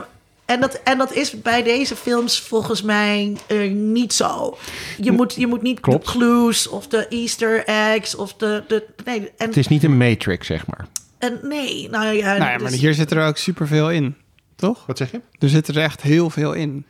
[0.45, 4.57] en, dat, en dat is bij deze films volgens mij eh, niet zo.
[4.97, 6.05] Je moet, je moet niet Klopt.
[6.05, 8.63] de clues of de easter eggs of de...
[8.67, 10.87] de nee, en, Het is niet een matrix, zeg maar.
[11.17, 12.37] en nee, nou ja...
[12.37, 14.15] Nou ja, maar dus- hier zit er ook superveel in,
[14.55, 14.85] toch?
[14.85, 15.21] Wat zeg je?
[15.39, 16.85] Er zit er echt heel veel in.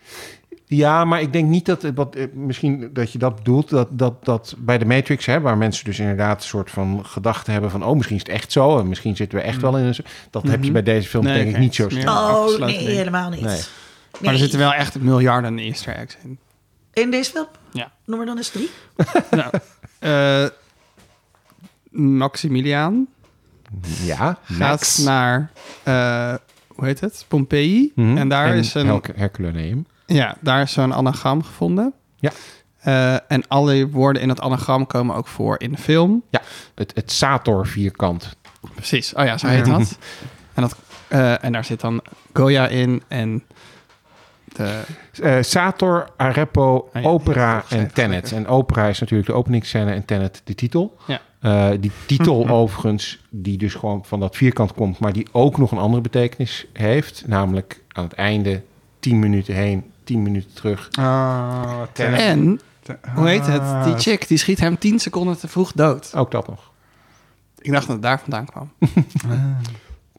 [0.75, 4.25] Ja, maar ik denk niet dat, wat, eh, misschien dat je dat bedoelt, dat, dat,
[4.25, 7.83] dat bij de Matrix, hè, waar mensen dus inderdaad een soort van gedachte hebben van,
[7.85, 9.95] oh, misschien is het echt zo, en misschien zitten we echt wel in een...
[9.95, 12.13] zo- Dat heb je bij deze film Nee, denk ik niet zo snel.
[12.47, 13.41] Oh, nee, helemaal niet.
[13.41, 13.61] Nee.
[14.19, 16.37] Maar er zitten wel echt miljarden easter eggs in.
[16.93, 17.47] In deze film?
[17.71, 17.91] Ja.
[18.05, 18.69] Noem maar dan eens drie.
[19.31, 19.51] nou,
[19.99, 20.49] eh,
[21.91, 23.07] Maximiliaan
[24.03, 25.51] Ja, gaat naar,
[25.83, 26.33] eh,
[26.67, 27.25] hoe heet het?
[27.27, 27.91] Pompeii.
[27.95, 28.17] Mhm.
[28.17, 29.85] En daar is een, Her- Herculaneum.
[30.05, 31.93] Ja, daar is zo'n anagram gevonden.
[32.15, 32.31] Ja.
[32.83, 36.23] Eh, en alle woorden in het anagram komen ook voor in de film.
[36.29, 36.41] Ja,
[36.75, 38.35] het, het Sator-vierkant.
[38.75, 39.13] Precies.
[39.13, 39.97] Oh ja, zo heet dat.
[40.53, 40.75] en, dat
[41.07, 42.01] eh, en daar zit dan
[42.33, 43.43] Goya in en
[44.45, 44.81] de...
[45.21, 47.93] Eh, Sator, Arepo, Ah ja, Opera en.
[47.93, 48.31] Tenet.
[48.31, 50.97] En Opera is natuurlijk de openingsscène en Tenet de titel.
[51.07, 51.21] Ja.
[51.77, 54.99] Die titel overigens, die dus gewoon van dat vierkant komt...
[54.99, 57.23] maar die ook nog een andere betekenis heeft.
[57.27, 58.61] Namelijk aan het einde
[58.99, 60.87] 10 minuten heen, 10 minuten terug.
[61.91, 63.61] Ten- En, ten- hoe heet het?
[63.61, 66.11] ah, Die chick, die schiet hem 10 seconden te vroeg dood.
[66.15, 66.71] Ook dat nog.
[67.59, 68.71] Ik dacht dat het daar vandaan kwam.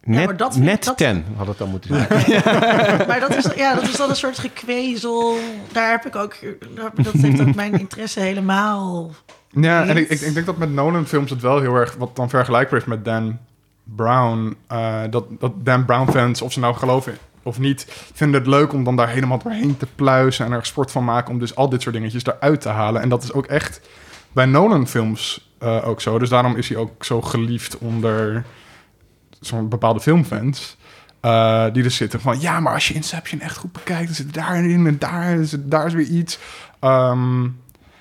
[0.07, 2.09] Net, maar dat- net dat- 10 had het dan moeten zijn.
[3.09, 5.37] Maar dat is, ja, dat is dan een soort gekwezel.
[5.73, 6.37] Daar heb ik ook...
[6.75, 9.11] daar- Dat heeft ook mijn interesse helemaal...
[9.51, 11.95] Ja, en ik, ik, ik denk dat met Nolan films het wel heel erg...
[11.99, 13.39] wat dan vergelijkbaar is met Dan
[13.85, 14.57] Brown.
[14.67, 17.87] eh, dat, dat Dan Brown fans, of ze nou geloven of niet...
[18.15, 20.47] vinden het leuk om dan daar helemaal doorheen te pluizen...
[20.47, 23.03] en er sport van maken om dus al dit soort dingetjes eruit te halen.
[23.03, 23.81] En dat is ook echt
[24.33, 26.19] bij Nolan films eh, ook zo.
[26.19, 28.45] Dus daarom is hij ook zo geliefd onder
[29.41, 30.77] zo'n bepaalde filmfans...
[31.21, 32.41] eh, die dus zitten van...
[32.41, 34.07] ja, maar als je Inception echt goed bekijkt...
[34.07, 36.39] dan zit daarin en daar, is daar is weer iets...
[36.81, 37.47] Ehm,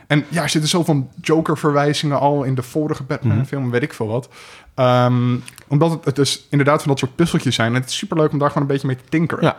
[0.08, 4.30] en ja, er zitten zoveel Joker-verwijzingen al in de vorige Batman-film, weet ik veel wat.
[4.76, 5.36] Ehm,
[5.68, 7.76] omdat het, het dus inderdaad van dat soort puzzeltjes zijn.
[7.76, 9.44] En het is superleuk om daar gewoon een beetje mee te tinkeren.
[9.44, 9.56] Ja,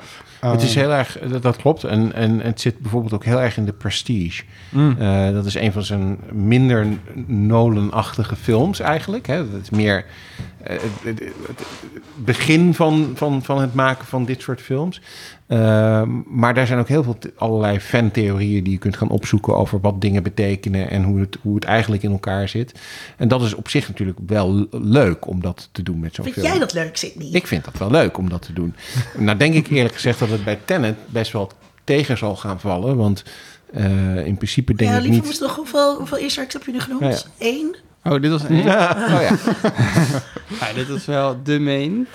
[0.51, 1.85] het is Ehm, heel erg, dat, dat klopt.
[1.85, 4.43] En, en het zit bijvoorbeeld ook heel erg in de prestige.
[4.71, 4.97] mm.
[4.99, 6.87] Eh, dat is een van zijn minder
[7.27, 9.27] Nolan-achtige films eigenlijk.
[9.27, 9.51] Hè.
[9.51, 10.05] Dat is meer
[10.65, 11.23] het, het-
[12.17, 15.01] begin van, van, van het maken van dit soort films.
[15.47, 19.81] Ehm, maar daar zijn ook heel veel allerlei fantheorieën die je kunt gaan opzoeken over
[19.81, 22.81] wat dingen betekenen en hoe het, hoe het eigenlijk in elkaar zit.
[23.17, 26.37] En dat is op zich natuurlijk wel leuk om dat te doen met zo'n Vind
[26.37, 26.49] film.
[26.49, 27.29] jij dat leuk, Sydney?
[27.33, 28.75] Ik vind dat wel leuk om dat te doen.
[29.19, 31.51] nou denk ik eerlijk gezegd dat het bij Tenet best wel
[31.85, 32.97] tegen zal gaan vallen.
[32.97, 33.25] Want
[33.73, 35.29] eh, in principe denk ja, ik liever niet...
[35.29, 37.03] moest toch hoeveel, hoeveel eggs heb je nu genoemd?
[37.03, 37.23] Ja, ja.
[37.39, 37.77] Eén?
[38.05, 38.63] Oh, dit was één.
[38.73, 39.37] Ja, oh ja.
[40.61, 42.07] Ja, dit is wel de main.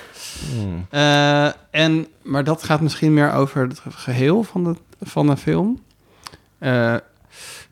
[0.52, 0.86] Hmm.
[0.90, 5.84] Eh, en, maar dat gaat misschien meer over het geheel van de, van de film.
[6.58, 6.96] Eh,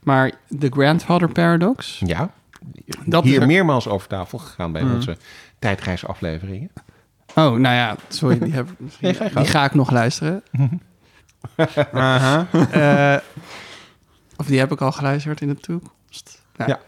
[0.04, 2.02] maar The Grandfather Paradox.
[2.06, 2.32] Ja,
[3.06, 4.94] Dat hier er- meermaals over tafel gegaan bij Mm.
[4.96, 5.18] onze
[5.60, 6.70] tijdreisafleveringen.
[7.36, 10.44] Oh, nou ja, sorry, die, heb, Nee, ga die ga ik nog luisteren.
[11.92, 13.16] Eh,
[14.38, 16.42] of die heb ik al geluisterd in de toekomst.
[16.56, 16.80] Nou, Ja.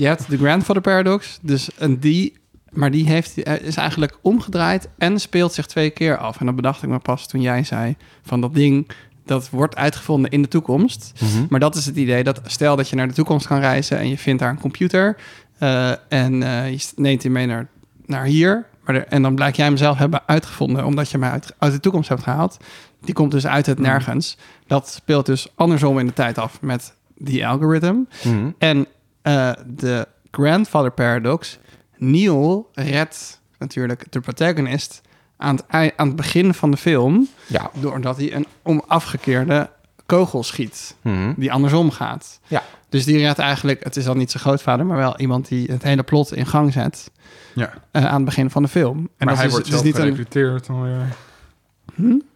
[0.00, 2.32] Je hebt de Grandfather Paradox, dus en die,
[2.70, 6.40] maar die heeft, eh, is eigenlijk omgedraaid en speelt zich twee keer af.
[6.40, 8.90] En dat bedacht ik me pas toen jij zei van dat ding,
[9.24, 11.12] dat wordt uitgevonden in de toekomst.
[11.48, 14.08] Maar dat is het idee dat stel dat je naar de toekomst kan reizen en
[14.08, 15.16] je vindt daar een computer
[15.58, 17.66] eh, en eh, je neemt die mee naar,
[18.06, 18.66] naar hier.
[18.84, 21.72] Maar er- en dan blijkt jij hem zelf hebben uitgevonden omdat je hem uit, uit
[21.72, 22.56] de toekomst hebt gehaald.
[23.00, 24.36] Die komt dus uit het nergens.
[24.66, 28.06] Dat speelt dus andersom in de tijd af met die algoritme.
[28.24, 28.50] Mhm.
[28.58, 28.86] En
[29.22, 31.58] eh, de grandfather paradox.
[31.96, 35.00] Neil redt natuurlijk de protagonist
[35.36, 37.28] aan het, aan het begin van de film...
[37.46, 37.70] Ja.
[37.74, 39.70] doordat hij een omafgekeerde
[40.06, 41.32] kogel schiet Mhm.
[41.36, 42.40] die andersom gaat.
[42.46, 42.62] Ja.
[42.88, 45.82] Dus die redt eigenlijk, het is dan niet zijn grootvader, maar wel iemand die het
[45.82, 47.10] hele plot in gang zet
[47.54, 47.72] Ja.
[47.90, 48.96] eh, aan het begin van de film.
[48.98, 50.00] En maar dat hij is, wordt is zelf niet een.
[50.00, 50.66] gerecruiteerd.
[50.66, 51.16] dan weer.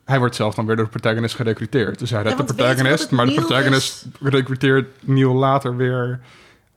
[0.05, 1.99] Hij wordt zelf dan weer door de protagonist gerecruiteerd.
[1.99, 6.20] Dus hij redt de protagonist, maar de protagonist recruiteert Neil later weer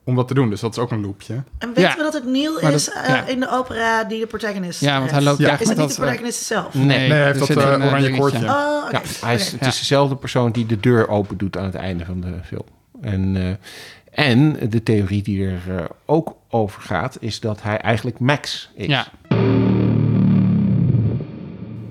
[0.08, 0.49] om dat te doen.
[0.49, 1.34] Dus dat is ook een loopje.
[1.58, 1.95] En weten Ja.
[1.95, 3.26] we dat het Neil Maar is dat- eh, ja.
[3.26, 5.60] in de opera die de protagonist Ja, want hij loopt Ja.
[5.60, 6.74] Is het niet de eh, protagonist zelf?
[6.74, 6.86] Nee.
[6.86, 8.45] Nee, hij heeft dat eh, een, oranje koordje.
[8.45, 8.89] Oh,
[9.22, 12.22] hij is, het is dezelfde persoon die de deur open doet aan het einde van
[12.22, 12.64] de film.
[13.01, 18.70] En, eh, en de theorie die er ook over gaat, is dat hij eigenlijk Max
[18.76, 18.86] is.
[18.88, 19.08] Ja.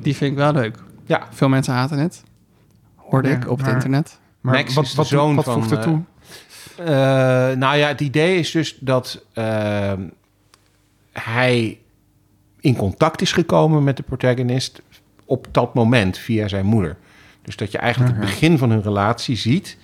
[0.03, 0.77] Die vind ik wel leuk.
[1.05, 1.23] Ja.
[1.31, 2.23] Veel mensen haten het.
[2.97, 4.19] Hoorde Ja, ik op het maar- internet.
[4.41, 6.01] Maar Max wat, is de wat, zoon wat van, voegt toe?
[6.79, 6.87] Eh,
[7.57, 10.03] nou ja, het idee is dus dat ehm,
[11.13, 11.79] hij
[12.61, 14.83] in contact is gekomen met de protagonist
[15.25, 16.97] op dat moment via zijn moeder.
[17.43, 19.77] Dus dat je eigenlijk het begin van hun relatie ziet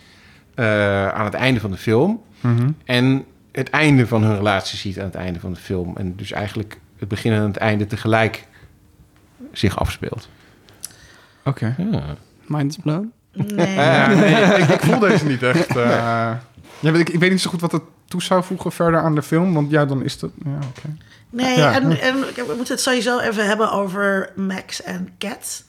[0.55, 2.23] eh, aan het einde van de film.
[2.41, 2.71] Mhm.
[2.85, 5.97] En het einde van hun relatie ziet aan het einde van de film.
[5.97, 8.47] En dus eigenlijk het begin en het einde tegelijk
[9.53, 10.29] zich afspeelt.
[11.45, 11.75] Oké.
[11.91, 12.03] Ja.
[12.47, 13.13] Mind is blown.
[13.33, 13.75] Nee.
[13.77, 15.77] Ja, nee, ik, ik voel deze niet echt.
[15.77, 16.33] eh.
[16.83, 19.23] Ja, ik, ik weet niet zo goed wat het toe zou voegen verder aan de
[19.23, 19.55] film.
[19.55, 20.31] Want ja, dan is dat...
[20.45, 20.97] Ja, oké.
[21.31, 21.73] Nee, Ja.
[21.75, 25.65] en, en we moeten het sowieso even hebben over Max en Cat.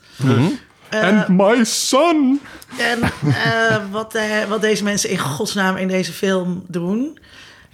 [0.90, 2.42] Eh, And my son!
[2.78, 3.00] en
[3.34, 7.20] eh, wat, eh, wat deze mensen in godsnaam in deze film doen.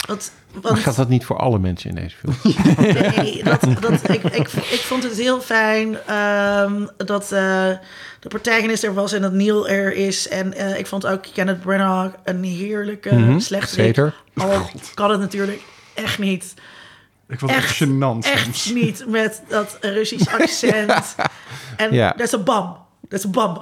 [0.07, 2.35] Want, Maar want gaat dat niet voor alle mensen in deze film?
[3.15, 7.29] nee, dat, dat, ik, ik, ik vond het heel fijn ehm, dat eh,
[8.19, 10.27] de protagonist er was en dat Neil er is.
[10.27, 13.85] En eh, ik vond ook Kenneth Branagh een heerlijke Mhm, slechterik.
[13.85, 14.13] zeker.
[14.35, 15.61] Al kan het natuurlijk
[15.93, 16.53] echt niet.
[17.27, 18.71] Ik vond het Echt, echt gênant Echt soms.
[18.73, 21.15] niet met dat Russisch accent.
[21.77, 22.77] En dat is een bam.
[23.09, 23.57] Dat is een bam.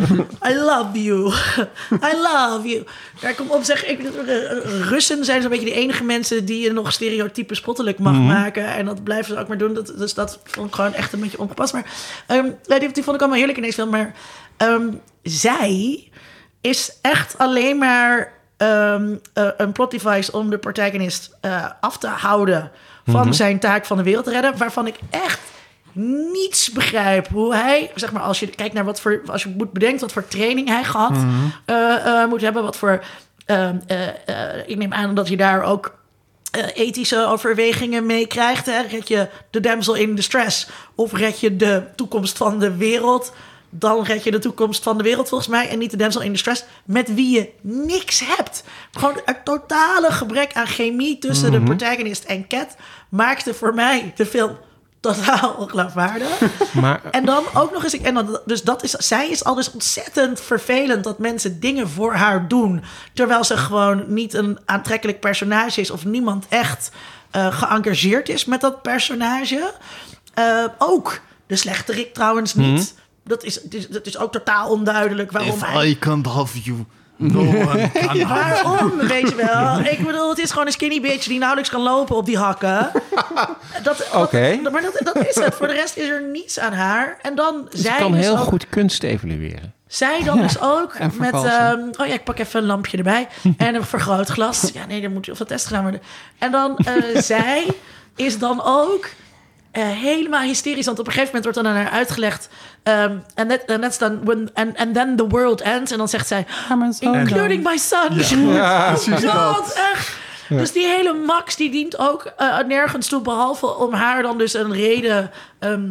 [0.50, 1.32] I love you.
[2.10, 2.84] I love you.
[3.20, 3.86] Ja, kom op, zeg.
[3.86, 4.00] Ik,
[4.88, 8.26] Russen zijn zo'n beetje de enige mensen die je nog stereotype spottelijk mag Mhm.
[8.26, 8.66] maken.
[8.66, 9.74] En dat blijven ze ook maar doen.
[9.74, 11.72] Dat, dus dat vond ik gewoon echt een beetje ongepast.
[11.72, 11.84] Maar
[12.26, 13.90] ehm, die, die vond ik allemaal heerlijk in deze film.
[13.90, 14.14] Maar
[14.56, 14.88] ehm,
[15.22, 16.08] zij
[16.60, 22.06] is echt alleen maar ehm, eh, een plot device om de protagonist eh, af te
[22.08, 22.70] houden
[23.06, 24.56] van zijn taak van de wereld te redden.
[24.58, 25.38] Waarvan ik echt
[26.32, 29.72] niets begrijp hoe hij, zeg maar, als je kijkt naar wat voor, als je moet
[29.72, 31.16] bedenken wat voor training hij gehad
[31.64, 33.04] eh, eh, moet hebben, wat voor,
[33.46, 33.68] eh,
[34.66, 36.00] ik neem aan dat je daar ook
[36.74, 38.66] ethische overwegingen mee krijgt.
[38.66, 38.80] Hè?
[38.80, 43.32] Red je de damsel in distress of red je de toekomst van de wereld?
[43.70, 46.32] Dan red je de toekomst van de wereld volgens mij en niet de damsel in
[46.32, 48.64] distress met wie je niks hebt.
[48.90, 52.76] Gewoon een totale gebrek aan chemie tussen de protagonist en Cat
[53.08, 54.58] maakte voor mij de film
[55.02, 56.40] totaal ongeloofwaardig.
[56.80, 59.72] Maar En dan ook nog eens, en dan, dus dat is, zij is al dus
[59.72, 62.82] ontzettend vervelend dat mensen dingen voor haar doen.
[63.12, 66.90] Terwijl ze gewoon niet een aantrekkelijk personage is of niemand echt
[67.30, 69.72] eh geëngageerd is met dat personage.
[70.34, 72.94] Eh, ook de slechterik trouwens niet.
[73.24, 75.96] Dat, is, dat, is, dat is ook totaal onduidelijk waarom hij...
[76.00, 76.84] can't have you,
[78.28, 79.78] Waarom, weet je wel?
[79.80, 82.90] Ik bedoel, het is gewoon een skinny bitch die nauwelijks kan lopen op die hakken.
[83.82, 84.58] Dat, dat- Oké.
[84.72, 85.54] Maar dat, dat is het.
[85.54, 87.18] Voor de rest is er niets aan haar.
[87.22, 89.72] En dan ze zij kan dus heel ook- goed kunst evalueren.
[89.86, 91.32] zij dan dus ook met...
[91.34, 93.28] ehm, oh ja, ik pak even een lampje erbij.
[93.56, 94.70] En een vergrootglas.
[94.74, 96.02] Ja, nee, er moet heel veel test gedaan worden.
[96.38, 97.66] En dan eh, zij
[98.16, 99.08] is dan ook
[99.72, 100.86] eh, helemaal hysterisch.
[100.86, 102.48] Want op een gegeven moment wordt dan aan haar uitgelegd...
[102.82, 104.50] ehm, En that, and that's done when...
[104.54, 105.92] And, and then the world ends.
[105.92, 106.46] En dan zegt zij...
[107.30, 108.08] Including my son.
[108.54, 109.54] Ja, precies Oh dat.
[109.54, 110.20] God, echt.
[110.48, 114.54] Dus die hele Max die dient ook eh, nergens toe, behalve om haar dan dus
[114.54, 115.90] een reden ehm,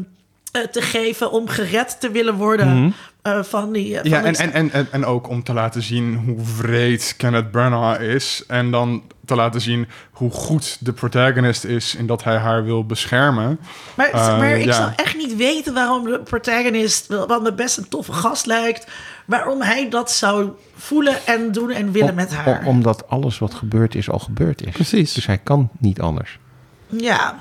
[0.52, 3.98] eh, te geven om gered te willen worden eh, van die.
[4.00, 7.52] eh, Ja, van en, en, en, en, ook om te laten zien hoe vreed Kenneth
[7.52, 8.44] Branagh is.
[8.48, 12.86] En dan te laten zien hoe goed de protagonist is in dat hij haar wil
[12.86, 13.60] beschermen.
[13.96, 14.74] maar, eh, maar ik ja.
[14.74, 18.88] zou echt niet weten waarom de protagonist, wat me best een toffe gast lijkt,
[19.26, 22.60] waarom hij dat zou voelen en doen en willen Om- met haar.
[22.60, 24.74] om- omdat alles wat gebeurd is al gebeurd is.
[24.74, 25.14] Precies.
[25.14, 26.40] Dus hij kan niet anders.
[26.88, 27.40] Ja.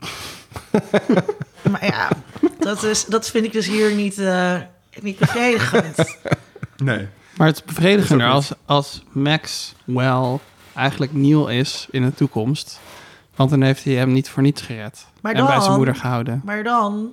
[1.70, 2.08] maar ja,
[2.58, 4.56] dat, is, dat vind ik dus hier niet, eh,
[5.00, 5.96] niet bevredigend.
[6.76, 7.08] Nee.
[7.36, 10.40] Maar het is bevredigender als, als Max wel
[10.74, 12.80] eigenlijk Neil is in de toekomst.
[13.36, 15.06] Want dan heeft hij hem niet voor niets gered.
[15.20, 16.40] Maar en bij zijn moeder gehouden.
[16.44, 17.12] Maar dan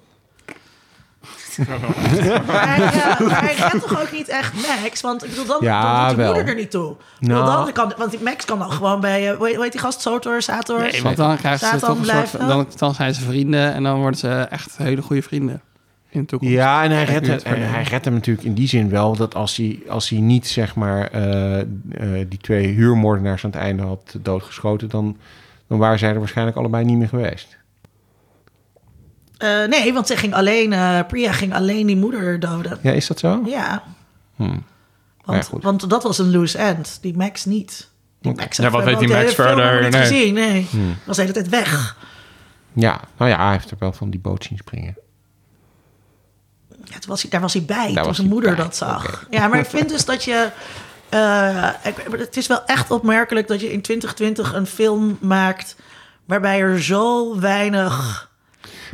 [2.48, 5.02] Maar hij, ja, maar hij redt toch ook niet echt Max?
[5.02, 6.34] Want ik bedoel, dan, Ja, dan doet wel.
[6.34, 6.96] moeder er niet toe.
[7.20, 7.64] Bedoel, Nou.
[7.64, 9.82] dan kan, want die Max kan dan gewoon bij, eh, hoe heet- hoe heet die
[9.82, 10.02] gast?
[10.02, 10.80] Sotor, Sator?
[10.82, 12.32] Nee, want dan krijgen ze toch een soort...
[12.48, 15.62] Dan, dan zijn ze vrienden en dan worden ze echt hele goede vrienden
[16.10, 16.54] in de toekomst.
[16.54, 19.16] Ja, en hij redt, het hij redt hem natuurlijk in die zin wel...
[19.16, 21.66] dat als hij, als hij niet, zeg maar, eh, eh,
[22.30, 24.90] die twee huurmoordenaars aan het einde had doodgeschoten...
[24.90, 25.18] Dan,
[25.68, 27.58] dan waren zij er waarschijnlijk allebei niet meer geweest.
[29.38, 32.80] Eh, nee, want ze ging alleen, eh, Priya ging alleen die moeder doden.
[32.82, 33.42] Ja, is dat zo?
[33.46, 33.84] Ja,
[34.36, 34.64] Hmm.
[35.26, 36.98] want, Ja, want dat was een loose end.
[37.02, 37.90] Die Max niet.
[38.22, 39.82] Die Max Ja, wat weet die Max verder?
[39.84, 40.02] niet Nee.
[40.02, 40.68] gezien, nee.
[40.70, 40.96] Hmm.
[41.06, 41.98] Was de hele tijd weg.
[42.74, 44.96] Ja, nou ja, hij heeft er wel van die boot zien springen.
[46.90, 49.26] Ja, was hij, daar was hij bij, Daar toen was zijn moeder bij, dat zag.
[49.30, 50.50] Ja, maar ik vind dus dat je...
[51.10, 51.70] eh,
[52.12, 55.76] het is wel echt opmerkelijk dat je in 2020 een film maakt...
[56.26, 58.28] waarbij er zo weinig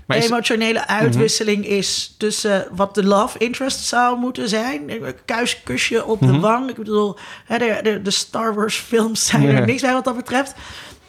[0.07, 0.33] Maar is- Mhm.
[0.33, 2.15] emotionele uitwisseling is...
[2.17, 4.91] tussen wat de love interest zou moeten zijn.
[5.25, 6.31] Kuis kusje op Mhm.
[6.33, 6.69] de wang.
[6.69, 7.17] Ik bedoel,
[7.47, 10.53] de, de, de Star Wars films zijn er niks bij wat dat betreft.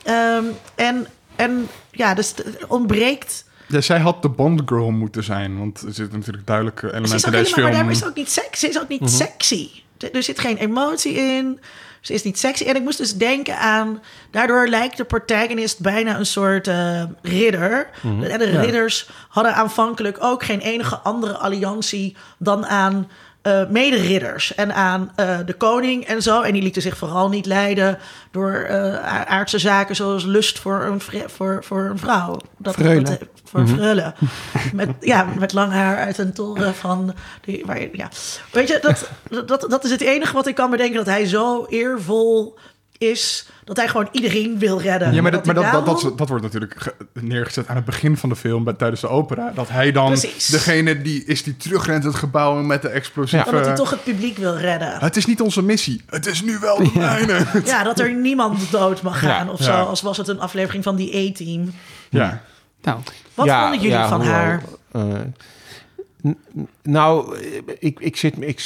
[0.02, 1.06] Ehm, en,
[1.36, 2.34] en ja, dus
[2.68, 3.44] ontbreekt...
[3.66, 5.58] Ja, zij had de Bond girl moeten zijn.
[5.58, 7.82] Want er zitten natuurlijk duidelijke elementen in deze maar film.
[7.82, 8.58] daar is ook niet sexy.
[8.66, 9.10] Ze is ook niet Mhm.
[9.10, 9.68] sexy.
[9.98, 11.60] Er, er zit geen emotie in.
[12.00, 12.64] Ze is niet sexy.
[12.64, 14.02] En ik moest dus denken aan...
[14.30, 17.90] Daardoor lijkt de protagonist bijna een soort eh, ridder.
[18.02, 18.22] Mhm.
[18.22, 22.16] En de ridders hadden aanvankelijk ook geen enige andere alliantie...
[22.38, 23.08] dan aan
[23.46, 26.42] eh mederidders en aan eh, de koning en zo.
[26.42, 27.98] En die lieten zich vooral niet leiden
[28.30, 29.96] door eh, aardse zaken...
[29.96, 32.38] zoals lust voor een, voor, voor een vrouw.
[32.56, 34.14] Dat, dat- voor freule.
[34.72, 37.14] Met, ja, met lang haar uit een toren van...
[37.44, 38.08] Die, waar, je- ja.
[38.52, 39.10] Weet je, dat,
[39.46, 40.96] dat, dat is het enige wat ik kan bedenken...
[40.96, 42.58] dat hij zo eervol
[42.98, 43.46] is...
[43.64, 45.14] dat hij gewoon iedereen wil redden.
[45.14, 47.84] Ja, maar, dat, maar dat, dat, dat, daarom- dat wordt natuurlijk ge- neergezet aan het
[47.84, 49.52] begin van de film bij, tijdens de opera.
[49.54, 50.46] Dat hij dan Precies.
[50.46, 53.46] degene die is die terugrent het gebouw met de explosieve...
[53.46, 54.98] omdat hij toch het publiek wil redden.
[54.98, 56.02] Het is niet onze missie.
[56.06, 57.44] Het is nu wel de mijne.
[57.64, 59.70] Ja, dat er niemand dood mag gaan of zo.
[59.72, 59.80] Ja.
[59.80, 61.72] Als was het een aflevering van die E-team.
[62.10, 62.42] Ja.
[62.82, 62.98] Nou,
[63.34, 64.62] Wat Ja, vonden jullie ja, van haar?
[64.92, 65.02] eh,
[66.82, 67.38] nou,
[67.78, 68.60] ik, ik, zit, ik,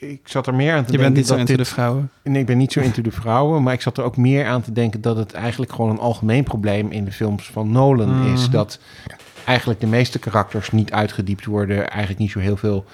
[0.00, 1.14] ik zat er meer aan te je denken...
[1.14, 2.10] bent niet zo into dit- de vrouwen.
[2.22, 4.62] Nee, ik ben niet zo into de vrouwen, maar ik zat er ook meer aan
[4.62, 8.50] te denken dat het eigenlijk gewoon een algemeen probleem in de films van Nolan is.
[8.50, 8.78] Dat
[9.44, 12.84] eigenlijk de meeste karakters niet uitgediept worden, eigenlijk niet zo heel veel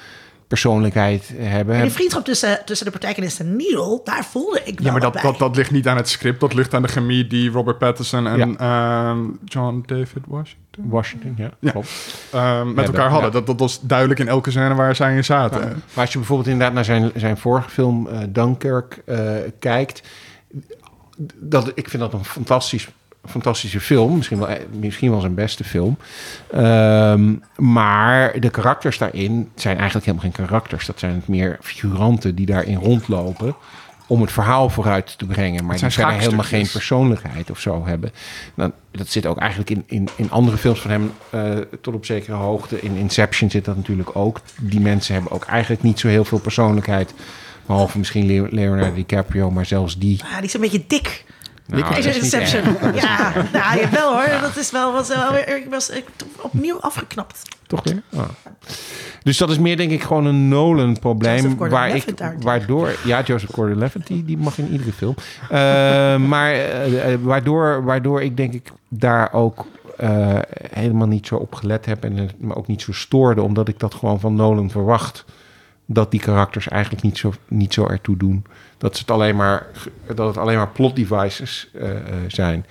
[0.49, 1.75] persoonlijkheid hebben.
[1.75, 5.01] En die vriendschap tussen, tussen de protagonist en Neil, daar voelde ik wel Ja, maar
[5.01, 5.23] dat, bij.
[5.23, 6.41] dat, dat ligt niet aan het script.
[6.41, 9.11] Dat ligt aan de chemie die Robert Pattinson en Ja.
[9.11, 10.57] ehm, John David Washington
[10.89, 11.71] Washington, ja, Ja.
[11.71, 11.89] klopt.
[12.33, 13.27] ehm, met elkaar hadden.
[13.29, 13.35] ja.
[13.35, 15.61] Dat, dat was duidelijk in elke scène waar zij in zaten.
[15.61, 19.19] Maar als je bijvoorbeeld inderdaad naar zijn, zijn vorige film eh, Dunkirk eh,
[19.59, 20.03] kijkt,
[21.35, 22.89] dat, ik vind dat een fantastisch,
[23.29, 24.16] fantastische film.
[24.16, 25.97] Misschien wel, eh, misschien wel zijn beste film.
[26.53, 30.87] Ehm, maar de karakters daarin zijn eigenlijk helemaal geen karakters.
[30.87, 33.55] Dat zijn meer figuranten die daarin rondlopen
[34.07, 35.61] om het verhaal vooruit te brengen.
[35.62, 38.11] Maar die zijn verder helemaal geen persoonlijkheid of zo hebben.
[38.55, 41.43] Nou, dat zit ook eigenlijk in, in, in andere films van hem eh,
[41.81, 42.81] tot op zekere hoogte.
[42.81, 44.41] In Inception zit dat natuurlijk ook.
[44.61, 47.14] Die mensen hebben ook eigenlijk niet zo heel veel persoonlijkheid.
[47.66, 50.20] Behalve misschien Leo- Leonardo DiCaprio, maar zelfs die...
[50.24, 51.24] Ah, die is een beetje dik.
[51.69, 52.31] Nou, is.
[52.31, 52.53] Dat is
[53.03, 54.41] Ja, nou, jawel hoor.
[54.41, 56.05] Dat is wel, was wel weer, ik was ik,
[56.41, 57.43] opnieuw afgeknapt.
[57.66, 58.03] Toch weer?
[58.14, 58.29] Ah.
[59.23, 61.57] Dus dat is meer denk ik gewoon een Nolan-probleem.
[61.57, 62.05] Waar ik,
[62.41, 65.14] waardoor, ja, Joseph Gordon-Levitt, die, die mag in iedere film.
[65.43, 65.49] Eh,
[66.33, 69.66] maar eh, eh, waardoor, waardoor ik denk ik daar ook
[69.97, 70.39] eh,
[70.73, 72.05] helemaal niet zo op gelet heb...
[72.05, 75.25] en me ook niet zo stoorde, omdat ik dat gewoon van Nolan verwacht...
[75.91, 78.45] dat die karakters eigenlijk niet zo, niet zo ertoe doen.
[78.78, 79.66] Dat, ze het, alleen maar,
[80.14, 82.66] dat het alleen maar plot devices eh, eh, zijn.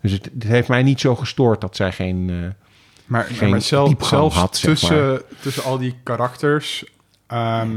[0.00, 2.30] Dus het, het heeft mij niet zo gestoord dat zij geen...
[2.30, 2.36] eh,
[3.06, 6.84] Maar, geen maar zelf, zelfs had, tussen, tussen al die karakters
[7.26, 7.70] ehm,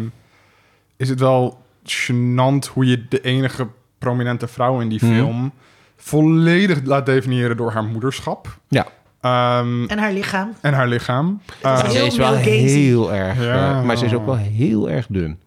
[0.97, 3.67] is het wel gênant hoe je de enige
[3.97, 5.13] prominente vrouw in die Mhm.
[5.13, 5.51] film
[5.97, 8.87] volledig laat definiëren door haar moederschap ja,
[9.23, 10.53] ehm, En haar lichaam.
[10.61, 11.41] en haar lichaam.
[11.61, 12.75] Eh, heel ze is wel Neil Gainsy.
[12.79, 13.69] heel erg, Ja.
[13.77, 15.39] eh, maar ze is ook wel heel erg dun.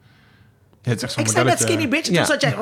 [0.82, 1.64] het is echt zo'n Ik zei net modelletje.
[1.74, 2.16] skinny bitch, Ja.
[2.16, 2.54] toen zat jij...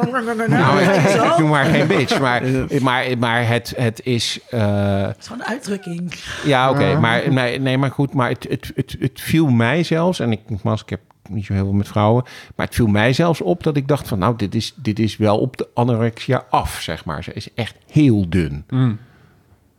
[0.49, 1.39] Nou, Nou, ik zo.
[1.39, 2.43] noem maar geen bitch, maar,
[2.83, 4.39] maar, maar het, het is...
[4.51, 6.15] eh, Het is gewoon een uitdrukking.
[6.45, 10.21] ja, oké, maar nee, nee, maar goed, maar het, het, het, het viel mij zelfs,
[10.21, 12.25] en ik nogmaals, ik heb niet zo heel veel met vrouwen,
[12.57, 15.17] maar het viel mij zelfs op dat ik dacht van, nou, dit is, dit is
[15.17, 17.25] wel op de anorexia af, zeg maar.
[17.25, 18.65] Ze is echt heel dun.
[18.69, 18.99] Mm.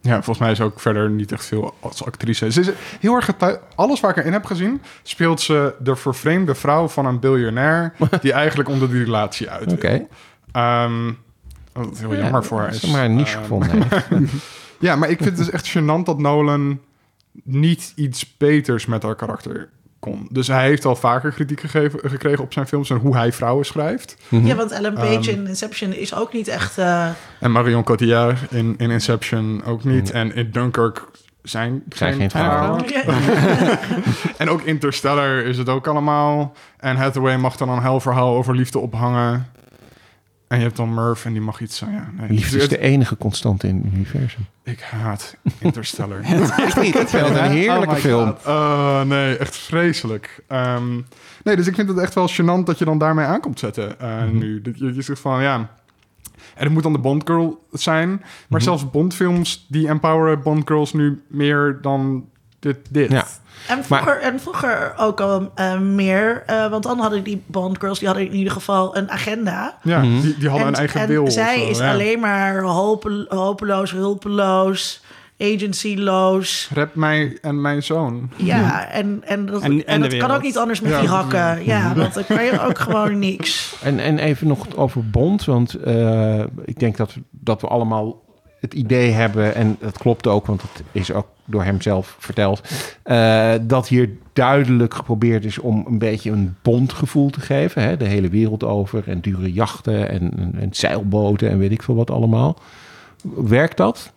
[0.06, 2.52] Ja, volgens mij is ook verder niet echt veel als actrice.
[2.52, 6.56] Ze is heel erg getu- Alles waar ik erin heb gezien, speelt ze de vervreemde
[6.56, 9.72] vrouw van een biljonair die eigenlijk onder die relatie uit.
[9.74, 10.08] Oké.
[10.52, 11.12] Ehm,
[11.74, 12.86] wat heel jammer voor haar is.
[12.86, 13.88] maar een niche Ehm, gevonden.
[14.80, 16.80] Ja, maar ik vind het dus echt gênant dat Nolan
[17.44, 19.70] niet iets beters met haar karakter
[20.12, 20.28] kon.
[20.32, 23.66] Dus hij heeft al vaker kritiek gegeven, gekregen op zijn films en hoe hij vrouwen
[23.66, 24.16] schrijft.
[24.30, 25.40] Ja, want Ellen Page Ehm.
[25.40, 26.78] in Inception is ook niet echt...
[26.78, 27.08] eh,
[27.40, 30.10] En Marion Cotillard in, in Inception ook niet.
[30.14, 30.20] Mm.
[30.20, 31.04] En in Dunkirk
[31.44, 32.84] zijn, Zijn geen vrouwen.
[34.38, 36.54] En ook Interstellar is het ook allemaal.
[36.80, 39.48] En Hathaway mag dan een hel verhaal over liefde ophangen.
[40.48, 41.78] En je hebt dan Murph en die mag iets...
[41.78, 42.30] zo, Ja, nee.
[42.30, 44.46] Liefde is de enige constante in het universum.
[44.64, 46.20] Ik haat Interstellar.
[46.68, 46.94] Ik niet.
[46.94, 48.36] Het een heerlijke Oh my film.
[48.48, 50.44] Uh, nee, echt vreselijk.
[50.48, 50.94] Ehm,
[51.44, 54.24] nee, dus ik vind het echt wel gênant dat je dan daarmee aankomt zetten uh,
[54.26, 54.62] nu.
[54.62, 55.70] Dat je, je zegt van, ja...
[56.56, 58.10] En het moet dan de Bond girl zijn.
[58.10, 58.60] Maar Mhm.
[58.62, 62.26] zelfs Bondfilms, die empoweren Bond girls nu meer dan
[62.66, 62.78] dit.
[62.90, 63.12] dit.
[63.12, 63.26] Ja.
[63.68, 66.44] En vroeger, en vroeger ook al eh, meer.
[66.46, 69.78] eh, want dan hadden die Bond girls die hadden in ieder geval een agenda.
[69.84, 70.22] Ja, Mhm.
[70.22, 71.32] die, die hadden en, een eigen en wil.
[71.32, 71.92] zij zo, is ja.
[71.92, 75.02] alleen maar hope, hopeloos, hulpeloos,
[75.40, 76.70] agencyloos.
[76.74, 78.30] Red mij en mijn zoon.
[78.36, 81.00] Ja, en, en dat, En- en, en de dat kan ook niet anders met Ja.
[81.00, 81.66] die hakken.
[81.66, 83.76] Ja, want dan kan je ook gewoon niks.
[83.84, 88.24] En, en even nog over Bond, want eh, ik denk dat, we- dat we allemaal
[88.60, 92.62] het idee hebben, en dat klopt ook, want het is ook door hem zelf verteld,
[93.04, 97.82] eh, dat hier duidelijk geprobeerd is om een beetje een Bondgevoel te geven.
[97.82, 97.98] Hè?
[97.98, 101.96] De hele wereld over en dure jachten en, en, en zeilboten en weet ik veel
[101.96, 102.60] wat allemaal.
[103.36, 104.14] Werkt dat?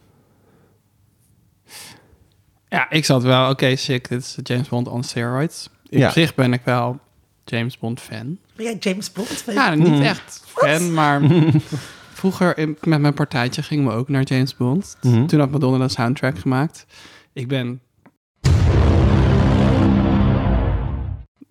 [2.69, 5.71] Ja, ik zat wel, oké, sick, dit is James Bond on steroids.
[5.89, 6.11] In Ja.
[6.11, 6.99] zich ben ik wel
[7.45, 8.39] James Bond fan.
[8.57, 9.45] Ben jij James Bond?
[9.47, 11.21] Ja, niet echt fan, maar
[12.13, 14.97] vroeger in- met mijn partijtje gingen we ook naar James Bond.
[15.03, 15.27] Mhm.
[15.27, 16.87] Toen had Madonna een soundtrack gemaakt.
[17.39, 17.81] Ik ben een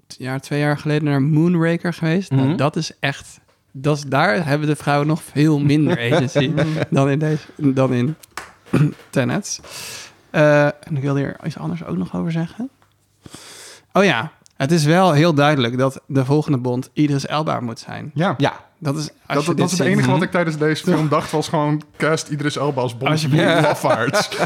[0.08, 2.32] jaar, twee jaar geleden naar Moonraker geweest.
[2.32, 2.58] Nou, Mhm.
[2.58, 3.40] dat is echt,
[3.72, 6.52] dat is, daar hebben de vrouwen nog veel minder agency
[6.90, 8.16] dan in deze, dan in
[9.10, 9.60] Tenet.
[10.30, 12.70] Eh, en ik wilde hier iets anders ook nog over zeggen.
[13.94, 18.12] Oh ja, het is wel heel duidelijk dat de volgende Bond Idris Elba moet zijn.
[18.14, 18.66] Ja, Ja.
[18.80, 20.84] Dat is, als dat, je dat dit is het ziet- enige wat ik tijdens deze
[20.84, 21.32] film dacht.
[21.32, 23.12] Was gewoon cast Idris Elba als Bond.
[23.12, 23.44] Alsjeblieft.
[23.54, 23.62] Ja.
[23.62, 24.30] Lafaards.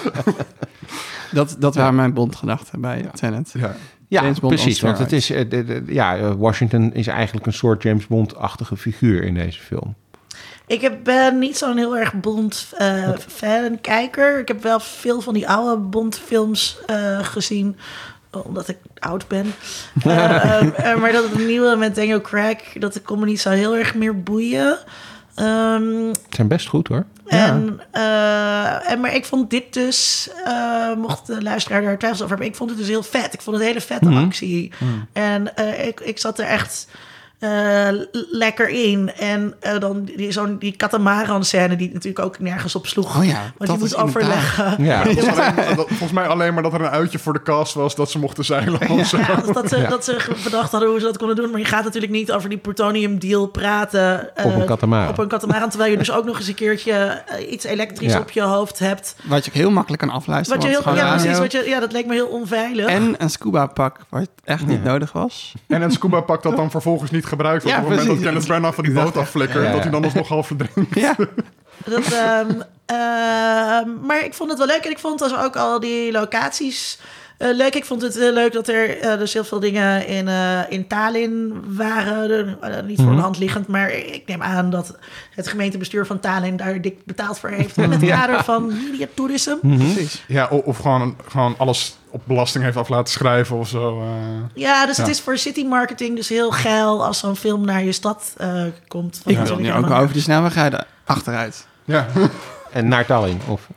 [1.32, 3.10] Dat, dat waren mijn bondgedachten bij Ja.
[3.12, 3.52] Tenet.
[3.58, 3.76] Ja.
[4.08, 4.82] Ja, precies.
[4.82, 8.78] Want het is, eh, de- de- ja, eh, Washington is eigenlijk een soort James Bond-achtige
[8.78, 9.96] figuur in deze film.
[10.68, 14.40] Ik heb, ben niet zo'n heel erg Bond-fan, kijker.
[14.40, 17.78] Ik heb wel veel van die oude Bond-films eh, gezien,
[18.32, 19.54] omdat ik oud ben.
[20.04, 23.76] Eh, eh, maar dat het nieuwe met Daniel Craig, dat kon me niet zo heel
[23.76, 24.78] erg meer boeien.
[25.36, 27.06] Ehm, Ze zijn best goed hoor.
[27.28, 30.30] en, eh, en, maar ik vond dit dus,
[30.98, 33.34] mocht de luisteraar daar twijfels over hebben, ik vond het dus heel vet.
[33.34, 34.72] Ik vond het een hele vette actie.
[35.14, 36.88] En eh, ik, ik zat er echt
[37.42, 37.88] eh,
[38.32, 39.12] lekker in.
[39.18, 43.18] En eh, dan die, zo'n die katamaran scène die natuurlijk ook nergens op sloeg.
[43.18, 44.84] Oh ja, want dat je is moet overleggen.
[44.84, 45.02] Ja.
[45.02, 48.12] Alleen- dat- volgens mij alleen maar dat er een uitje voor de cast was dat
[48.12, 48.80] ze mochten zeilen.
[48.96, 51.50] Ja, dat, ze, dat ze bedacht hadden hoe ze dat konden doen.
[51.52, 54.36] Maar je gaat natuurlijk niet over die plutonium deal praten.
[54.36, 55.10] eh, Op een katamaran.
[55.10, 58.20] Op een katamaran, terwijl je dus ook nog eens een keertje iets elektrisch Ja.
[58.20, 59.16] op je hoofd hebt.
[59.24, 60.62] Wat je ook heel makkelijk kan afluisteren.
[60.62, 61.38] Wat je heel, ja, precies.
[61.40, 62.86] Wat je, ja, dat leek me heel onveilig.
[62.86, 65.54] En een scuba pak, wat echt niet nodig was.
[65.68, 67.78] En een scuba pak dat dan vervolgens niet gebruikt wordt.
[67.78, 68.26] Ja, op het moment dat.
[68.26, 69.64] Kenneth Branagh van die boot afflikkert.
[69.64, 69.72] Ja, ja.
[69.74, 70.96] Dat hij dan alsnog half verdrinkt.
[70.96, 71.16] Ja,
[71.86, 74.86] Dat, ehm, ehm, maar ik vond het wel leuk.
[74.86, 77.00] En ik vond dus ook al die locaties
[77.42, 77.76] leuk.
[77.76, 80.88] Ik vond het heel leuk dat er eh, dus heel veel dingen in, eh, in
[80.88, 82.58] Tallinn waren.
[82.62, 84.96] Eh, niet voor de hand liggend, maar ik neem aan dat
[85.36, 87.78] het gemeentebestuur van Tallinn daar dik betaald voor heeft.
[87.78, 89.56] In het kader van media tourism.
[89.62, 90.24] precies.
[90.28, 94.02] Ja, o- of gewoon, gewoon alles op belasting heeft af laten schrijven of zo.
[94.02, 94.08] eh.
[94.54, 95.12] Ja, dus het Ja.
[95.12, 99.22] is voor city marketing dus heel geil als zo'n film naar je stad eh, komt.
[99.26, 100.86] Ik wil nu ook over de snelweg rijden.
[101.06, 101.68] Achteruit.
[101.86, 102.06] Ja.
[102.72, 103.40] En naar Tallinn.
[103.48, 103.68] Of,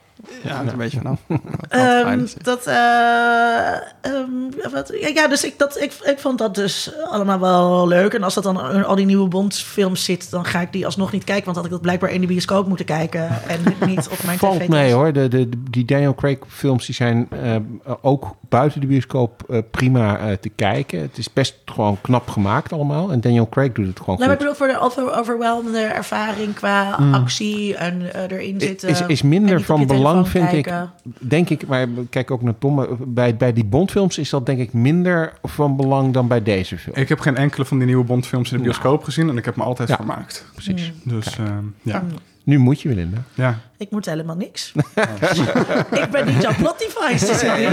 [0.42, 1.20] Ja, hangt een beetje vanaf.
[1.68, 6.92] Ehm, dat, eh, ehm, wat, ja, ja, dus ik, dat, ik, ik vond dat dus
[7.10, 8.14] allemaal wel leuk.
[8.14, 11.12] En als dat dan in al die nieuwe Bond-films zit, dan ga ik die alsnog
[11.12, 11.44] niet kijken.
[11.44, 14.58] Want had ik dat blijkbaar in de bioscoop moeten kijken en niet op mijn valt
[14.58, 14.68] tv.
[14.68, 15.12] mee hoor.
[15.12, 17.56] De, de, die Daniel Craig films die zijn eh,
[18.00, 21.00] ook buiten de bioscoop eh, prima eh, te kijken.
[21.00, 23.10] Het is best gewoon knap gemaakt allemaal.
[23.10, 24.58] En Daniel Craig doet het gewoon Nou, maar ik goed.
[24.58, 28.88] bedoel, voor de over, overwhelmende ervaring qua actie en erin zitten.
[28.88, 30.72] Is, is minder van belang, vind ik.
[31.18, 32.86] Denk ik, maar kijk ook naar Tom.
[33.06, 36.96] Bij, bij die Bondfilms is dat denk ik minder van belang dan bij deze film.
[36.96, 39.28] Ik heb geen enkele van die nieuwe Bondfilms in de bioscoop gezien.
[39.28, 39.96] En ik heb me altijd Ja.
[39.96, 40.44] vermaakt.
[40.52, 40.92] Precies.
[41.02, 41.44] Dus eh,
[41.82, 41.98] ja.
[42.00, 42.08] Mm.
[42.44, 43.18] Nu moet je, Belinda.
[43.34, 43.58] ja.
[43.78, 44.72] Ik moet helemaal niks.
[46.02, 47.26] ik ben niet jouw plot device.
[47.26, 47.70] Cecilia.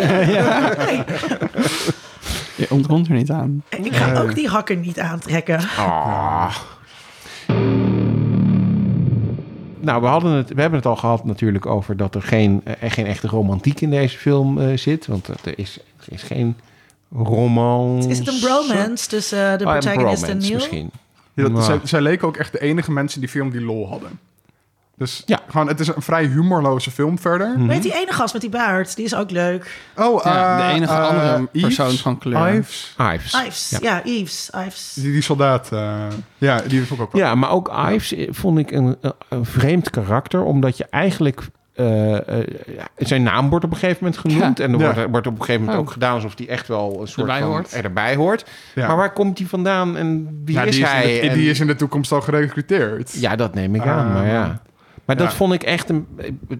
[0.85, 1.03] Nee,
[2.55, 3.63] Je ontkomt er niet aan.
[3.69, 5.59] ik ga ook die hakken niet aantrekken.
[5.77, 6.55] Ah.
[9.81, 12.91] Nou, we, hadden het, we hebben het al gehad natuurlijk over dat er geen, eh,
[12.91, 15.07] geen echte romantiek in deze film eh, zit.
[15.07, 16.55] Want er is, er is geen
[17.15, 18.09] romance.
[18.09, 20.53] Is het een bromance tussen eh, de Oh, protagonist en Neil?
[20.53, 20.91] misschien.
[21.33, 24.19] Ja, dat- zij leken ook echt de enige mensen in die film die lol hadden.
[25.01, 25.39] Dus Ja.
[25.49, 27.53] gewoon, het is een vrij humorloze film verder.
[27.67, 28.95] Weet die ene gast met die baard?
[28.95, 29.77] Die is ook leuk.
[29.95, 31.75] Oh, Ja, eh, de enige eh, andere Yves?
[31.75, 32.53] persoon van kleur.
[32.55, 32.95] Ives?
[33.13, 33.33] Ives.
[33.45, 33.69] Ives.
[33.69, 33.77] Ja.
[33.81, 34.49] Ja, Ives.
[34.67, 34.93] Ives.
[34.93, 35.69] Die, die soldaat.
[35.71, 35.95] eh,
[36.37, 37.21] ja, die vond ik ook wel.
[37.21, 38.97] Ja, maar ook Ives vond ik een,
[39.41, 41.41] vreemd karakter, omdat je eigenlijk.
[41.75, 42.45] eh, eh,
[42.97, 44.57] zijn naam wordt op een gegeven moment genoemd.
[44.57, 44.63] Ja.
[44.63, 44.93] En er Ja.
[44.93, 45.85] wordt, wordt op een gegeven moment Oh.
[45.85, 47.73] ook gedaan alsof hij echt wel een soort Erbij van hoort.
[47.73, 48.45] erbij hoort.
[48.75, 48.87] Ja.
[48.87, 51.03] Maar waar komt hij vandaan en wie Ja, is die, hij?
[51.03, 53.13] is in de, En- die is in de toekomst al gerecruiteerd.
[53.19, 54.07] Ja, dat neem ik aan.
[54.07, 54.61] Ah, maar ja.
[55.05, 55.35] Maar dat ja.
[55.37, 56.07] vond ik echt een.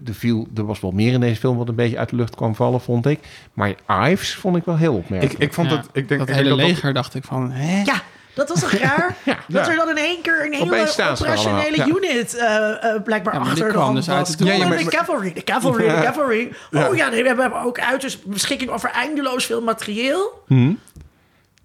[0.06, 2.34] Er, viel, er was wel meer in deze film wat een beetje uit de lucht
[2.34, 3.18] kwam vallen, vond ik.
[3.52, 3.74] Maar
[4.10, 5.38] Ives vond ik wel heel Ik, opmerkelijk.
[5.38, 5.86] ik vond Ja, het...
[5.92, 7.82] Ik denk, dat ik hele denk dat leger dacht ik van, hè?
[7.82, 8.02] Ja,
[8.34, 9.16] dat was toch raar?
[9.24, 9.38] Ja.
[9.48, 9.70] Dat Ja.
[9.70, 13.64] er dan in één keer een hele operationele allemaal, unit eh, eh, blijkbaar Ja, achter
[13.66, 16.52] de kwam dus uit Ja, ja, maar- de cavalry, de cavalry, de cavalry.
[16.72, 20.44] Oh ja, nee, we hebben ook uiterst beschikking over eindeloos veel materieel.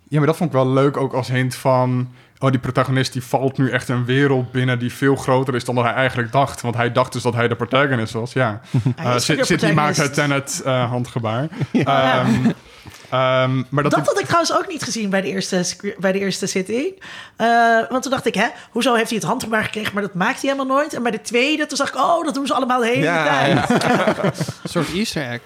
[0.10, 2.10] Ja, maar dat vond ik wel leuk ook als hint van...
[2.40, 5.76] Oh, die protagonist die valt nu echt een wereld binnen die veel groter is dan
[5.76, 6.62] dat hij eigenlijk dacht.
[6.62, 8.62] Want hij dacht dus dat hij de protagonist was, ja.
[8.96, 10.56] Hij Uh, is de City maakt het protagonist.
[10.56, 11.48] Tenet eh, handgebaar.
[11.72, 12.52] Ehm,
[13.10, 15.64] ehm, maar dat, Dat ik- had ik trouwens ook niet gezien bij de eerste,
[16.00, 17.04] bij de eerste zitting.
[17.36, 17.48] Eh,
[17.90, 20.52] want toen dacht ik, hè, hoezo heeft hij het handgebaar gekregen, maar dat maakt hij
[20.52, 20.94] helemaal nooit.
[20.94, 23.24] En bij de tweede, toen zag ik, oh, dat doen ze allemaal de hele Ja,
[23.24, 23.70] tijd.
[24.64, 25.42] Een soort easter egg.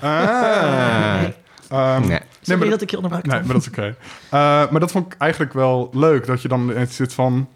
[0.00, 1.20] Ah.
[1.20, 1.34] Nee,
[1.70, 2.20] Ehm, Nee.
[2.40, 3.26] Sorry maar- dat ik je onderbrak.
[3.26, 3.96] Nee, maar dat is oké.
[4.30, 6.26] Eh, maar dat vond ik eigenlijk wel leuk.
[6.26, 7.48] Dat je dan het zit van...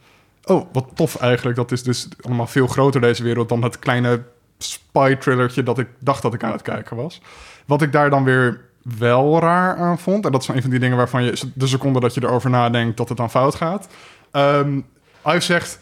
[0.44, 1.56] Oh, wat tof eigenlijk.
[1.56, 3.48] Dat is dus allemaal veel groter deze wereld...
[3.48, 4.22] dan het kleine
[4.58, 7.20] spy-trillertje dat ik dacht dat ik aan het kijken was.
[7.66, 8.60] Wat ik daar dan weer
[8.98, 10.24] wel raar aan vond...
[10.24, 12.96] en dat is een van die dingen waarvan je de seconde dat je erover nadenkt...
[12.96, 13.88] dat het dan fout gaat.
[14.30, 14.80] Ehm
[15.26, 15.78] Ive zegt...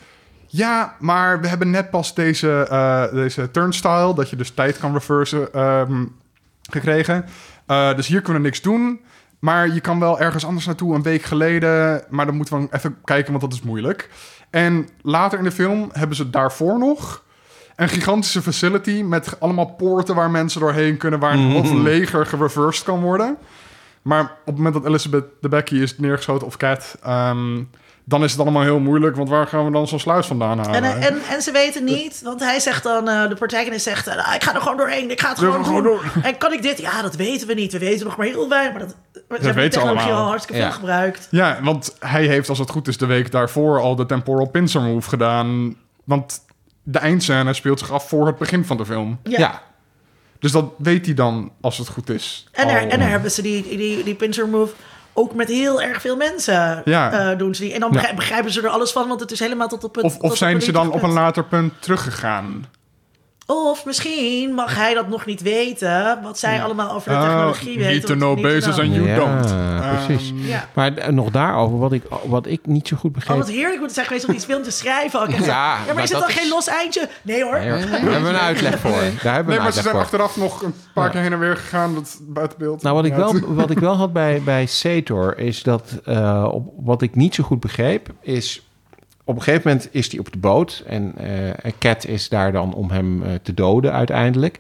[0.47, 4.15] Ja, maar we hebben net pas deze, eh, deze turnstile...
[4.15, 6.05] dat je dus tijd kan reversen ehm,
[6.71, 7.25] gekregen.
[7.73, 9.01] Eh, dus hier kunnen we niks doen.
[9.39, 12.05] Maar je kan wel ergens anders naartoe een week geleden.
[12.11, 14.11] Maar dan moeten we even kijken, want dat is moeilijk.
[14.51, 17.23] En later in de film hebben ze daarvoor nog
[17.77, 22.85] een gigantische facility met allemaal poorten waar mensen doorheen kunnen, waar een of leger gereversed
[22.85, 23.37] kan worden.
[24.03, 27.63] Maar op het moment dat Elizabeth de Becky is neergeschoten of Cat, ehm,
[28.05, 30.75] dan is het allemaal heel moeilijk, want waar gaan we dan zo'n sluis vandaan halen?
[30.85, 34.17] En, en, en ze weten niet, want hij zegt dan, eh, de protagonist zegt, eh,
[34.17, 35.83] nou, ik ga er gewoon doorheen, ik ga het gewoon, doen.
[35.83, 36.05] door.
[36.23, 36.79] En kan ik dit?
[36.79, 37.73] Ja, dat weten we niet.
[37.73, 40.23] We weten nog maar heel weinig, maar dat, we weten die technologie allemaal.
[40.23, 40.67] al hartstikke Ja.
[40.69, 41.29] veel gebruikt.
[41.31, 44.81] Ja, want hij heeft, als het goed is, de week daarvoor al de temporal pincer
[44.81, 45.77] move gedaan.
[46.05, 46.45] Want
[46.83, 49.19] de eindscène speelt zich af voor het begin van de film.
[49.23, 49.39] Ja.
[49.39, 49.63] Ja.
[50.39, 52.49] Dus dat weet hij dan, als het goed is.
[52.53, 54.75] En, en daar hebben ze die, die, die pincer move
[55.13, 57.31] ook met heel erg veel mensen Ja.
[57.31, 57.73] eh, doen ze die.
[57.75, 58.15] En dan Ja.
[58.15, 60.63] begrijpen, ze er alles van, want het is helemaal tot op het Of, of zijn
[60.63, 62.67] ze dan op een later punt teruggegaan?
[63.55, 67.79] Of misschien mag hij dat nog niet weten, wat zij allemaal over de Oh, technologie
[67.79, 67.93] weten.
[67.93, 69.55] need to of know niet te basis and you Ja, don't.
[70.07, 70.31] precies.
[70.31, 70.69] Ehm, Ja.
[70.73, 73.37] Maar eh, nog daarover, wat ik, wat ik niet zo goed Oh, begreep.
[73.39, 75.21] wat heerlijk moet het zijn geweest om die film te schrijven.
[75.31, 77.09] Ja, ja, maar, maar is het dat dan is- geen los eindje?
[77.23, 77.59] Nee hoor.
[77.59, 77.81] Nee, hoor.
[77.91, 78.91] Daar hebben we een uitleg voor.
[78.91, 80.03] Daar hebben we Nee, een maar ze zijn voor.
[80.03, 81.95] achteraf nog een paar keer heen en weer gegaan.
[81.95, 82.83] Dat buiten beeld.
[82.83, 86.01] Nou, wat ik, wel, wat ik wel had bij, bij Sator is dat...
[86.05, 88.67] eh, op, wat ik niet zo goed begreep is...
[89.33, 90.83] Op een gegeven moment is hij op de boot.
[90.87, 94.59] En eh Cat is daar dan om hem eh, te doden uiteindelijk.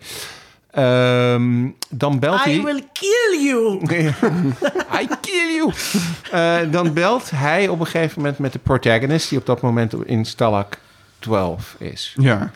[0.70, 2.55] Ehm, dan belt hij...
[2.55, 3.81] I will kill you.
[5.03, 5.73] I kill you.
[6.31, 9.29] Eh, dan belt hij op een gegeven moment met de protagonist...
[9.29, 10.66] die op dat moment in Stalag
[11.18, 12.14] 12 is.
[12.18, 12.51] Ja.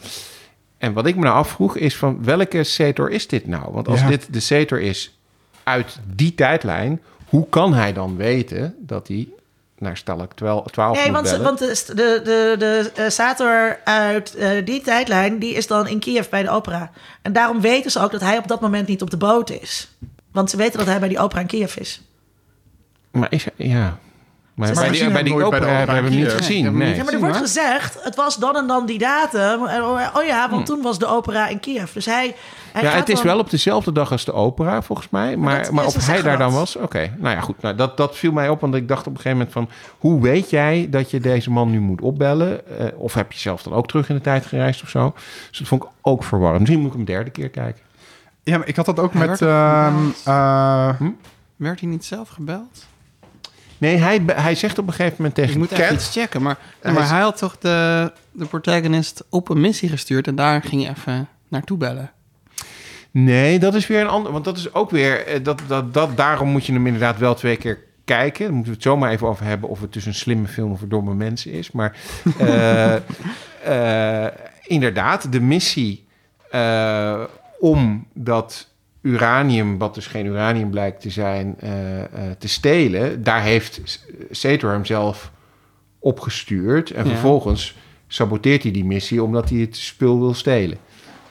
[0.79, 3.73] En wat ik me nou afvroeg is van welke Sator is dit nou?
[3.73, 4.09] Want als Ja.
[4.09, 5.19] dit de Sator is
[5.62, 7.01] uit die tijdlijn...
[7.29, 9.29] hoe kan hij dan weten dat hij
[9.79, 14.64] naar Stalag 12, 12 Nee, want, want de, de, de, de eh, Sator uit eh,
[14.64, 15.39] die tijdlijn...
[15.39, 16.91] die is dan in Kiev bij de opera.
[17.22, 19.89] En daarom weten ze ook dat hij op dat moment niet op de boot is.
[20.33, 22.01] Want ze weten dat hij bij die opera in Kiev is.
[23.11, 23.99] Maar is hij- ja...
[24.57, 26.77] Maar, bij die, misschien bij die nooit bij opera de hebben we hem niet gezien.
[26.77, 29.67] Nee, maar er wordt gezegd, het was dan en dan die datum.
[29.67, 31.93] En, Oh oh ja, want toen was de opera in Kiev.
[31.93, 32.35] Dus hij,
[32.73, 35.37] hij Ja, het is dan- wel op dezelfde dag als de opera, volgens mij.
[35.37, 37.11] Maar, dat- maar, ja, of hij daar dan was, oké.
[37.19, 37.63] Nou ja, goed.
[37.63, 39.69] Nou, dat, dat viel mij op, want ik dacht op een gegeven moment van...
[39.99, 42.79] hoe weet jij dat je deze man nu moet opbellen?
[42.79, 45.15] Eh, of heb je zelf dan ook terug in de tijd gereisd of zo?
[45.49, 46.61] Dus dat vond ik ook verwarrend.
[46.61, 47.83] Misschien moet ik hem een derde keer kijken.
[48.43, 49.41] ja, maar ik had dat ook Hij met...
[49.41, 49.95] werd ehm,
[50.25, 50.91] eh,
[51.57, 52.87] Werd hij niet zelf gebeld?
[53.79, 55.91] Nee, hij, hij zegt op een gegeven moment tegen Ik moet Cat...
[55.93, 56.43] iets checken.
[56.43, 60.27] Maar, Hij maar hij had toch de, de protagonist op een missie gestuurd...
[60.27, 62.11] en daar ging je even naartoe bellen.
[63.11, 64.33] Nee, dat is weer een ander.
[64.33, 65.27] Want dat is ook weer.
[65.27, 68.45] eh, Dat, dat, dat, daarom moet je hem inderdaad wel twee keer kijken.
[68.45, 70.83] Dan moeten we het zomaar even over hebben of het dus een slimme film of
[70.83, 71.70] een domme mensen is.
[71.72, 71.97] Maar
[72.39, 72.97] eh,
[74.24, 76.07] eh, inderdaad, de missie
[76.51, 77.22] eh,
[77.59, 78.68] om dat
[79.07, 83.23] uranium, wat dus geen uranium blijkt te zijn, eh, eh, te stelen.
[83.23, 83.81] Daar heeft
[84.31, 85.31] Sator hem zelf
[85.99, 86.91] opgestuurd.
[86.91, 87.11] En Ja.
[87.11, 87.75] vervolgens
[88.09, 90.79] saboteert hij die missie omdat hij het spul wil stelen.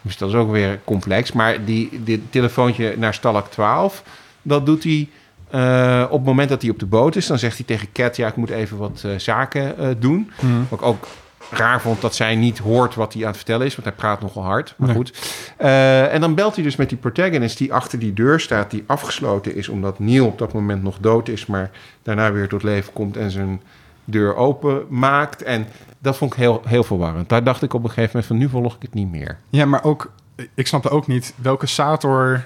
[0.01, 1.31] Dus dat is ook weer complex.
[1.31, 4.03] Maar die, dit telefoontje naar Stalak 12,
[4.41, 5.09] dat doet hij
[5.49, 7.27] eh, op het moment dat hij op de boot is.
[7.27, 10.31] Dan zegt hij tegen Cat, ja, ik moet even wat zaken doen.
[10.71, 11.07] Ik ook
[11.49, 13.75] raar vond dat zij niet hoort wat hij aan het vertellen is.
[13.75, 14.97] Want hij praat nogal hard, maar Nee.
[14.97, 15.17] goed.
[15.57, 18.71] Eh, en dan belt hij dus met die protagonist die achter die deur staat...
[18.71, 21.45] die afgesloten is omdat Neil op dat moment nog dood is...
[21.45, 21.71] maar
[22.03, 23.61] daarna weer tot leven komt en zijn
[24.03, 25.43] deur open maakt.
[25.43, 25.67] En
[25.99, 27.29] dat vond ik heel, heel verwarrend.
[27.29, 28.37] Daar dacht ik op een gegeven moment van...
[28.37, 29.37] nu volg ik het niet meer.
[29.49, 30.11] Ja, maar ook,
[30.53, 32.45] ik snapte ook niet welke Sator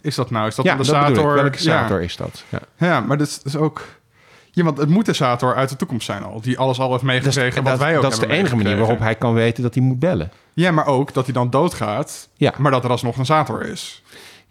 [0.00, 0.46] is dat nou?
[0.46, 1.14] Is dat ja, de dat bedoel ik.
[1.16, 1.34] Sator?
[1.34, 1.80] Welke Ja.
[1.82, 2.44] Sator is dat?
[2.48, 2.58] Ja.
[2.76, 3.82] Ja, maar dat is, dat is ook.
[4.52, 6.40] Ja, want het moet de Sator uit de toekomst zijn al.
[6.40, 7.62] Die alles al heeft meegekregen.
[7.62, 9.82] wat dat, wij ook dat is de enige manier waarop hij kan weten dat hij
[9.82, 10.30] moet bellen.
[10.54, 12.28] Ja, maar ook dat hij dan doodgaat.
[12.34, 12.52] Ja.
[12.58, 14.02] Maar dat er alsnog een Sator is.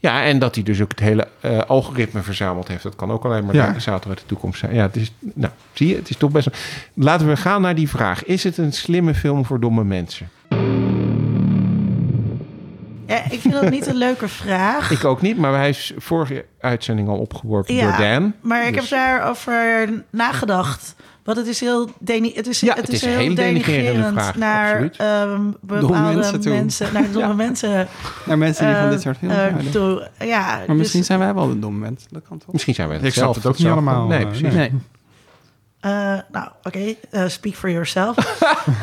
[0.02, 2.84] Ja, en dat hij dus ook het hele eh, algoritme verzameld heeft.
[2.84, 3.72] Dat kan ook alleen maar Ja.
[3.72, 4.74] de Sator uit de toekomst zijn.
[4.74, 6.48] Ja, het is, nou, zie je, het is toch best...
[6.94, 8.24] Laten we gaan naar die vraag.
[8.26, 10.30] Is het een slimme film voor domme mensen?
[13.10, 14.92] Ja, ik vind dat niet een leuke vraag.
[14.92, 18.34] Ik ook niet, maar hij is vorige uitzending al opgeworpen door Dan.
[18.42, 20.96] Maar ik Dus- heb daarover nagedacht.
[21.24, 24.22] Want het is heel, deni het is, Ja, het het is heel hele denigrerende denigrerend
[24.22, 27.00] vraag, naar ehm, bepaalde mensen mensen, toe.
[27.02, 27.88] naar domme mensen.
[28.26, 29.72] Naar mensen die van dit soort films houden.
[29.72, 30.08] toe.
[30.20, 32.08] Ja, Maar dus- misschien zijn wij wel de domme mensen.
[32.12, 32.52] Dat kan toch?
[32.52, 34.54] Misschien zijn wij het Ik snap zelf, het ook niet allemaal, Nee, eh, precies.
[34.54, 34.72] nee.
[35.80, 35.92] Eh,
[36.32, 38.16] nou, oké, eh, speak for yourself.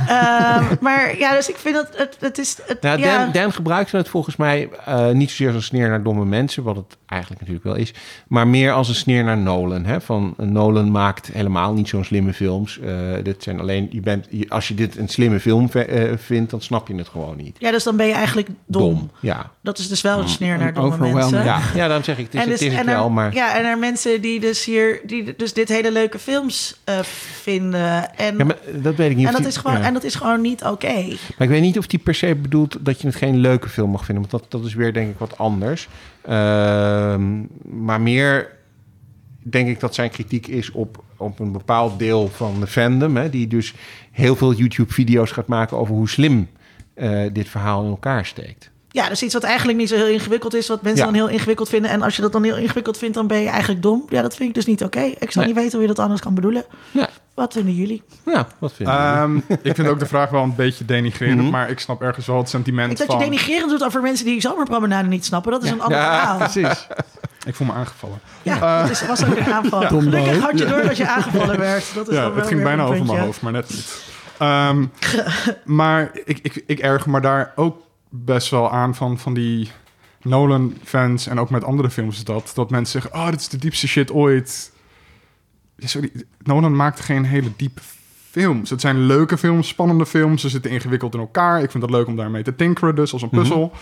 [0.09, 2.57] Ehm, maar ja, dus ik vind dat het, het is...
[2.67, 5.89] Het, Nou, ja, Dan, Dan gebruikte het volgens mij eh, niet zozeer als een sneer
[5.89, 7.95] naar domme mensen, wat het eigenlijk natuurlijk wel is,
[8.29, 9.85] maar meer als een sneer naar Nolan.
[9.85, 10.01] Hè?
[10.01, 12.79] Van Nolan maakt helemaal niet zo'n slimme films.
[12.81, 12.93] Eh,
[13.23, 16.61] dit zijn alleen, je bent, je- als je dit een slimme film eh, vindt, dan
[16.61, 17.57] snap je het gewoon niet.
[17.59, 19.11] ja, dus dan ben je eigenlijk dom.
[19.21, 19.51] Ja.
[19.63, 21.45] Dat is dus wel een sneer naar domme mensen.
[21.45, 21.61] Ja.
[21.75, 23.35] ja, daarom zeg ik, het is, En dus- het, is het en er- wel, maar...
[23.35, 26.99] Ja, en er mensen die dus hier, die dus dit hele leuke films eh,
[27.43, 28.16] vinden.
[28.16, 29.26] En, Ja, maar dat weet ik niet.
[29.26, 29.84] en, dat die- is gewoon, ja.
[29.84, 30.95] en dat is gewoon niet oké.
[30.95, 33.91] Maar ik weet niet of die per se bedoelt dat je het geen leuke film
[33.91, 34.28] mag vinden.
[34.30, 35.89] Want dat, dat is weer denk ik wat anders.
[36.22, 37.41] Ehm,
[37.84, 38.55] maar meer
[39.43, 43.16] denk ik dat zijn kritiek is op, op een bepaald deel van de fandom.
[43.16, 43.74] Hè, die dus
[44.12, 46.49] heel veel YouTube-video's gaat maken over hoe slim
[46.95, 48.70] eh, dit verhaal in elkaar steekt.
[48.97, 51.11] Ja, dus iets wat eigenlijk niet zo heel ingewikkeld is, wat mensen Ja.
[51.13, 51.91] dan heel ingewikkeld vinden.
[51.91, 54.05] En als je dat dan heel ingewikkeld vindt, dan ben je eigenlijk dom.
[54.09, 55.01] Ja, dat vind ik dus niet oké.
[55.01, 55.47] Ik zou Nee.
[55.47, 56.65] niet weten hoe je dat anders kan bedoelen.
[56.91, 58.03] Ja, Wat vinden jullie?
[58.25, 58.95] ja wat vind je?
[58.95, 61.41] Ehm, ik vind ook de vraag wel een beetje denigrerend.
[61.41, 61.51] Mhm.
[61.51, 63.23] Maar ik snap ergens wel het sentiment Ik dat je van...
[63.23, 65.53] denigrerend doet over mensen die zomerpromenade niet snappen.
[65.53, 66.37] Dat is een ander verhaal.
[66.39, 66.87] Precies.
[67.47, 68.19] Ik voel me aangevallen.
[68.43, 69.81] Ja, dat is, was ook een aanval.
[69.81, 71.95] Gelukkig had je door dat je aangevallen werd.
[71.95, 74.03] Dat is Ja, dan wel het ging bijna over mijn hoofd, maar net niet.
[74.39, 74.85] Ehm,
[75.65, 77.85] maar ik, ik, ik erger me daar ook
[78.25, 79.71] best wel aan van, van die
[80.23, 82.53] Nolan-fans en ook met andere films is dat.
[82.55, 84.73] Dat mensen zeggen, oh, dit is de diepste shit ooit.
[85.77, 86.11] Ja, sorry,
[86.43, 87.81] Nolan maakt geen hele diepe
[88.31, 88.71] films.
[88.71, 90.41] Het zijn leuke films, spannende films.
[90.41, 91.62] Ze zitten ingewikkeld in elkaar.
[91.62, 93.73] Ik vind het leuk om daarmee te tinkeren, dus als een puzzel.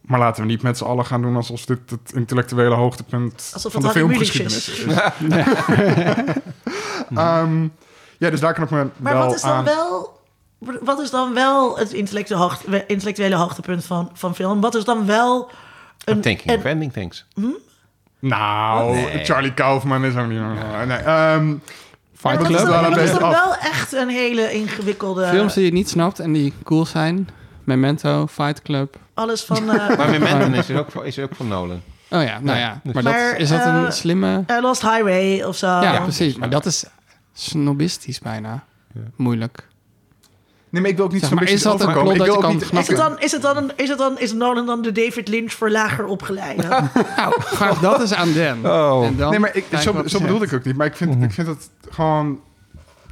[0.00, 3.72] Maar laten we niet met z'n allen gaan doen alsof dit het intellectuele hoogtepunt Alsof
[3.72, 4.84] van het de Harry filmgeschiedenis
[5.20, 6.34] Mulisch is.
[7.14, 7.62] Ehm,
[8.18, 9.64] ja, dus daar kan ik me Maar wel wat is dan aan...
[9.64, 10.15] wel...
[10.58, 14.60] Wat is dan wel het intellectuele, hoogte, intellectuele hoogtepunt van, van film?
[14.60, 15.50] Wat is dan wel
[16.08, 16.20] I'm een...
[16.20, 17.24] thinking een- of ending things.
[18.18, 19.24] Nou, Nee.
[19.24, 20.38] Charlie Kaufman is ook niet...
[20.86, 21.54] Nee, ehm
[22.14, 25.26] Fight Club is wat is dan wel echt een hele ingewikkelde...
[25.26, 27.28] Films die je niet snapt en die cool zijn.
[27.64, 28.96] Memento, Fight Club.
[29.14, 29.70] Alles van...
[29.70, 31.82] eh, Maar Memento is ook, van- is ook van Nolan.
[32.10, 32.80] Oh ja, nou ja.
[32.92, 34.42] Maar, dat, is dat eh, een slimme...
[34.46, 35.66] eh, Lost Highway of zo.
[35.66, 36.36] ja, precies.
[36.36, 36.84] Maar dat is
[37.32, 38.64] snobistisch bijna.
[39.16, 39.65] Moeilijk.
[40.70, 42.52] Nee, maar ik wil ook niet Zeg zo maar, is dat een plot dat kan
[42.52, 42.62] niet...
[42.72, 45.52] Is het, dan, is, het dan, is, het dan, is Nolan dan de David Lynch
[45.52, 46.62] voor lager opgeleide?
[47.16, 48.72] Nou, vraag dat eens aan Dan.
[48.72, 49.04] Oh.
[49.06, 50.76] En dan Nee, maar ik, zo, zo bedoelde ik ook niet.
[50.76, 52.40] Maar ik vind, ik vind het gewoon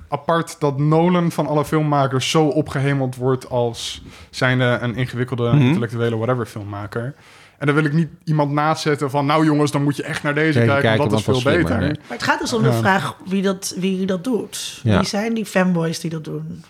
[0.08, 5.60] apart dat Nolan van alle filmmakers zo opgehemeld wordt als zijnde een ingewikkelde Mhm.
[5.62, 7.14] intellectuele whatever filmmaker.
[7.58, 10.22] En dan wil ik niet iemand naast zetten van nou jongens, dan moet je echt
[10.22, 11.78] naar deze kijken, kijken, want dat is veel is beter.
[11.78, 12.74] Maar het gaat dus om de Ja.
[12.78, 14.80] vraag wie dat, wie dat doet.
[14.82, 14.96] Ja.
[14.98, 16.64] Wie zijn die fanboys die dat doen?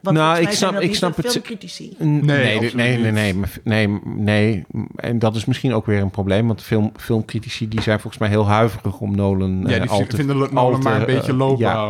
[0.00, 1.94] Want Nou, ik snap- ik snap het- filmcritici.
[1.98, 3.34] Nee, nee, nee, nee, nee,
[3.64, 4.64] nee, nee.
[4.96, 8.30] En dat is misschien ook weer een probleem, want film, filmcritici die zijn volgens mij
[8.30, 11.58] heel huiverig om Nolan Ja, eh, die te, vinden Nolan maar een eh, beetje lopen
[11.58, 11.88] ja.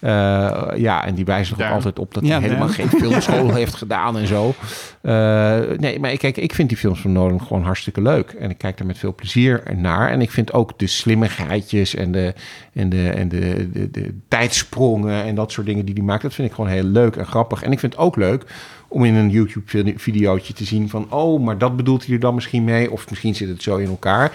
[0.00, 1.74] Eh, ja, en die wijzen er ook Ja.
[1.74, 4.54] altijd op dat Ja, hij helemaal geen filmschool heeft gedaan en zo.
[5.00, 8.30] Eh, nee, maar kijk, ik vind die films van Nolan gewoon hartstikke leuk.
[8.30, 10.10] En ik kijk daar met veel plezier naar.
[10.10, 12.34] En ik vind ook de slimmigheidjes en de,
[12.72, 16.34] en de, en de, de, de tijdsprongen en dat soort dingen die hij maakt, dat
[16.34, 17.36] vind ik gewoon heel leuk en grappig.
[17.38, 17.62] Grappig.
[17.62, 18.44] En ik vind het ook leuk
[18.88, 21.06] om in een YouTube-videootje te zien van...
[21.12, 22.90] oh, maar dat bedoelt hij er dan misschien mee.
[22.90, 24.32] Of misschien zit het zo in elkaar.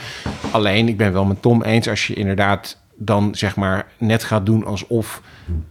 [0.51, 1.87] Alleen, ik ben wel met Tom eens...
[1.87, 5.21] als je inderdaad dan zeg maar net gaat doen alsof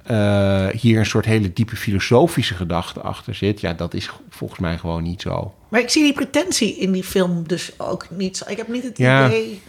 [0.05, 3.61] eh, hier een soort hele diepe filosofische gedachte achter zit.
[3.61, 5.55] Ja, dat is volgens mij gewoon niet zo.
[5.69, 8.37] Maar ik zie die pretentie in die film dus ook niet.
[8.37, 8.45] zo.
[8.49, 9.27] Ik heb niet het Ja.
[9.27, 9.63] idee.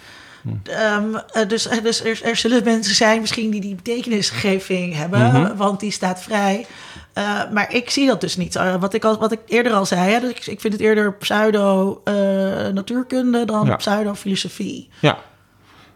[0.64, 5.56] Eh, dus eh, dus er, er zullen mensen zijn misschien die die betekenisgeving hebben, Mhm.
[5.56, 6.66] want die staat vrij.
[7.14, 8.56] Eh, maar ik zie dat dus niet.
[8.56, 10.82] Eh, wat, ik al, wat ik eerder al zei, hè, dus ik, ik vind het
[10.82, 13.76] eerder pseudo-natuurkunde dan Ja.
[13.76, 14.90] pseudo-filosofie.
[15.00, 15.18] Ja.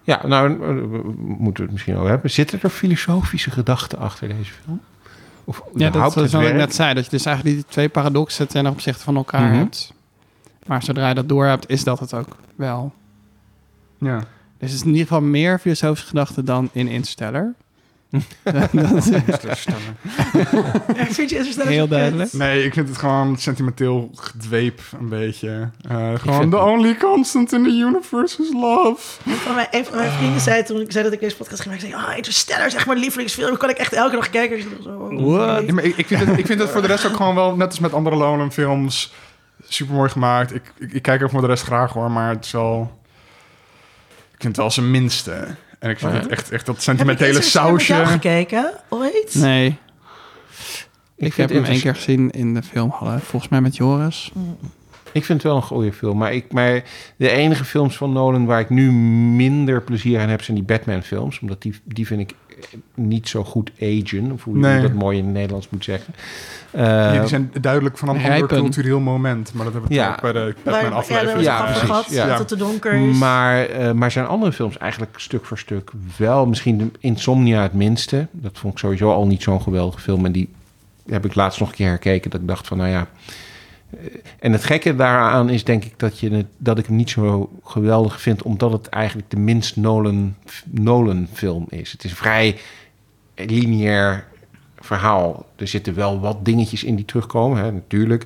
[0.04, 2.30] Ja, nou, eh, we moeten we het misschien over hebben.
[2.32, 4.82] Zitten er filosofische gedachten achter deze film?
[5.44, 6.94] Of Ja, dat is wat ik net zei.
[6.94, 9.58] Dat je dus eigenlijk die twee paradoxen ten opzichte van elkaar Mhm.
[9.58, 9.94] hebt.
[10.66, 12.94] Maar zodra je dat door hebt, is dat het ook wel.
[14.00, 14.18] Ja.
[14.60, 17.54] Dus het is in ieder geval meer filosofische gedachten dan in Interstellar.
[18.72, 19.10] dat is
[21.16, 21.90] Vind je Interstellar heel kut?
[21.90, 22.34] duidelijk.
[22.34, 25.70] Nee, ik vind het gewoon sentimenteel gedweep een beetje.
[25.88, 29.20] Eh, gewoon, the only constant in the universe is love.
[29.26, 31.62] Een van mijn, een van mijn vrienden zei toen ik zei dat ik deze podcast
[31.62, 33.58] ging maken, zei, ah, Interstellar is echt mijn lievelingsfilm.
[33.58, 34.66] Kan ik echt elke dag kijken.
[35.10, 35.66] What?
[35.66, 37.56] Ja, maar ik, ik, vind het, ik vind het voor de rest ook gewoon wel,
[37.56, 39.14] net als met andere Nolan films,
[39.68, 40.56] super mooi gemaakt.
[40.56, 42.96] Ik, ik, ik kijk er voor de rest graag hoor, maar het is wel...
[44.32, 45.48] Ik vind het wel zijn minste.
[45.80, 46.18] En ik vind Ja.
[46.20, 48.14] het echt, echt dat Heb ik sentimentele Interstellar met jou sausje.
[48.20, 49.36] gekeken ooit?
[49.36, 49.68] Nee,
[51.16, 53.22] ik, vind heb hem één Interst- keer gezien in de filmhallen.
[53.22, 54.32] Volgens mij met Joris.
[55.12, 56.18] Ik vind het wel een goede film.
[56.18, 56.84] Maar, ik, maar
[57.18, 60.42] de enige films van Nolan waar ik nu minder plezier aan heb...
[60.42, 61.40] zijn die Batman-films.
[61.40, 62.34] Omdat die, die vind ik
[62.96, 64.32] niet zo goed agen.
[64.32, 64.82] Of hoe je Nee.
[64.82, 66.14] dat mooi in het Nederlands moet zeggen.
[66.72, 68.58] Eh, Ja, die zijn duidelijk van een ander Rijpen.
[68.58, 69.54] cultureel moment.
[69.54, 70.12] Maar dat hebben we Ja.
[70.12, 71.42] ook bij de Batman ja, aflevering.
[71.42, 72.28] Ja, precies, gehad, ja.
[72.28, 73.18] dat het te donker is.
[73.18, 76.46] Maar, eh, maar zijn andere films eigenlijk stuk voor stuk wel.
[76.46, 78.28] Misschien de Insomnia het minste.
[78.32, 80.26] Dat vond ik sowieso al niet zo'n geweldige film.
[80.26, 80.50] En die
[81.10, 82.30] heb ik laatst nog een keer gekeken.
[82.32, 83.08] Dat ik dacht van, nou ja...
[84.40, 88.22] En het gekke daaraan is denk ik dat, je dat ik hem niet zo geweldig
[88.22, 88.44] vind...
[88.44, 90.36] omdat het eigenlijk de minst Nolan,
[90.66, 91.92] Nolan film is.
[91.92, 92.58] Het is een vrij
[93.36, 94.28] lineair
[94.80, 95.46] verhaal.
[95.56, 98.26] Er zitten wel wat dingetjes in die terugkomen, hè, natuurlijk.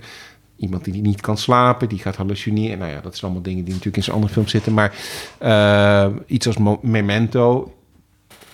[0.56, 2.78] Iemand die niet kan slapen, die gaat hallucineren.
[2.78, 4.74] Nou ja, dat zijn allemaal dingen die natuurlijk in zijn andere films zitten.
[4.74, 4.96] Maar
[5.38, 7.74] eh, iets als Memento,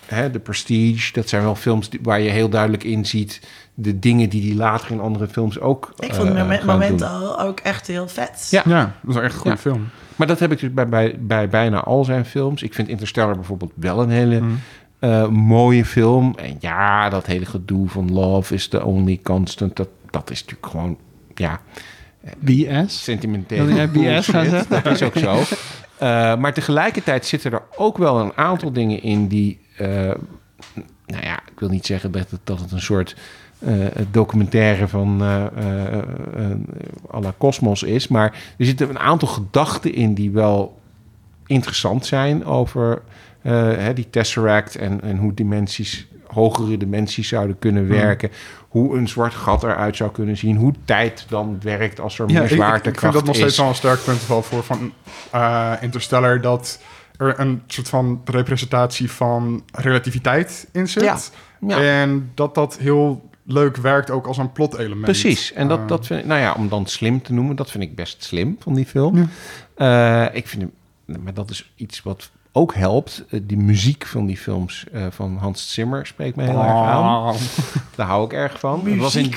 [0.06, 1.14] hè, The Prestige...
[1.14, 3.42] dat zijn wel films waar je heel duidelijk in ziet...
[3.80, 6.90] de dingen die hij later in andere films ook ik vond eh, Moment, gaan doen.
[7.00, 8.48] Momento ook echt heel vet.
[8.52, 8.62] Ja.
[8.66, 9.62] Ja, dat is wel echt een goede Ja.
[9.62, 9.88] film.
[10.16, 12.64] Maar dat heb ik dus bij, bij, bij bijna al zijn films.
[12.64, 14.60] Ik vind Interstellar bijvoorbeeld wel een hele Mm.
[15.00, 16.36] eh, mooie film.
[16.38, 19.76] En ja, dat hele gedoe van love is the only constant.
[19.76, 20.98] Dat, dat is natuurlijk gewoon,
[21.36, 21.62] ja,
[22.40, 23.04] BS.
[23.04, 23.66] sentimenteel.
[23.66, 23.90] Wil jij
[24.20, 24.66] BS gaan?
[24.70, 25.40] Dat is ook zo.
[25.98, 29.60] Eh, maar tegelijkertijd zitten er ook wel een aantal dingen in die...
[29.78, 29.86] eh,
[31.06, 33.16] nou ja, ik wil niet zeggen dat het, dat het een soort
[33.60, 36.52] eh, documentaire van eh eh,
[37.14, 38.08] à la Cosmos is.
[38.08, 40.80] Maar er zitten een aantal gedachten in die wel
[41.46, 43.02] interessant zijn over
[43.42, 48.30] hè, die Tesseract en, en hoe dimensies, hogere dimensies zouden kunnen werken.
[48.68, 50.56] Hoe een zwart gat eruit zou kunnen zien.
[50.56, 53.36] Hoe tijd dan werkt als er Ja, meer ik, ik, ik zwaartekracht vind dat nog
[53.36, 53.58] steeds is.
[53.58, 54.94] wel een sterk punt voor van
[55.32, 56.42] eh, Interstellar...
[56.42, 56.80] dat
[57.18, 61.04] er een soort van representatie van relativiteit in zit.
[61.04, 61.18] Ja,
[61.60, 61.82] ja.
[61.82, 65.02] En dat dat heel leuk werkt ook als een plot-element.
[65.04, 65.54] Precies.
[65.54, 67.84] En dat, Eh, dat vind ik, nou ja, om dan slim te noemen, dat vind
[67.84, 69.30] ik best slim van die film.
[69.78, 70.26] Ja.
[70.30, 70.62] Eh, ik vind
[71.06, 73.24] hem, maar dat is iets wat ook helpt.
[73.30, 77.30] Eh, die muziek van die films eh, van Hans Zimmer spreekt mij heel erg aan.
[77.30, 77.34] Oh.
[77.96, 78.82] Daar hou ik erg van.
[78.86, 79.32] Het was in,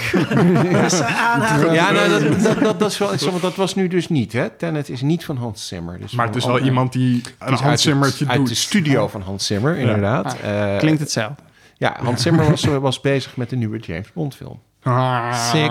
[0.73, 1.73] Dat een aanhaling.
[1.75, 4.33] ja, nou, dat, dat, dat, dat, is wel, want dat was nu dus niet.
[4.33, 4.51] Hè?
[4.51, 5.99] Tenet is niet van Hans Zimmer.
[6.01, 8.49] Dus Maar het is wel iemand die een Hans Zimmertje het- uit doet.
[8.49, 10.37] de studio van Hans Zimmer, inderdaad.
[10.43, 11.43] Eh, Klinkt hetzelfde.
[11.81, 14.61] Ja, Hans Zimmer was, was bezig met de nieuwe James Bond film.
[14.83, 15.35] Ah.
[15.51, 15.71] Sick.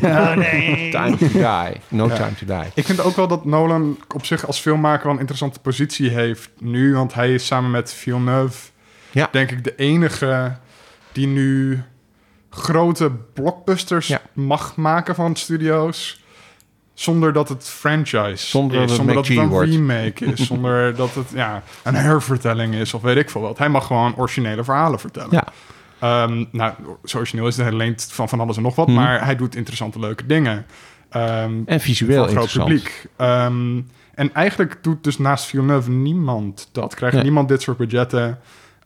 [0.00, 0.34] Ja.
[0.34, 0.90] Nee.
[0.96, 1.80] Time to Die.
[1.88, 2.70] No Time to Die.
[2.74, 6.50] Ik vind ook wel dat Nolan op zich als filmmaker wel een interessante positie heeft
[6.58, 6.94] nu.
[6.94, 8.70] Want hij is samen met Villeneuve,
[9.10, 9.28] Ja.
[9.32, 10.56] denk ik, de enige
[11.12, 11.82] die nu
[12.50, 14.20] grote blockbusters Ja.
[14.32, 16.21] mag maken van studio's.
[16.94, 19.70] Zonder dat het franchise Zonder dat is, het zonder dat het een wordt.
[19.70, 23.58] remake is, zonder dat het ja, een hervertelling is of weet ik veel wat.
[23.58, 25.28] Hij mag gewoon originele verhalen vertellen.
[25.30, 25.44] Ja.
[25.98, 26.72] Ehm, nou,
[27.04, 27.66] zo origineel is het.
[27.66, 28.96] Hij leent van van alles en nog wat, Mhm.
[28.96, 30.66] maar hij doet interessante, leuke dingen.
[31.10, 33.06] Ehm, En visueel voor groot publiek.
[33.16, 33.80] Ehm,
[34.14, 36.94] en eigenlijk doet dus naast Villeneuve niemand dat.
[36.94, 37.24] Krijgt Nee.
[37.24, 38.38] niemand dit soort budgetten.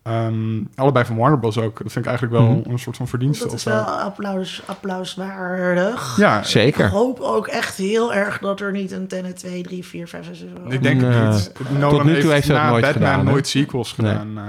[0.07, 1.59] Ehm, allebei van Warner Bros.
[1.59, 1.79] ook.
[1.83, 2.71] Dat vind ik eigenlijk wel Mhm.
[2.71, 3.45] een soort van verdienste.
[3.45, 6.17] Dat is wel applaus, applauswaardig.
[6.19, 6.85] Ja, Zeker.
[6.85, 10.25] Ik hoop ook echt heel erg dat er niet een Tenet 2, 3, 4, 5,
[10.27, 10.51] 6 is.
[10.69, 11.11] ik denk Nee.
[11.11, 11.79] het niet.
[11.79, 13.33] Nolan Tot nu toe heeft na nooit Batman gedaan, hè?
[13.33, 14.39] nooit sequels gedaan.
[14.39, 14.45] eh.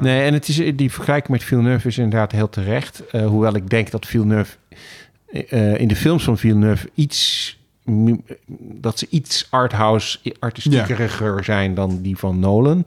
[0.00, 3.06] Nee, en het is, die vergelijking met Villeneuve is inderdaad heel terecht.
[3.10, 4.56] Eh, hoewel ik denk dat Villeneuve
[5.48, 7.58] eh, in de films van Villeneuve iets...
[8.58, 12.86] dat ze iets arthouse, artistiekeriger zijn dan die van Nolan.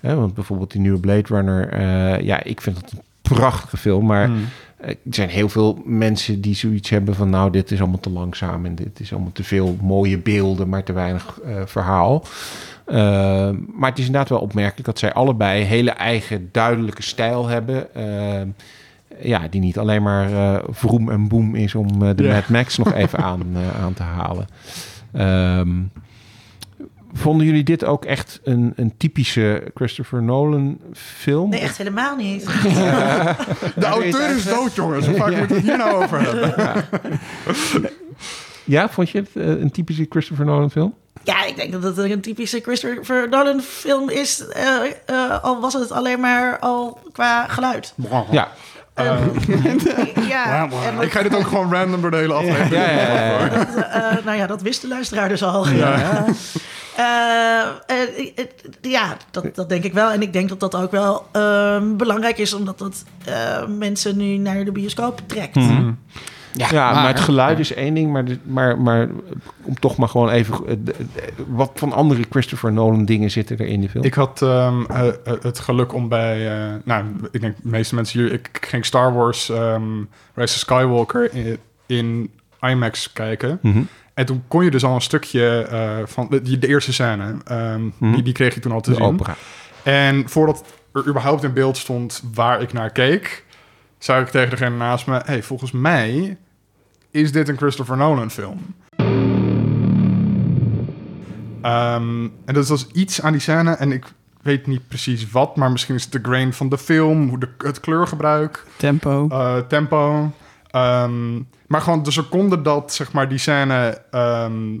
[0.00, 1.68] Hè, want bijvoorbeeld die nieuwe Blade Runner...
[1.68, 4.26] eh, ja, ik vind dat een prachtige film, maar...
[4.26, 4.44] Hmm.
[4.76, 7.30] Eh, Er zijn heel veel mensen die zoiets hebben van...
[7.30, 10.68] nou, dit is allemaal te langzaam en dit is allemaal te veel mooie beelden...
[10.68, 12.24] maar te weinig eh, verhaal.
[13.74, 15.62] Maar het is inderdaad wel opmerkelijk dat zij allebei...
[15.62, 17.86] hele eigen duidelijke stijl hebben...
[19.22, 22.32] Ja, die niet alleen maar eh vroom en boem is om de Ja.
[22.32, 23.42] Mad Max nog even aan,
[23.82, 24.46] aan te halen.
[25.12, 25.68] Ehm,
[27.12, 31.50] vonden jullie dit ook echt een, een typische Christopher Nolan film?
[31.50, 32.44] Nee, echt helemaal niet.
[33.74, 35.06] De auteur is dood, jongens.
[35.06, 36.54] Hoe vaak moet ik het hier nou over hebben?
[38.64, 40.94] Ja, vond je het eh, een typische Christopher Nolan film?
[41.22, 44.46] Ja, ik denk dat het een typische Christopher Nolan film is.
[44.48, 44.64] eh,
[45.06, 47.94] eh, al was het alleen maar al qua geluid.
[48.30, 48.48] Ja.
[50.28, 52.70] ja, en Ik ga dit ook gewoon random door de hele aflevering.
[52.70, 53.50] Ja, ja, ja, ja.
[53.90, 55.66] Eh, nou ja, dat wist de luisteraar dus al.
[57.02, 60.10] Ja, Eh, eh, het- ja dat, dat denk ik wel.
[60.10, 64.36] En ik denk dat dat ook wel ehm, belangrijk is, omdat dat eh, mensen nu
[64.36, 65.56] naar de bioscoop trekt.
[66.52, 69.08] Ja, maar, het geluid is één ding, maar, maar, maar
[69.62, 70.66] om toch maar gewoon even...
[70.66, 70.92] eh,
[71.48, 74.04] wat van andere Christopher Nolan dingen zitten er in die film?
[74.04, 76.48] Ik had ehm, eh, eh, het geluk om bij...
[76.68, 78.32] eh, nou, ik denk de meeste mensen hier...
[78.32, 79.82] Ik ging Star Wars ehm
[80.34, 82.30] Rise of Skywalker in, in
[82.60, 83.58] IMAX kijken.
[83.62, 83.82] Mhm.
[84.18, 86.26] En toen kon je dus al een stukje eh, van...
[86.30, 88.12] De, die- de eerste scène, ehm, Mhm.
[88.12, 89.04] die, die kreeg je toen al te de zien.
[89.04, 89.34] opera.
[89.82, 93.44] En voordat er überhaupt in beeld stond waar ik naar keek...
[93.98, 95.20] zei ik tegen degene naast me...
[95.24, 96.36] hey, volgens mij
[97.10, 98.74] is dit een Christopher Nolan film.
[101.62, 104.04] Ehm, en dat was iets aan die scène en ik
[104.42, 105.56] weet niet precies wat...
[105.56, 108.64] maar misschien is het de grain van de film, hoe de, het kleurgebruik...
[108.76, 109.28] Tempo.
[109.28, 110.32] eh, tempo.
[110.70, 114.76] Ehm, maar gewoon de seconde dat zeg maar, die scène ehm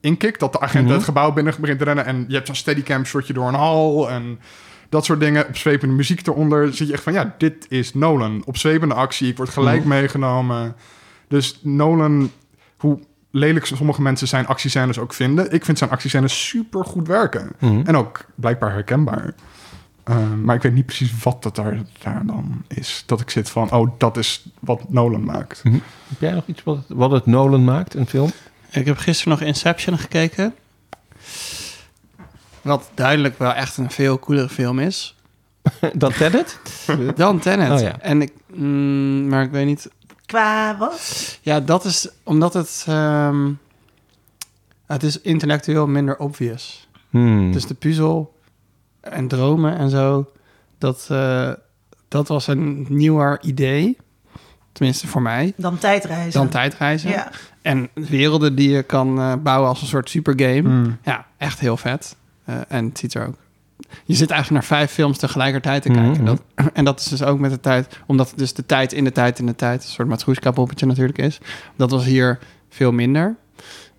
[0.00, 0.40] inkikt...
[0.40, 0.92] dat de agent Mhm.
[0.94, 2.04] het gebouw binnen begint te rennen...
[2.06, 4.10] en je hebt zo'n steadycam shotje door een hal...
[4.10, 4.40] en
[4.88, 6.74] dat soort dingen, opzwepende muziek eronder...
[6.74, 8.42] zit je echt van, ja, dit is Nolan.
[8.46, 9.88] Opzwepende actie, ik word gelijk Mhm.
[9.88, 10.76] meegenomen.
[11.28, 12.30] Dus Nolan,
[12.78, 12.98] hoe
[13.30, 15.52] lelijk sommige mensen zijn actiescènes ook vinden...
[15.52, 17.50] ik vind zijn actiescènes super goed werken.
[17.58, 17.80] Mhm.
[17.84, 19.34] En ook blijkbaar herkenbaar.
[20.10, 23.02] Ehm, maar ik weet niet precies wat dat daar, daar dan is.
[23.06, 25.62] Dat ik zit van, oh, dat is wat Nolan maakt.
[25.62, 28.30] Heb jij nog iets wat, het- wat het Nolan maakt, een film?
[28.70, 30.54] Ik heb gisteren nog Inception gekeken.
[32.62, 35.14] Wat duidelijk wel echt een veel coolere film is.
[35.94, 36.58] Dat Tenet?
[37.16, 37.70] Dan Tenet.
[37.70, 38.00] Oh ja.
[38.00, 39.88] En ik, mm, maar ik weet niet.
[40.26, 41.38] Qua wat?
[41.42, 42.84] Ja, dat is omdat het.
[42.88, 43.50] ehm,
[44.86, 46.88] het is intellectueel minder obvious.
[47.10, 47.52] Hmm.
[47.52, 48.38] Dus de puzzel
[49.00, 50.30] en dromen en zo.
[50.78, 51.50] Dat, eh,
[52.08, 53.96] dat was een nieuwer idee.
[54.72, 55.52] Tenminste voor mij.
[55.56, 56.40] Dan tijdreizen.
[56.40, 57.10] Dan tijdreizen.
[57.10, 57.30] Ja.
[57.62, 60.62] En werelden die je kan eh, bouwen als een soort supergame.
[60.62, 60.96] Mm.
[61.04, 62.16] Ja, echt heel vet.
[62.44, 63.34] Eh, en het ziet er ook...
[64.04, 66.04] Je zit eigenlijk naar vijf films tegelijkertijd te Mhm.
[66.04, 66.24] kijken.
[66.24, 67.98] Dat, en dat is dus ook met de tijd...
[68.06, 69.82] Omdat het dus de tijd in de tijd in de tijd...
[69.82, 71.38] een soort matroeska-poppetje natuurlijk is.
[71.76, 73.36] Dat was hier veel minder.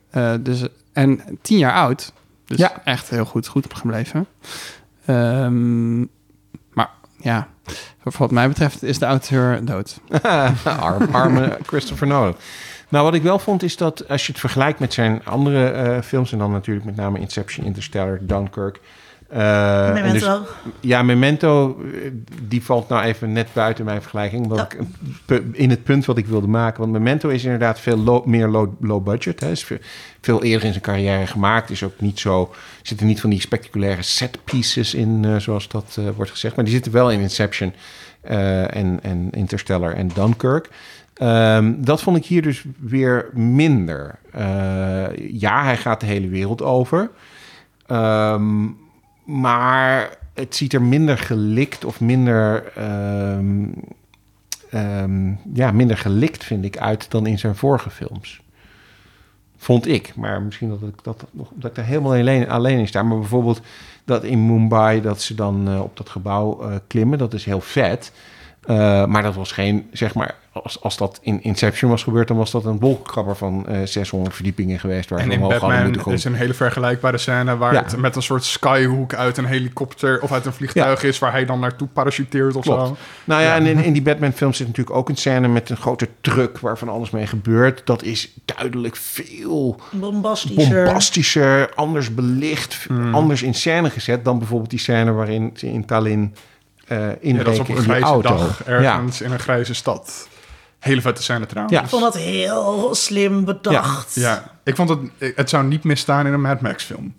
[0.09, 0.63] Eh, dus,
[0.93, 2.13] en tien jaar oud.
[2.45, 2.81] Dus Ja.
[2.83, 4.25] echt heel goed, goed gebleven.
[5.05, 5.99] Ehm,
[6.73, 7.47] maar ja,
[8.03, 9.99] wat mij betreft is de auteur dood.
[10.63, 12.35] Arm, arme Christopher Nolan.
[12.89, 16.01] Nou, wat ik wel vond is dat als je het vergelijkt met zijn andere eh,
[16.01, 16.31] films...
[16.31, 18.79] en dan natuurlijk met name Inception, Interstellar, Dunkirk...
[19.31, 20.45] eh, en dus- Memento.
[20.79, 24.43] ja, Memento, eh, die valt nou even net buiten mijn vergelijking.
[24.43, 24.75] Omdat
[25.27, 26.79] ik in het punt wat ik wilde maken.
[26.79, 29.39] Want Memento is inderdaad veel low- meer low, low budget.
[29.39, 29.51] Hè.
[29.51, 29.77] Is veel,
[30.21, 31.69] veel eerder in zijn carrière gemaakt.
[31.69, 32.53] Is ook niet zo.
[32.81, 36.55] Zitten niet van die spectaculaire set pieces in, eh, zoals dat wordt gezegd.
[36.55, 37.73] Maar die zitten wel in Inception
[38.21, 40.69] en, en Interstellar en Dunkirk.
[41.13, 44.15] Ehm, dat vond ik hier dus weer minder.
[45.31, 47.09] Ja, hij gaat de hele wereld over.
[47.87, 48.65] Ehm,
[49.39, 53.65] maar het ziet er minder gelikt of minder, ehm,
[54.69, 58.41] ehm, ja, minder gelikt, vind ik, uit dan in zijn vorige films.
[59.57, 60.15] Vond ik.
[60.15, 63.03] Maar misschien dat ik, dat, dat ik helemaal alleen, alleen in sta.
[63.03, 63.61] Maar bijvoorbeeld
[64.05, 67.61] dat in Mumbai, dat ze dan eh, op dat gebouw eh, klimmen, dat is heel
[67.61, 68.11] vet.
[68.61, 72.37] Eh, maar dat was geen, zeg maar, als, als dat in Inception was gebeurd, dan
[72.37, 75.09] was dat een wolkenkrabber van eh 600 verdiepingen geweest.
[75.09, 77.57] Waar En in Batman is een hele vergelijkbare scène...
[77.57, 77.83] waar Ja.
[77.83, 80.21] het met een soort skyhook uit een helikopter...
[80.21, 82.87] of uit een vliegtuig is waar hij dan naartoe parachuteert of Klopt.
[82.87, 82.97] zo.
[83.23, 83.55] Nou ja, Ja.
[83.55, 86.89] en in, in die Batman-film zit natuurlijk ook een scène met een grote truck waarvan
[86.89, 87.81] alles mee gebeurt.
[87.85, 90.83] Dat is duidelijk veel Bombastischer.
[90.83, 93.15] bombastischer, anders belicht, Hmm.
[93.15, 96.35] anders in scène gezet dan bijvoorbeeld die scène waarin ze in Tallinn
[96.87, 98.29] eh Ja, dat is op een in grijze auto.
[98.37, 100.27] dag ergens in een grijze stad.
[100.81, 101.75] Hele vette scène trouwens.
[101.77, 101.83] Ja.
[101.83, 104.15] Ik vond dat heel slim bedacht.
[104.15, 104.99] Ja, ik vond het...
[105.35, 107.13] Het zou niet misstaan in een Mad Max film.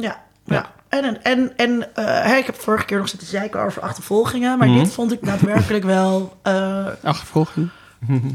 [0.00, 0.70] Ja, ja.
[0.88, 4.58] En, en, en eh, ik heb vorige keer nog zitten zeiken over achtervolgingen.
[4.58, 7.70] Maar dit vond ik daadwerkelijk wel eh, Achtervolging.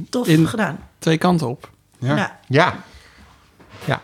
[0.10, 0.80] tof In- gedaan.
[1.00, 1.70] Twee kanten op.
[2.00, 2.16] Ja.
[2.16, 2.40] Ja.
[2.48, 2.76] Ja.
[3.86, 4.00] Ja.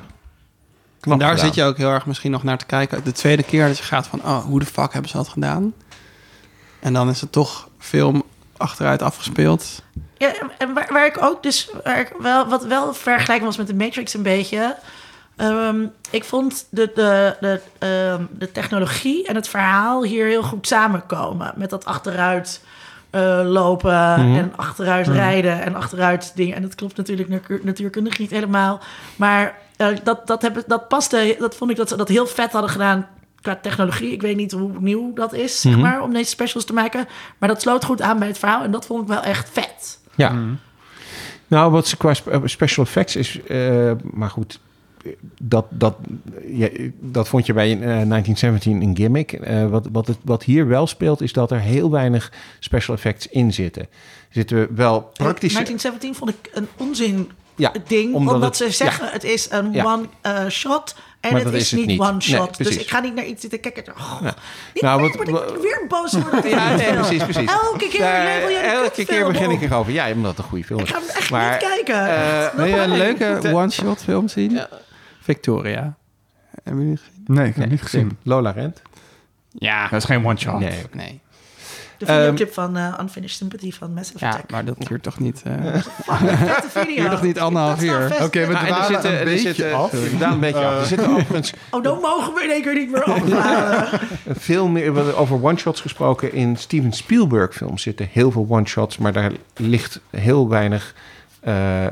[1.02, 1.46] En daar gedaan.
[1.46, 3.04] zit je ook heel erg misschien nog naar te kijken.
[3.04, 5.74] De tweede keer dat je gaat van, oh, hoe de fuck hebben ze dat gedaan?
[6.80, 8.24] En dan is het toch film
[8.58, 9.84] achteruit afgespeeld.
[10.20, 13.68] Ja, en waar, waar ik ook dus, waar ik wel, wat wel vergelijking was met
[13.68, 14.76] de Matrix een beetje.
[15.36, 20.68] ehm, ik vond de, de, de, ehm, de technologie en het verhaal hier heel goed
[20.68, 21.54] samenkomen.
[21.56, 22.62] Met dat achteruit
[23.10, 23.92] eh, lopen
[24.38, 26.56] en achteruit rijden en achteruit dingen.
[26.56, 28.80] En dat klopt natuurlijk natuur- natuurkundig niet helemaal.
[29.16, 32.52] Maar eh, dat, dat, heb, dat paste, dat vond ik dat ze dat heel vet
[32.52, 33.08] hadden gedaan
[33.42, 34.12] qua technologie.
[34.12, 37.08] Ik weet niet hoe nieuw dat is, zeg maar, om deze specials te maken.
[37.38, 39.99] Maar dat sloot goed aan bij het verhaal en dat vond ik wel echt vet.
[40.20, 40.36] Ja.
[41.48, 43.42] Nou, wat ze qua eh, special effects is...
[43.44, 44.60] eh, maar goed,
[45.42, 45.96] dat, dat,
[46.48, 46.68] ja,
[47.00, 49.32] dat vond je bij eh, 1917 een gimmick.
[49.34, 53.28] Eh, wat, wat, het, wat hier wel speelt, is dat er heel weinig special effects
[53.28, 53.88] in zitten.
[54.30, 55.58] Zitten wel praktische...
[55.64, 59.72] 1917 vond ik een onzin Ja, ding, omdat omdat, het- ze zeggen het is een
[59.74, 59.84] Ja.
[59.94, 62.00] one eh, shot en Maar het dat is, is het niet niet.
[62.00, 62.58] one Nee, shot.
[62.58, 63.84] dus ik ga niet naar iets zitten kijken.
[63.98, 64.34] Oh, Ja.
[64.74, 66.50] Niet Nou, meer, wat- ik weer boos worden.
[66.56, 67.50] Ja, nee, precies, precies.
[67.52, 69.94] Elke keer Daar- Elke keer begin ik erover.
[69.94, 70.92] Ja, omdat het een goede film Ik is.
[70.92, 72.08] ga hem echt Maar, niet kijken.
[72.18, 74.62] eh, Wil je een leuke one-shot film zien?
[75.22, 75.96] Victoria.
[76.64, 77.24] Hebben jullie gezien?
[77.26, 78.18] Nee, ik heb Nee, niet gezien.
[78.24, 78.82] Lola Rent?
[79.52, 79.88] Ja.
[79.88, 80.60] Dat is geen one-shot.
[80.60, 80.82] Nee.
[80.94, 81.20] Nee.
[82.00, 84.52] De Ehm, videoclip van eh, Unfinished Sympathy van Massive Ja, Attack.
[84.52, 85.42] maar dat duurt toch niet...
[85.44, 86.96] eh, Vette video.
[86.96, 88.08] Duurt nog niet anderhalf uur?
[88.08, 88.22] vast.
[88.22, 89.92] Oké, we Nou, en dwalen zitten, een beetje zitten, af.
[89.92, 90.80] we dwalen een beetje af.
[90.80, 94.00] Er zitten overigens Oh, dan mogen we in één keer niet meer afhalen.
[94.50, 96.34] veel meer over one-shots gesproken.
[96.34, 100.96] In Steven Spielberg films zitten heel veel one-shots, maar daar ligt heel weinig
[101.40, 101.86] eh,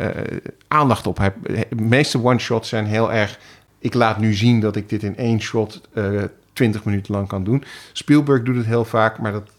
[0.67, 1.17] aandacht op.
[1.17, 1.33] Hij,
[1.69, 3.39] de meeste one-shots zijn heel erg...
[3.79, 6.03] Ik laat nu zien dat ik dit in één shot eh
[6.53, 7.63] 20 minuten lang kan doen.
[7.93, 9.49] Spielberg doet het heel vaak, maar dat,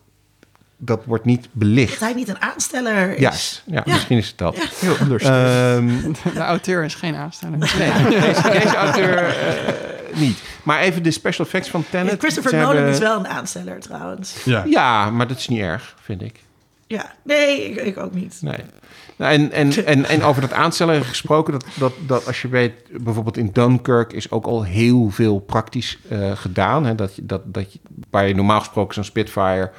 [0.81, 1.91] dat wordt niet belicht.
[1.91, 3.21] Dat hij niet een aansteller is.
[3.21, 4.57] Juist, ja, misschien is het dat.
[4.57, 5.77] Heel understated.
[5.77, 7.59] Ehm, de auteur is geen aansteller.
[7.79, 10.39] nee, deze, deze auteur eh, niet.
[10.63, 12.19] Maar even de special effects van Tenet.
[12.21, 14.45] Christopher Ze Nolan hebben- is wel een aansteller trouwens.
[14.45, 14.65] ja.
[14.67, 16.41] Ja, maar dat is niet erg, vind ik.
[16.87, 18.39] Ja, nee, ik, ik ook niet.
[18.41, 18.57] Nee.
[19.17, 22.73] Nou, en, en, en, en over dat aanstellen gesproken, dat, dat, dat als je weet,
[23.03, 26.85] bijvoorbeeld in Dunkirk is ook al heel veel praktisch eh, gedaan.
[26.87, 26.95] Hè?
[26.95, 27.79] Dat, je- dat, dat je,
[28.11, 29.71] waar je normaal gesproken zo'n Spitfire,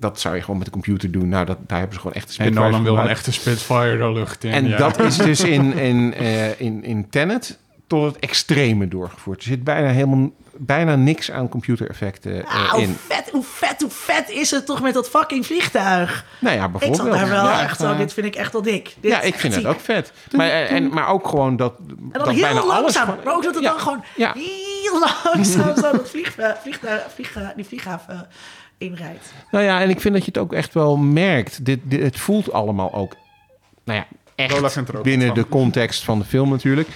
[0.00, 1.28] dat zou je gewoon met de computer doen.
[1.28, 4.12] Nou, dat, daar hebben ze gewoon echte En Spitfires Nolan wil een echte Spitfire de
[4.12, 4.52] lucht in.
[4.52, 4.76] En ja.
[4.76, 9.38] dat is dus in, in, eh, in, in Tenet tot het extreme doorgevoerd.
[9.38, 12.96] Er zit bijna, helemaal, bijna niks aan computereffecten eh, Ah, hoe in.
[13.08, 16.24] vet, hoe vet, hoe vet is het toch met dat fucking vliegtuig?
[16.40, 17.02] Nou ja, Ik bijvoorbeeld.
[17.02, 17.62] zat daar wel ja.
[17.62, 18.94] echt zo, dit vind ik echt wel dik.
[19.00, 20.12] Dit Ja, ik echt vind het ook vet.
[20.32, 22.80] Maar, eh, en, maar ook gewoon dat, En dat dan bijna heel alles...
[22.80, 24.32] langzaam, gewoon- maar ook dat het Ja, dan gewoon ja.
[24.34, 28.28] heel langzaam zo dat vlieg, eh, vliegtuig, vlieg, die vlieghaven
[28.78, 29.32] inrijdt.
[29.50, 31.64] Nou ja, en ik vind dat je het ook echt wel merkt.
[31.64, 33.16] Dit, dit, het voelt allemaal ook,
[33.84, 36.88] nou ja, echt binnen de context van de film natuurlijk.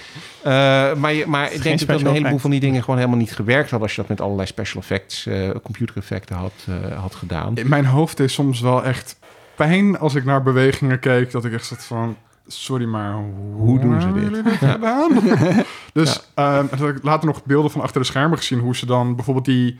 [0.43, 0.51] Eh,
[0.93, 2.41] maar, je, maar ik denk dat een heleboel effect.
[2.41, 3.81] van die dingen gewoon helemaal niet gewerkt had...
[3.81, 7.57] als je dat met allerlei special effects, eh computereffecten had, eh, had gedaan.
[7.57, 9.19] In mijn hoofd is soms wel echt
[9.55, 11.31] pijn als ik naar bewegingen kijk.
[11.31, 12.17] Dat ik echt zat van...
[12.47, 13.13] Sorry, maar
[13.53, 14.57] hoe, doen ze dit?
[14.57, 15.11] gedaan?
[15.93, 18.59] dus ehm, toen heb ik later nog beelden van achter de schermen gezien...
[18.59, 19.79] hoe ze dan bijvoorbeeld die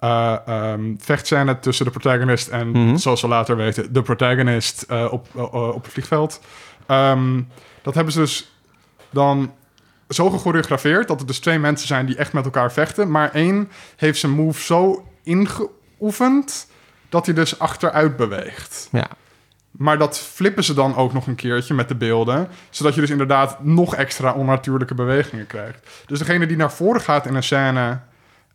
[0.00, 2.48] ehm vechtscène tussen de protagonist...
[2.48, 2.96] en, Mhm.
[2.96, 6.40] zoals we later weten, de protagonist eh, op, eh, op het vliegveld.
[6.86, 7.40] Ehm,
[7.82, 8.52] dat hebben ze dus
[9.10, 9.52] dan
[10.08, 11.08] zo gechoreografeerd...
[11.08, 13.10] dat het dus twee mensen zijn die echt met elkaar vechten...
[13.10, 16.70] maar één heeft zijn move zo ingeoefend
[17.08, 18.88] dat hij dus achteruit beweegt.
[18.92, 19.06] Ja.
[19.70, 23.10] Maar dat flippen ze dan ook nog een keertje met de beelden, zodat je dus
[23.10, 25.88] inderdaad nog extra onnatuurlijke bewegingen krijgt.
[26.06, 27.98] Dus degene die naar voren gaat in een scène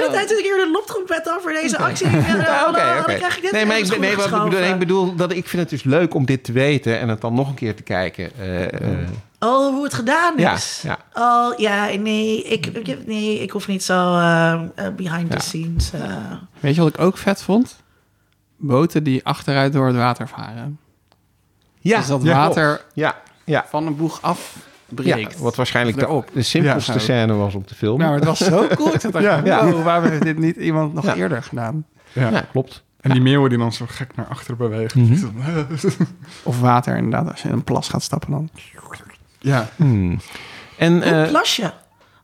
[0.00, 2.10] Hele tijd zit ik hier de loptrompet over deze actie.
[2.10, 3.14] Ja, Ja, dan- oké, dan oké.
[3.14, 5.62] krijg ik dit Nee, maar ik, nee, wat ik bedoel, ik bedoel dat ik vind
[5.62, 8.30] het dus leuk om dit te weten en het dan nog een keer te kijken.
[8.38, 9.08] Eh, eh,
[9.38, 10.80] Oh, hoe het gedaan is.
[10.82, 10.98] ja.
[11.14, 15.36] Oh, ja, nee, ik, nee, ik hoef niet zo eh, eh, behind Ja.
[15.38, 15.92] the scenes.
[15.92, 16.00] eh.
[16.60, 17.76] Weet je wat ik ook vet vond?
[18.56, 20.78] Boten die achteruit door het water varen.
[21.78, 22.80] Ja, dus dat water.
[22.94, 23.64] Ja, ja.
[23.68, 24.56] van een boeg af
[24.94, 25.32] breekt.
[25.32, 26.28] Ja, wat waarschijnlijk de, Daarop.
[26.32, 26.98] de simpelste Ja.
[26.98, 28.00] scène was om te filmen.
[28.06, 28.94] Nou, het was zo cool.
[28.94, 29.40] Ik dacht, Ja.
[29.44, 29.66] ja.
[29.70, 31.14] wow, waarom heeft dit niet iemand nog Ja.
[31.14, 31.86] eerder gedaan?
[32.12, 32.28] Ja.
[32.30, 32.82] ja, klopt.
[33.00, 35.00] En die meeuwen die dan zo gek naar achteren bewegen.
[35.00, 35.26] Mhm.
[36.42, 38.50] Of water inderdaad, als je in een plas gaat stappen dan.
[39.38, 39.68] ja.
[39.76, 40.18] Hmm.
[40.78, 41.70] En Hoe eh, plas je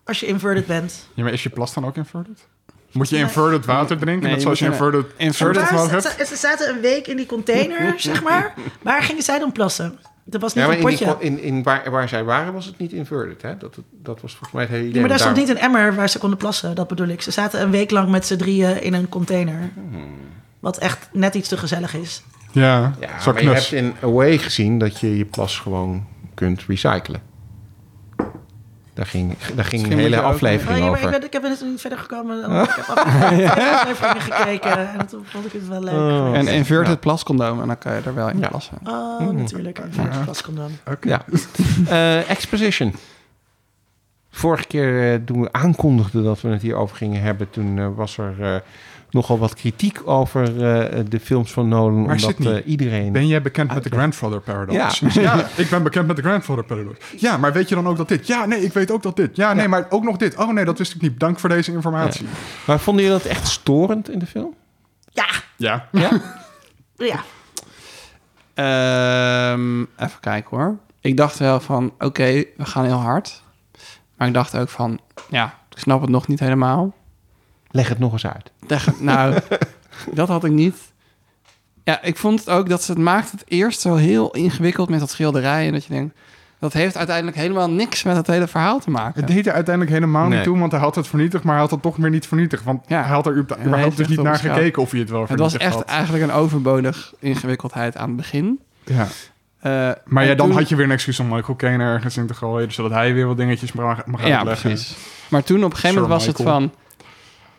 [0.04, 1.08] als je inverted bent?
[1.14, 2.46] ja, maar is je plas dan ook inverted?
[2.92, 4.22] Moet je inverted water drinken?
[4.22, 5.06] Nee, net zoals je een- inverted...
[5.16, 6.28] Inverted ze, hebt?
[6.28, 8.54] ze zaten een week in die container, zeg maar.
[8.82, 9.98] Waar gingen zij dan plassen?
[10.28, 12.92] Dat was niet ja, in, die, in, in waar, waar zij waren was het niet
[12.92, 13.42] inverted.
[13.42, 13.56] Hè?
[13.56, 14.94] Dat, dat was volgens mij het hele idee.
[14.94, 16.74] Ja, maar daar stond niet een emmer waar ze konden plassen.
[16.74, 17.22] Dat bedoel ik.
[17.22, 19.70] Ze zaten een week lang met z'n drieën in een container.
[20.60, 22.22] Wat echt net iets te gezellig is.
[22.52, 26.64] Ja, Ja, zo maar je hebt in Away gezien dat je je plas gewoon kunt
[26.66, 27.20] recyclen.
[28.96, 31.10] Daar ging, daar ging een hele ook- Oh, aflevering ja, maar ik, over.
[31.18, 32.40] ben, ik heb er net niet verder gekomen.
[32.42, 35.94] Dan, Ik heb afleveringen gekeken en toen vond ik het wel leuk.
[35.94, 36.36] Oh.
[36.36, 36.96] En inverted Ja.
[36.96, 38.48] plascondoom en dan kan je er wel in Ja.
[38.48, 38.78] plassen.
[38.84, 39.78] Oh, natuurlijk.
[39.78, 40.70] Een plascondom.
[40.90, 41.08] Oké.
[41.08, 41.24] Ja.
[41.88, 42.94] Eh, exposition.
[44.30, 48.18] Vorige keer eh, toen we aankondigden dat we het hierover gingen hebben, toen eh, was
[48.18, 48.56] er eh,
[49.16, 52.02] nogal wat kritiek over eh, de films van Nolan.
[52.02, 53.12] Maar omdat eh, iedereen.
[53.12, 54.98] Ben jij bekend met de Grandfather Paradox?
[55.12, 55.46] Ja.
[55.56, 56.98] ik ben bekend met de Grandfather Paradox.
[57.16, 58.26] Ja, maar weet je dan ook dat dit?
[58.26, 59.36] Ja, nee, ik weet ook dat dit.
[59.36, 59.68] Ja, nee, Ja.
[59.68, 60.36] maar ook nog dit.
[60.36, 61.20] Oh nee, dat wist ik niet.
[61.20, 62.26] Dank voor deze informatie.
[62.66, 64.54] Maar vonden jullie dat echt storend in de film?
[65.12, 65.26] Ja,
[65.56, 65.88] Ja.
[65.92, 66.10] Ja.
[67.12, 67.22] ja.
[68.54, 70.76] Ehm, even kijken hoor.
[71.00, 73.42] Ik dacht wel van, oké, we gaan heel hard.
[74.16, 76.94] Maar ik dacht ook van, ja, ik snap het nog niet helemaal.
[77.76, 78.50] Leg het nog eens uit.
[78.66, 79.38] Tegen, nou,
[80.14, 80.76] dat had ik niet.
[81.84, 85.00] Ja, ik vond het ook dat ze het maakt het eerst zo heel ingewikkeld met
[85.00, 85.66] dat schilderij.
[85.66, 86.16] En dat je denkt,
[86.58, 89.24] dat heeft uiteindelijk helemaal niks met het hele verhaal te maken.
[89.24, 90.34] Het deed er uiteindelijk helemaal Nee.
[90.34, 92.64] niet toe, want hij had het vernietigd, maar hij had het toch weer niet vernietigd.
[92.64, 93.02] Want Ja.
[93.02, 95.62] hij had er überhaupt dus niet naar gekeken of hij het wel het was vernietigd
[95.62, 95.84] echt had.
[95.98, 98.60] eigenlijk een overbodig ingewikkeldheid aan het begin.
[98.84, 99.06] Ja.
[99.60, 102.26] Eh, Maar ja, dan toen- had je weer een excuus om Michael Caine ergens in
[102.26, 104.70] te gooien, zodat hij weer wat dingetjes mag, mag Ja, uitleggen.
[104.70, 104.96] precies.
[105.28, 106.72] Maar toen op een gegeven Sir moment was het van...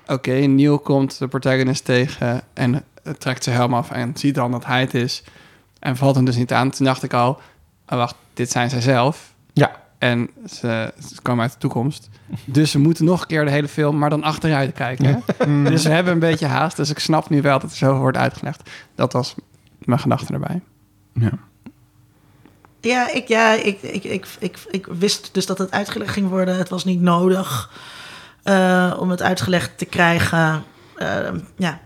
[0.08, 4.52] Oké, Neil komt de protagonist tegen en eh, trekt zijn helm af en ziet dan
[4.52, 5.24] dat hij het is.
[5.80, 6.70] En valt hem dus niet aan.
[6.70, 7.30] Toen dacht ik al,
[7.88, 9.34] oh, wacht, dit zijn zij zelf.
[9.54, 9.86] Ja.
[9.98, 12.10] En ze, ze komen uit de toekomst.
[12.46, 15.24] Dus ze moeten nog een keer de hele film, maar dan achteruit kijken.
[15.48, 15.64] Mm.
[15.64, 16.78] Dus ze hebben een beetje haast.
[16.78, 18.70] Dus ik snap nu wel dat er zo wordt uitgelegd.
[18.96, 19.36] Dat was
[19.80, 20.62] mijn gedachte erbij.
[21.14, 21.32] Ja.
[22.82, 26.58] Ja, ik, ja ik, ik, ik, ik, ik wist dus dat het uitgelegd ging worden.
[26.58, 27.72] Het was niet nodig
[28.48, 30.64] eh, om het uitgelegd te krijgen.
[30.96, 31.80] Eh, ja,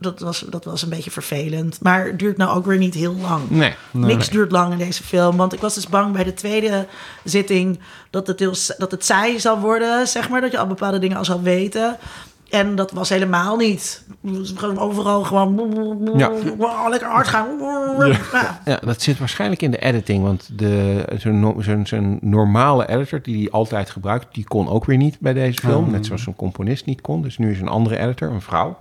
[0.00, 1.78] dat was, dat was een beetje vervelend.
[1.82, 3.50] Maar het duurt nou ook weer niet heel lang.
[3.50, 3.74] Nee.
[3.92, 5.36] Niks duurt lang in deze film.
[5.36, 6.86] Want ik was dus bang bij de tweede
[7.24, 7.78] zitting
[8.10, 10.40] dat het, heel, dat het saai zou worden, zeg maar.
[10.40, 11.96] Dat je al bepaalde dingen al zou weten.
[12.50, 14.04] En dat was helemaal niet.
[14.54, 16.30] Gewoon overal gewoon Ja.
[16.88, 17.46] lekker hard gaan.
[18.32, 18.60] Ja.
[18.64, 20.22] Ja, dat zit waarschijnlijk in de editing.
[20.22, 20.50] Want
[21.84, 24.34] zo'n normale editor die hij altijd gebruikt...
[24.34, 25.84] die kon ook weer niet bij deze film.
[25.84, 25.90] Oh.
[25.90, 27.22] Net zoals een componist niet kon.
[27.22, 28.76] Dus nu is een andere editor, een vrouw.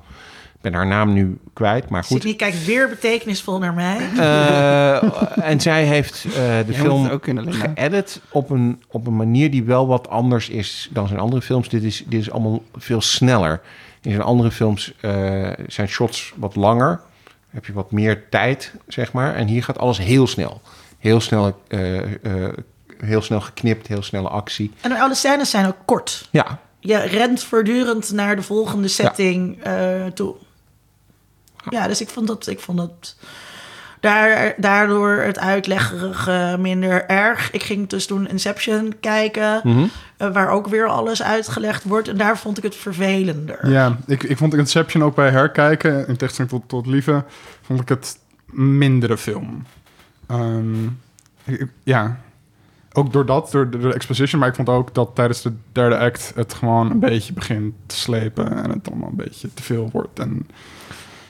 [0.58, 2.18] Ik ben haar naam nu kwijt, maar goed.
[2.18, 4.10] Sydney kijkt weer betekenisvol naar mij.
[4.18, 9.52] Eh, en zij heeft eh, de Jij film ook geëdit op een, op een manier
[9.52, 11.70] die wel wat anders is dan zijn andere films.
[11.70, 13.62] Dit is, dit is allemaal veel sneller.
[14.02, 17.02] In zijn andere films eh, zijn shots wat langer.
[17.50, 19.36] Heb je wat meer tijd, zeg maar.
[19.36, 20.62] En hier gaat alles heel snel.
[21.00, 22.54] Heel snel, eh, eh,
[22.98, 24.72] heel snel geknipt, heel snelle actie.
[24.82, 26.28] En alle scènes zijn ook kort.
[26.32, 30.36] Ja, Je rent voortdurend naar de volgende setting eh, toe.
[31.70, 32.48] Ja, dus ik vond dat...
[32.48, 33.16] Ik vond dat
[34.00, 37.52] daar, daardoor het uitleggerige minder erg.
[37.52, 39.62] Ik ging dus toen Inception kijken...
[39.64, 39.86] Mhm.
[40.18, 42.08] eh, waar ook weer alles uitgelegd wordt.
[42.08, 43.70] En daar vond ik het vervelender.
[43.70, 47.24] Ja, ik, ik vond Inception ook bij herkijken, in tegenstelling tot, tot Lieve,
[47.62, 49.66] vond ik het mindere film.
[50.28, 50.84] Ehm,
[51.44, 52.20] ik- ja,
[52.94, 55.54] ook door dat, door de, door de exposition, maar ik vond ook dat tijdens de
[55.72, 59.64] derde act het gewoon een beetje begint te slepen en het allemaal een beetje te
[59.64, 60.20] veel wordt.
[60.20, 60.48] En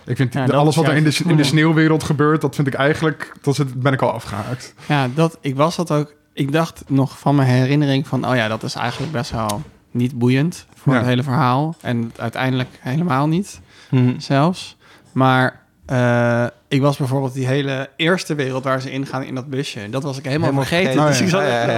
[0.08, 2.74] ik vind Ja, alles wat er in de, in de sneeuwwereld gebeurt, dat vind ik
[2.74, 4.74] eigenlijk, dat ben ik al afgehaakt.
[4.88, 6.14] Ja, dat, ik was dat ook.
[6.34, 9.62] Ik dacht nog van mijn herinnering van, oh ja, dat is eigenlijk best wel
[9.92, 11.00] niet boeiend voor Ja.
[11.00, 11.76] het hele verhaal.
[11.82, 13.60] En uiteindelijk helemaal niet,
[13.90, 14.20] Mhm.
[14.20, 14.78] zelfs.
[15.12, 19.90] Maar eh, ik was bijvoorbeeld die hele eerste wereld waar ze ingaan in dat busje.
[19.90, 21.06] Dat was ik helemaal, Helemaal vergeten.
[21.06, 21.78] Dus ik zat ja, ja, ja.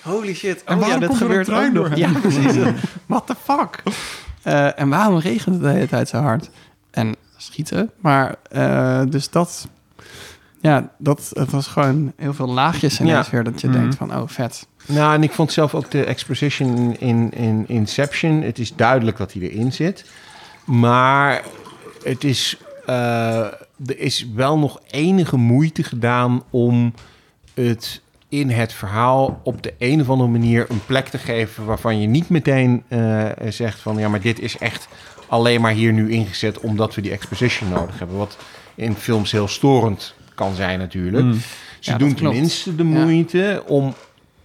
[0.00, 0.64] van, holy shit.
[0.64, 1.96] En Oh ja, waarom dit gebeurt ook nog.
[1.96, 2.54] Ja, precies.
[3.06, 3.82] What the fuck?
[4.42, 6.50] Eh, en waarom regent het de hele tijd zo hard?
[7.58, 7.90] En schieten.
[8.00, 9.68] Maar eh, dus dat...
[10.60, 13.32] Ja, dat het was gewoon heel veel laagjes ineens Ja.
[13.32, 13.44] weer.
[13.44, 13.78] Dat je Mhm.
[13.78, 14.66] denkt van, oh vet.
[14.86, 18.42] Nou, en ik vond zelf ook de exposition in, in Inception.
[18.42, 20.04] Het is duidelijk dat hij erin zit.
[20.64, 21.42] Maar
[22.02, 22.56] het is,
[22.86, 23.38] eh,
[23.86, 26.92] er is wel nog enige moeite gedaan om
[27.54, 32.00] het in het verhaal op de een of andere manier een plek te geven waarvan
[32.00, 34.88] je niet meteen eh, zegt van ja, maar dit is echt
[35.28, 38.16] alleen maar hier nu ingezet omdat we die exposition nodig hebben.
[38.16, 38.36] Wat
[38.74, 41.24] in films heel storend kan zijn natuurlijk.
[41.24, 41.40] Mm.
[41.80, 42.88] Ze Ja, doen tenminste de Ja.
[42.88, 43.94] moeite om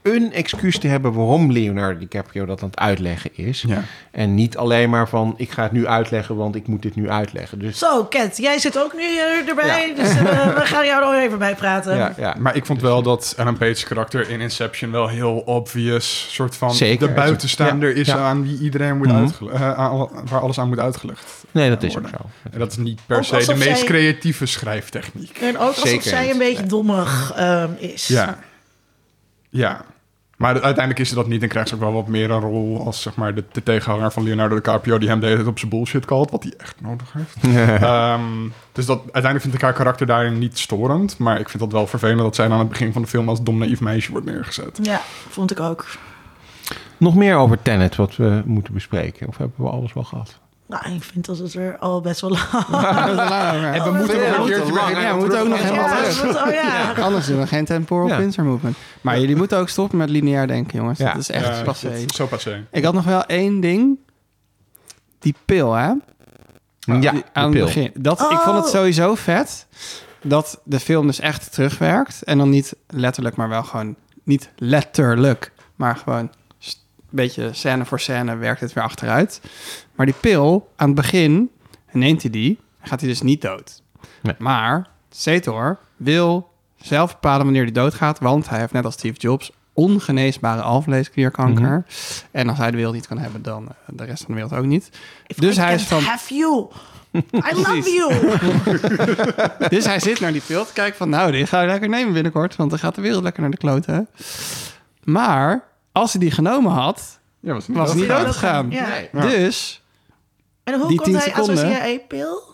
[0.03, 3.63] een excuus te hebben waarom Leonardo DiCaprio dat aan het uitleggen is.
[3.67, 3.83] Ja.
[4.11, 7.09] En niet alleen maar van ik ga het nu uitleggen, want ik moet dit nu
[7.09, 7.59] uitleggen.
[7.59, 9.03] Dus Zo, Ket, jij zit ook nu
[9.47, 9.93] erbij.
[9.95, 11.95] Dus eh, we gaan jou er nog even bij praten.
[11.95, 12.35] ja, ja.
[12.39, 16.73] Maar ik vond wel dat Ellen Page's karakter in Inception wel heel obvious soort van
[16.73, 17.07] Zeker.
[17.07, 17.95] de buitenstaander Ja.
[17.95, 18.17] is Ja.
[18.17, 19.47] aan wie iedereen moet Mhm.
[19.53, 21.43] eh, waar alles aan moet uitgelegd.
[21.51, 22.15] Nee, dat is ook zo.
[22.51, 25.37] En dat is niet per Ook se de meest zij- creatieve schrijftechniek.
[25.37, 26.31] En ook alsof Zeker zij niet.
[26.31, 28.07] een beetje dommig ehm, is.
[28.07, 28.37] Ja.
[29.49, 29.85] Ja.
[30.43, 32.85] Maar uiteindelijk is ze dat niet en krijgt ze ook wel wat meer een rol
[32.85, 35.59] als zeg maar de, de tegenhanger van Leonardo DiCaprio die hem de hele tijd op
[35.59, 37.37] zijn bullshit called, wat hij echt nodig heeft.
[37.83, 38.21] Ehm,
[38.71, 41.87] dus dat, uiteindelijk vind ik haar karakter daarin niet storend, maar ik vind dat wel
[41.87, 44.79] vervelend dat zij aan het begin van de film als dom naïef meisje wordt neergezet.
[44.81, 45.85] Ja, vond ik ook.
[46.97, 49.27] Nog meer over Tenet wat we moeten bespreken?
[49.27, 50.39] Of hebben we alles wel gehad?
[50.81, 52.43] Nou, ik vind dat het er al best wel lang
[53.75, 56.21] En we moeten nog een keertje Ja, we moeten ook nog Ja, helemaal terug.
[56.21, 56.91] dat- oh ja.
[57.03, 58.17] Anders doen we geen temporal Ja.
[58.17, 58.77] pincer movement.
[59.01, 60.99] Maar jullie moeten ook stoppen met lineair denken, jongens.
[60.99, 61.11] Ja.
[61.11, 61.91] Dat is echt Ja, passé.
[62.13, 62.65] Zo passé.
[62.71, 63.97] Ik had nog wel één ding.
[65.19, 65.85] Die pil, hè?
[65.85, 65.99] Ja,
[66.99, 67.65] Die- de aan pil.
[67.65, 67.91] het begin.
[67.97, 68.71] Dat, Ik vond het Oh.
[68.71, 69.67] sowieso vet
[70.21, 72.23] dat de film dus echt terugwerkt.
[72.23, 73.95] En dan niet letterlijk, maar wel gewoon...
[74.23, 76.19] Niet letterlijk, maar gewoon...
[77.09, 79.41] Een beetje scène voor scène werkt het weer achteruit.
[79.95, 81.49] Maar die pil, aan het begin
[81.91, 82.59] neemt hij die...
[82.81, 83.81] en gaat hij dus niet dood.
[84.21, 84.35] Nee.
[84.37, 88.19] Maar Zetor wil zelf bepalen wanneer hij doodgaat...
[88.19, 91.69] want hij heeft net als Steve Jobs ongeneesbare alvleesklierkanker.
[91.77, 91.81] Mhm.
[92.31, 94.53] En als hij de wereld niet kan hebben, dan eh, de rest van de wereld
[94.59, 94.89] ook niet.
[95.27, 96.67] If Dus I hij is van- have you.
[97.15, 98.13] I love you.
[99.75, 101.09] Dus hij zit naar die pil te kijken van...
[101.09, 102.55] nou, die ga ik lekker nemen binnenkort...
[102.55, 104.07] want dan gaat de wereld lekker naar de kloten.
[105.03, 107.19] Maar als hij die genomen had...
[107.39, 107.97] Ja, was niet was dat?
[107.97, 108.69] hij niet doodgegaan.
[108.71, 108.87] Ja.
[109.11, 109.21] Ja.
[109.21, 109.82] Dus...
[110.63, 111.81] En hoe Die komt 10 hij aan zo'n seconden.
[111.81, 112.51] CIA-pil?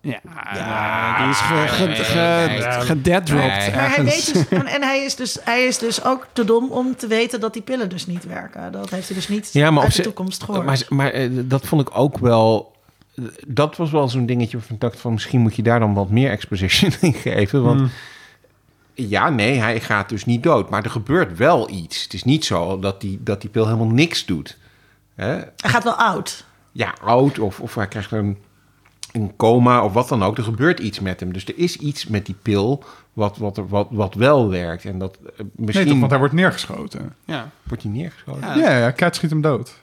[0.00, 3.70] Ja, eh, die is ge, ge, ge, gedeaddropped Nee.
[3.70, 4.32] Maar hij ergens.
[4.32, 7.06] weet dus, en en hij is, dus, hij is dus ook te dom om te
[7.06, 8.72] weten dat die pillen dus niet werken.
[8.72, 10.64] Dat heeft hij dus niet Ja, maar op uit de toekomst gehoord.
[10.66, 12.72] Maar, maar eh, dat vond ik ook wel...
[13.46, 15.12] Dat was wel zo'n dingetje waarvan ik dacht van...
[15.12, 17.62] misschien moet je daar dan wat meer exposition in geven.
[17.62, 17.90] Want Mm.
[18.94, 20.70] ja, nee, hij gaat dus niet dood.
[20.70, 22.02] Maar er gebeurt wel iets.
[22.02, 24.56] Het is niet zo dat die, dat die pil helemaal niks doet.
[25.14, 25.26] Hè?
[25.36, 26.44] Hij gaat wel oud.
[26.74, 28.38] Ja, oud of, of hij krijgt een,
[29.12, 30.36] een coma of wat dan ook.
[30.36, 31.32] Er gebeurt iets met hem.
[31.32, 34.84] Dus er is iets met die pil wat, wat, wat, wat wel werkt.
[34.84, 37.14] En dat eh, Nee, misschien toch, want hij wordt neergeschoten.
[37.24, 37.50] Ja.
[37.62, 38.40] wordt hij neergeschoten.
[38.40, 38.56] Ja.
[38.56, 39.82] Ja, ja, Cat schiet hem dood.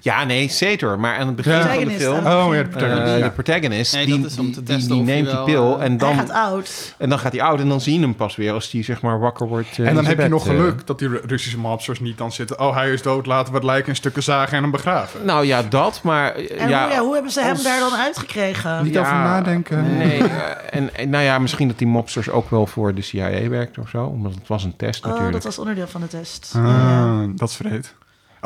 [0.00, 0.98] Ja, nee, zeker.
[1.00, 1.58] Maar aan het begin Ja.
[1.60, 2.26] van de Protagonist, film...
[2.48, 3.12] Oh ja, de protagonist.
[3.12, 3.28] de ja.
[3.28, 5.96] protagonist, Nee, die, dat is om te die, hij neemt die pil eh, en Hij
[5.96, 6.94] dan, gaat oud.
[6.98, 9.00] en dan gaat hij oud en dan zie je hem pas weer als hij zeg
[9.02, 9.78] maar wakker wordt.
[9.78, 12.60] eh, En dan heb je nog geluk dat die Ru- Russische mobsters niet dan zitten...
[12.60, 15.24] oh, hij is dood, laten we het lijk in stukken zagen en hem begraven.
[15.24, 16.34] Nou ja, dat, maar...
[16.34, 18.84] En ja, hoe, ja, hoe hebben ze hem als- daar dan uitgekregen?
[18.84, 19.96] Niet over nadenken.
[19.96, 20.22] Nee,
[20.70, 23.88] en, en nou ja, misschien dat die mobsters ook wel voor de CIA werkten of
[23.88, 24.04] zo.
[24.04, 25.32] Omdat het was een test Oh, natuurlijk.
[25.34, 26.52] dat was onderdeel van de test.
[26.56, 27.94] Ah, dat is vreed.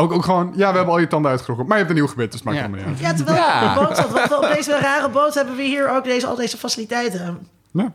[0.01, 2.11] Ook, ook gewoon, ja, we hebben al je tanden uitgerokken, maar je hebt een nieuw
[2.11, 2.63] gebit, dus maakt Ja.
[2.65, 3.69] helemaal niet Ja, terwijl Ja.
[3.69, 4.11] op de boot zat.
[4.11, 7.21] Want op deze rare boot hebben we hier ook deze, al deze faciliteiten.
[7.25, 7.35] uit.
[7.73, 7.93] Ja.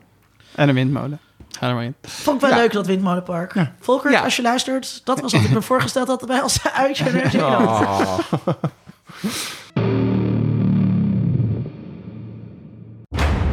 [0.55, 1.19] En een windmolen.
[1.59, 1.95] Ga er maar in.
[2.01, 2.61] Vond ik wel Ja.
[2.63, 3.53] leuk, dat windmolenpark.
[3.53, 3.71] Ja.
[3.79, 4.21] Volker, Ja.
[4.21, 7.05] als je luistert, dat was wat ik me voorgesteld had bij ons uitje.
[7.35, 8.17] Oh.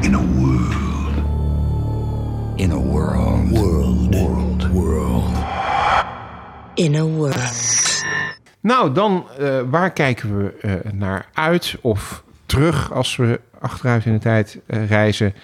[0.02, 0.74] In a world.
[2.56, 3.50] In a world.
[3.50, 4.14] World.
[4.14, 4.70] World.
[4.72, 5.24] World.
[6.74, 7.89] In a world.
[8.60, 14.12] Nou, dan eh, waar kijken we eh, naar uit of terug als we achteruit in
[14.12, 15.34] de tijd eh, reizen?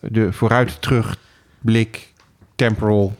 [0.00, 2.12] De vooruit terugblik,
[2.54, 3.16] temporal,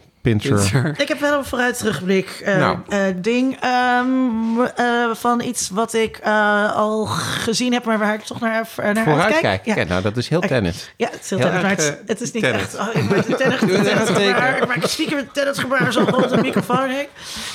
[0.96, 2.78] Ik heb wel een vooruit terugblik eh, Nou.
[2.88, 8.20] eh, ding ehm, eh, van iets wat ik eh, al gezien heb, maar waar ik
[8.20, 9.72] toch naar, naar Vooruit kijken.
[9.74, 9.80] Ja.
[9.82, 9.88] Ja.
[9.88, 10.92] nou, dat is heel tennis.
[10.96, 12.62] Ja, het is heel Heel tennis, maar het, is- het is niet tennis.
[12.62, 12.78] echt...
[12.78, 14.56] Oh, ik maak de tennis, de tennis gebaar.
[14.56, 17.06] Ik maak stiekem het tennisgebaar zo rond de microfoon heen.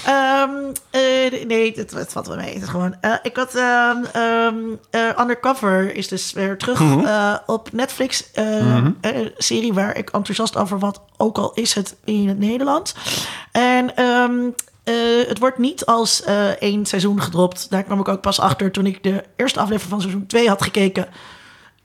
[0.06, 0.50] Ehm,
[0.91, 2.54] eh, nee, het, het valt wel mee.
[2.54, 2.95] Het is gewoon...
[3.02, 3.56] eh, ik had...
[3.56, 4.56] ehm, ehm,
[4.90, 7.06] eh, Undercover is dus weer terug Mhm.
[7.06, 8.32] eh, op Netflix.
[8.34, 8.84] eh, eh,
[9.38, 12.62] serie waar ik enthousiast over wat, ook al is het in het Nederlands.
[13.52, 13.95] En...
[13.95, 14.49] ehm,
[14.84, 17.69] eh, het wordt niet als eh, één seizoen gedropt.
[17.69, 20.61] Daar kwam ik ook pas achter toen ik de eerste aflevering van seizoen 2 had
[20.61, 21.07] gekeken.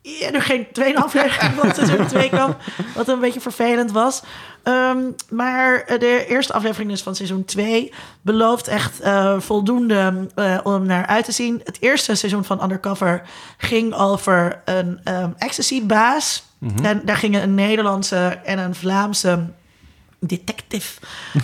[0.02, 2.56] Ja, er geen tweede aflevering van seizoen 2 kwam.
[2.94, 4.22] Wat een beetje vervelend was.
[4.62, 4.98] Ehm,
[5.28, 10.28] maar de eerste aflevering dus van seizoen 2 belooft echt eh, voldoende
[10.62, 11.60] om naar uit te zien.
[11.64, 13.22] Het eerste seizoen van Undercover
[13.56, 16.46] ging over een ehm ecstasy-baas.
[16.82, 19.46] En daar gingen een Nederlandse en een Vlaamse
[20.20, 21.00] detective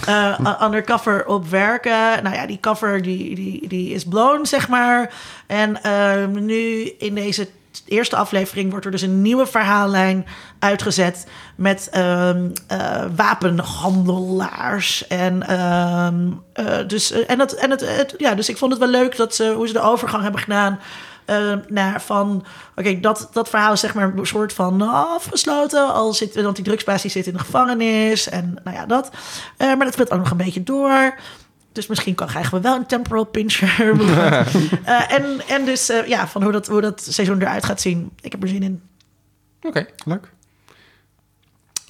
[0.07, 2.23] eh, undercover op werken.
[2.23, 5.13] Nou ja, die cover die, die, die is blown, zeg maar.
[5.47, 7.49] En ehm, nu in deze
[7.87, 10.27] eerste aflevering wordt er dus een nieuwe verhaallijn
[10.59, 11.27] uitgezet
[11.57, 15.07] met ehm, eh, wapenhandelaars.
[15.07, 18.91] En, ehm, eh, dus, en, het, en het, het- ja, dus ik vond het wel
[18.91, 20.81] leuk dat ze, hoe ze de overgang hebben gedaan.
[21.25, 22.45] Eh, naar van,
[22.77, 25.93] oké, dat, dat verhaal is zeg maar een soort van afgesloten.
[25.93, 28.29] Al zit, want die drugsbaas die zit in de gevangenis.
[28.29, 29.11] En nou ja, dat.
[29.57, 31.19] Eh, maar dat speelt ook nog een beetje door.
[31.73, 33.73] Dus misschien kan, krijgen we wel een temporal pincher.
[34.85, 38.13] Eh, en, en dus ja, van hoe dat, hoe dat seizoen eruit gaat zien.
[38.21, 38.83] Ik heb er zin in.
[39.63, 40.33] Oké, leuk.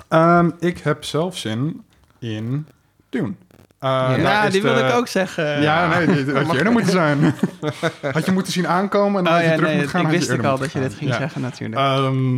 [0.09, 1.85] Ehm, ik heb zelf zin
[2.19, 2.69] in
[3.09, 3.35] Dune.
[3.85, 5.63] Eh, Ja, die wilde de- ik ook zeggen.
[5.63, 7.35] Ja, nee, die had je eerder moeten zijn.
[8.13, 10.05] had je moeten zien aankomen en dan Oh had je ja, terug nee, moeten gaan.
[10.11, 11.17] ik wist ik al moeten dat je dit ging Ja.
[11.17, 11.81] zeggen natuurlijk.
[11.81, 12.33] Ehm,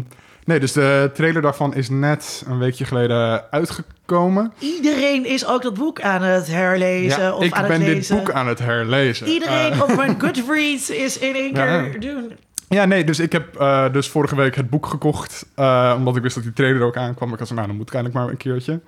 [0.45, 4.53] nee, dus de trailer daarvan is net een weekje geleden uitgekomen.
[4.59, 7.89] Iedereen is ook dat boek aan het herlezen Ja, of ik aan het ben dit
[7.89, 8.17] lezen.
[8.17, 9.27] boek aan het herlezen.
[9.27, 11.83] Iedereen Eh, op mijn Goodreads is in één Ja.
[11.83, 12.33] keer doen.
[12.69, 15.47] ja, nee, dus ik heb eh, dus vorige week het boek gekocht.
[15.55, 17.33] eh, omdat ik wist dat die trailer er ook aankwam.
[17.33, 18.81] Ik had zo, nou, dan moet ik eigenlijk maar een keertje.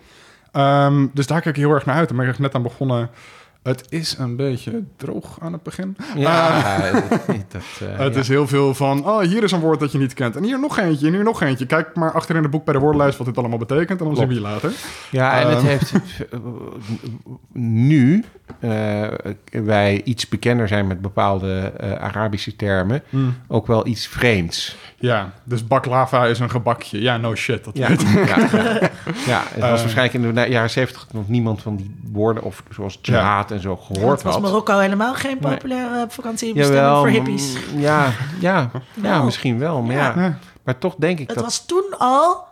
[0.53, 2.09] Ehm, dus daar kijk ik heel erg naar uit.
[2.09, 3.11] Daar ben ik net aan begonnen.
[3.63, 5.97] Het is een beetje droog aan het begin.
[6.17, 7.03] Ja, dat,
[7.49, 8.21] dat, eh, Het ja.
[8.21, 10.37] is heel veel van, oh, hier is een woord dat je niet kent.
[10.37, 11.67] En hier nog eentje, en hier nog eentje.
[11.67, 14.01] Kijk maar achter in het boek bij de woordenlijst wat dit allemaal betekent.
[14.01, 14.73] En dan zien we je later.
[15.11, 15.67] Ja, en het Ehm.
[15.67, 15.93] heeft
[16.31, 16.39] eh,
[17.53, 18.25] nu
[18.61, 19.07] eh,
[19.51, 23.03] wij iets bekender zijn met bepaalde Arabische termen,
[23.49, 24.77] ook wel iets vreemds.
[25.01, 27.01] Ja, dus baklava is een gebakje.
[27.01, 27.65] Ja, no shit.
[27.65, 28.27] Dat Ja, weet ik.
[28.29, 28.37] ja,
[29.27, 29.43] ja.
[29.49, 33.48] het was waarschijnlijk in de jaren zeventig nog niemand van die woorden, of zoals jihad
[33.51, 34.43] en zo, gehoord Want was had.
[34.43, 35.53] Marokko helemaal geen Nee.
[35.53, 37.57] populaire vakantiebestemming Jawel, voor hippies.
[37.77, 39.25] ja, ja, ja, Wel.
[39.25, 39.83] misschien wel.
[39.83, 40.13] Maar, ja.
[40.17, 40.39] Ja.
[40.63, 41.45] maar toch denk ik Het dat...
[41.45, 42.47] was toen al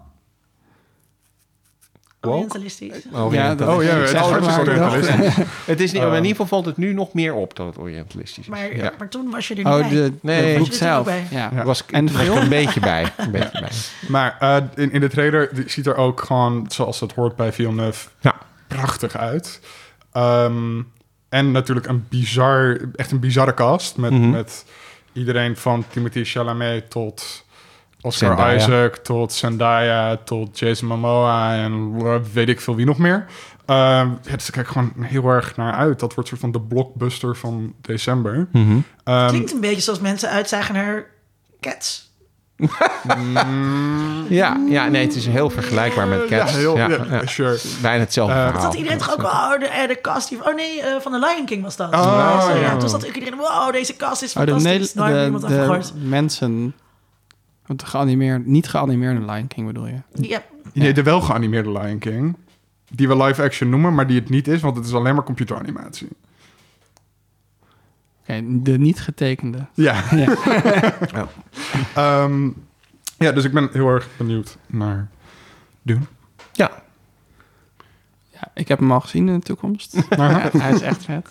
[2.20, 3.02] orientalistisch.
[3.12, 4.23] Oh, Ja, dat- Oh ja, het het
[4.68, 5.35] orientalistisch.
[5.66, 6.09] het is niet, Eh.
[6.09, 8.47] maar in ieder geval valt het nu nog meer op dat het orientalistisch is.
[8.47, 8.93] Maar, ja.
[8.98, 9.89] maar toen was je er niet Oh, bij.
[9.89, 11.05] de, Nee, de boek er zelf.
[11.05, 11.27] bij.
[11.31, 11.51] Ja.
[11.55, 11.64] Ja.
[11.64, 12.36] was En en de film?
[12.36, 13.12] een beetje bij.
[13.16, 13.70] Een beetje bij.
[14.09, 17.52] Maar eh, in, in de trailer die ziet er ook gewoon, zoals het hoort bij
[17.52, 18.35] Villeneuve, Ja.
[18.66, 19.60] prachtig uit.
[20.16, 20.82] Ehm,
[21.28, 23.97] en natuurlijk een bizar, echt een bizarre cast.
[23.97, 24.30] Met, Mhm.
[24.30, 24.64] met
[25.12, 27.44] iedereen van Timothy Chalamet tot
[28.01, 28.56] Oscar Zendaya.
[28.56, 32.02] Isaac, tot Zendaya, tot Jason Momoa en
[32.32, 33.26] weet ik veel wie nog meer.
[33.66, 33.76] Ehm
[34.09, 36.01] ja, dus daar kijk ik gewoon heel erg naar uit.
[36.01, 38.48] Dat wordt soort van de blockbuster van december.
[38.52, 38.76] Mhm.
[39.05, 41.06] Ehm, Klinkt een beetje zoals mensen uitzagen naar
[41.60, 42.14] Cats.
[44.28, 46.53] Ja, ja, nee, het is heel vergelijkbaar met Cats.
[46.53, 47.27] Ja, heel, ja, ja, ja.
[47.27, 47.59] sure.
[47.83, 48.62] Bijna hetzelfde Eh, verhaal.
[48.62, 50.39] Dat zat iedereen toch ook, oh, de, eh, de cast die...
[50.49, 51.95] Oh nee, eh, van de Lion King was dat.
[51.95, 52.77] Oh, Dus, ja.
[52.77, 54.95] Toen zat ook iedereen, wow, deze cast is Oh, de, fantastisch.
[54.95, 55.87] Nooit de, over gehoord.
[55.93, 56.74] de mensen...
[57.66, 59.97] De geanimeerd, niet geanimeerde Lion King bedoel je?
[60.12, 60.43] Ja,
[60.73, 62.37] Nee, de wel geanimeerde Lion King.
[62.91, 65.24] Die we live action noemen, maar die het niet is, want het is alleen maar
[65.24, 66.09] computeranimatie.
[68.44, 69.59] De niet getekende.
[69.74, 70.03] Ja.
[70.11, 71.28] Ja.
[71.94, 72.48] Ehm,
[73.19, 75.09] ja, dus ik ben heel erg benieuwd naar
[75.82, 76.01] Dune.
[76.53, 76.70] Ja,
[78.32, 79.97] Ja, ik heb hem al gezien in de toekomst.
[80.09, 80.48] Aha.
[80.59, 81.28] Hij is echt vet.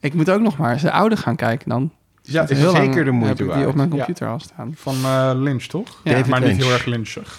[0.00, 1.90] Ik moet ook nog maar zijn oude gaan kijken dan.
[2.22, 3.66] ja Het is heel lang zeker de moeite heb ik die waard.
[3.68, 3.96] op mijn Ja.
[3.96, 4.72] computer al staan.
[4.76, 6.00] Van eh, Lynch, toch?
[6.04, 7.38] Ja, David maar niet heel erg Lynchig.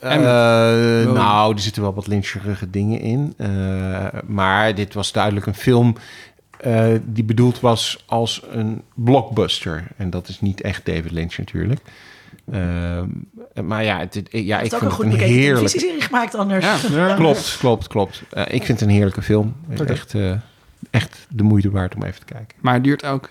[0.00, 0.10] Eh,
[1.12, 3.34] nou, er zitten wel wat lyncherige dingen in.
[3.36, 5.96] Eh, maar dit was duidelijk een film
[6.60, 9.86] eh, die bedoeld was als een blockbuster.
[9.96, 11.80] En dat is niet echt David Lynch natuurlijk.
[12.50, 13.02] Eh,
[13.62, 15.56] maar ja, het, ja ik vind een het goed een bekeken heerlijk...
[15.56, 16.64] televisieserie gemaakt anders.
[16.64, 17.06] Ja.
[17.08, 17.14] Ja.
[17.22, 18.22] Klopt, klopt, klopt.
[18.30, 19.54] Eh, ik vind het een heerlijke film.
[19.86, 20.32] Echt, eh,
[20.90, 22.56] echt de moeite waard om even te kijken.
[22.60, 23.30] Maar het duurt ook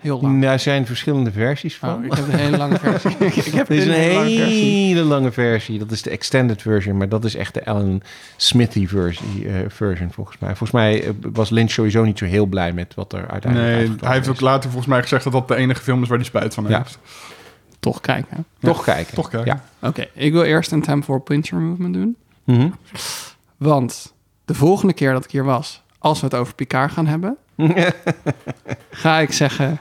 [0.00, 0.42] heel lang.
[0.42, 1.94] Daar zijn verschillende versies van.
[1.98, 3.16] Oh, ik heb een hele lange versie.
[3.44, 4.86] ik heb is een hele lange versie.
[4.86, 5.78] hele lange versie.
[5.78, 8.02] Dat is de extended version, maar dat is echt de Alan
[8.36, 10.48] Smithy versie, eh, version volgens mij.
[10.48, 13.96] Volgens mij eh, was Lynch sowieso niet zo heel blij met wat er uiteindelijk Nee,
[14.00, 14.32] hij heeft is.
[14.32, 16.66] ook later volgens mij gezegd dat dat de enige film is waar hij spijt van
[16.68, 16.78] Ja.
[16.78, 16.98] heeft.
[17.80, 18.44] Toch kijken.
[18.60, 19.14] Toch kijken.
[19.14, 19.60] Toch kijken.
[19.80, 19.88] Ja.
[19.88, 22.16] Oké, ik wil eerst een temporal pincher movement doen.
[22.44, 22.68] Mhm.
[23.56, 24.14] Want
[24.44, 27.36] de volgende keer dat ik hier was, als we het over Picard gaan hebben,
[28.90, 29.80] ga ik zeggen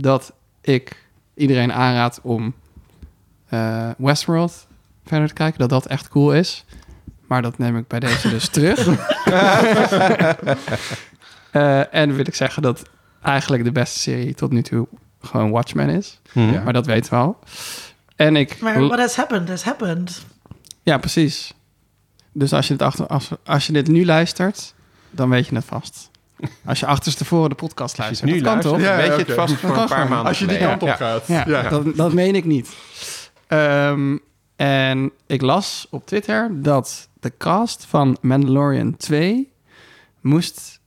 [0.00, 2.54] dat ik iedereen aanraad om
[3.48, 4.66] eh, Westworld
[5.04, 5.58] verder te kijken.
[5.58, 6.64] Dat dat echt cool is.
[7.26, 8.86] Maar dat neem ik bij deze dus terug.
[11.50, 12.82] Eh, en wil ik zeggen dat
[13.22, 14.88] eigenlijk de beste serie tot nu toe
[15.20, 16.20] gewoon Watchmen is.
[16.32, 16.52] Mhm.
[16.52, 16.62] Ja.
[16.62, 17.38] Maar dat weten we al.
[18.16, 18.60] En ik...
[18.60, 20.24] Maar what has happened, has happened.
[20.82, 21.54] Ja, precies.
[22.32, 24.74] Dus als je, dit achter, als, als je dit nu luistert,
[25.10, 26.10] dan weet je het vast.
[26.64, 28.80] Als je achterstevoren de podcast luistert, nu dat kan toch?
[28.80, 30.88] Ja, ja, weet je het vast voor een paar maanden Als je die kant op
[30.88, 31.26] gaat.
[31.26, 31.68] Ja.
[31.68, 32.68] Dat, dat meen ik niet.
[33.46, 34.16] Ehm,
[34.56, 39.52] en ik las op Twitter dat de cast van Mandalorian 2
[40.20, 40.80] moest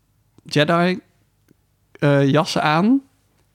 [0.43, 0.99] Jedi
[1.91, 3.01] eh, jassen aan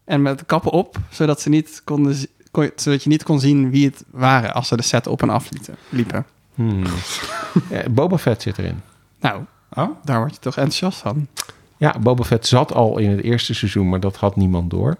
[0.05, 2.16] en met kappen op, zodat, ze niet konden,
[2.51, 5.31] kon, zodat je niet kon zien wie het waren als ze de set op en
[5.31, 5.49] af
[5.89, 6.27] liepen.
[6.55, 6.83] Hmm.
[7.91, 8.83] Boba Fett zit erin.
[9.20, 9.91] Nou, Oh?
[10.05, 11.29] daar word je toch enthousiast van.
[11.79, 14.97] Ja, Boba Fett zat al in het eerste seizoen, maar dat had niemand door.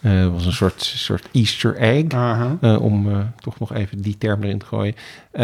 [0.00, 2.04] Eh, Het was een soort, soort Easter egg.
[2.60, 4.94] Eh, om eh, toch nog even die term erin te gooien.
[5.30, 5.42] Eh,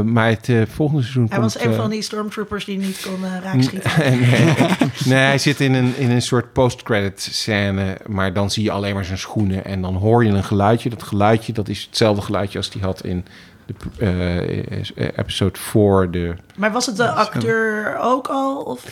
[0.00, 1.52] maar het eh, volgende seizoen Hij komt...
[1.52, 3.90] was een van die stormtroopers die niet kon eh, raakschieten.
[3.98, 4.54] nee,
[5.14, 8.94] nee, hij zit in een, in een soort post-credit scène, maar dan zie je alleen
[8.94, 10.90] maar zijn schoenen en dan hoor je een geluidje.
[10.90, 13.24] Dat geluidje, dat is hetzelfde geluidje als die had in
[13.68, 16.10] de eh, eh, episode 4.
[16.10, 18.62] De, Maar was het de acteur ook al?
[18.62, 18.84] Of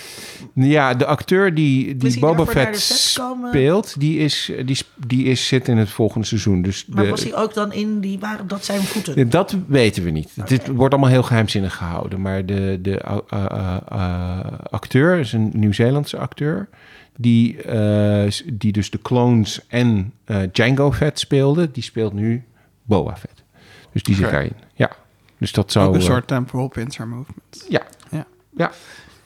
[0.55, 5.77] ja, de acteur die, die Boba Fett speelt, die, is, die, die is, zit in
[5.77, 6.63] het volgende seizoen.
[6.63, 8.19] Dus maar de- was hij ook dan in die...
[8.19, 9.31] Waren dat zijn voeten?
[9.31, 10.49] Dat weten we niet.
[10.49, 12.21] Dit wordt allemaal heel geheimzinnig gehouden.
[12.21, 13.47] Maar de, de uh,
[13.93, 16.69] uh, acteur is een Nieuw-Zeelandse acteur.
[17.19, 17.57] Die,
[18.53, 20.13] die dus de clones en
[20.53, 21.71] Django Fett speelde.
[21.71, 22.45] Die speelt nu
[22.83, 23.36] Boba Fett.
[23.97, 24.33] Dus die zit Oké.
[24.33, 24.57] daarin.
[24.75, 24.91] Ja.
[25.39, 25.87] Dus dat zou...
[25.89, 27.65] Ook een uh, soort temporal pincer movement.
[27.69, 27.83] Ja.
[28.11, 28.27] Ja.
[28.57, 28.71] Ja.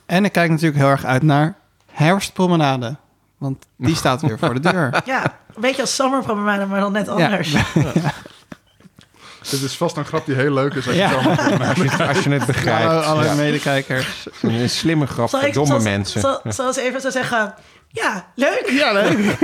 [0.06, 1.54] En ik kijk natuurlijk heel erg uit naar
[1.92, 2.96] herfstpromenade.
[3.38, 5.02] Want die staat weer voor de deur.
[5.04, 5.24] Ja,
[5.54, 7.52] een beetje als Summerpromenade, maar dan net anders.
[9.50, 10.86] Dit is vast een grap die heel leuk is.
[10.86, 12.06] Als je Ja.
[12.08, 12.90] Als je het begrijpt.
[12.90, 13.34] Alle, alle ja.
[13.34, 14.26] medekijkers.
[14.42, 16.20] Een slimme grap voor domme zoals, mensen.
[16.20, 17.54] Zal, zoals even zo zeggen...
[17.88, 18.70] Ja, leuk.
[18.70, 19.36] Ja, leuk.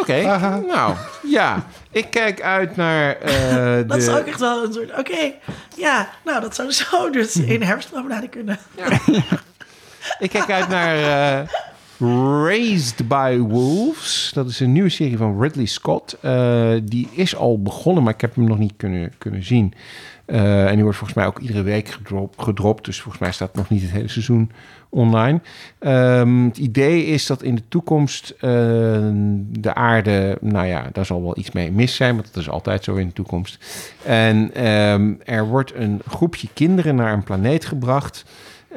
[0.00, 0.22] Oké,
[0.66, 1.66] nou ja.
[1.90, 4.00] Ik kijk uit naar uh, Dat de...
[4.00, 4.98] zou ook echt wel een soort...
[4.98, 5.32] Oké,
[5.76, 8.58] ja, nou, dat zou zo dus in herfstpromenade kunnen.
[10.18, 11.48] Ik kijk uit naar uh,
[12.44, 14.30] Raised by Wolves.
[14.34, 16.16] Dat is een nieuwe serie van Ridley Scott.
[16.22, 19.74] Uh, die is al begonnen, maar ik heb hem nog niet kunnen, kunnen zien.
[20.32, 22.84] Uh, en die wordt volgens mij ook iedere week gedrop, gedropt.
[22.84, 24.50] Dus volgens mij staat nog niet het hele seizoen
[24.88, 25.40] online.
[25.80, 28.40] Um, het idee is dat in de toekomst uh,
[29.48, 30.38] de aarde...
[30.40, 32.14] Nou ja, daar zal wel iets mee mis zijn.
[32.14, 33.64] Want dat is altijd zo in de toekomst.
[34.04, 38.24] En um, er wordt een groepje kinderen naar een planeet gebracht...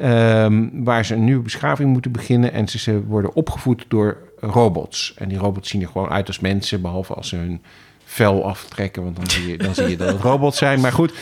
[0.02, 2.52] Um, waar ze een nieuwe beschaving moeten beginnen.
[2.52, 5.14] En ze, ze worden opgevoed door robots.
[5.18, 7.62] En die robots zien er gewoon uit als mensen, behalve als ze hun
[8.08, 10.80] vel aftrekken, want dan zie je, dan zie je dat het robots zijn.
[10.80, 11.12] Maar goed.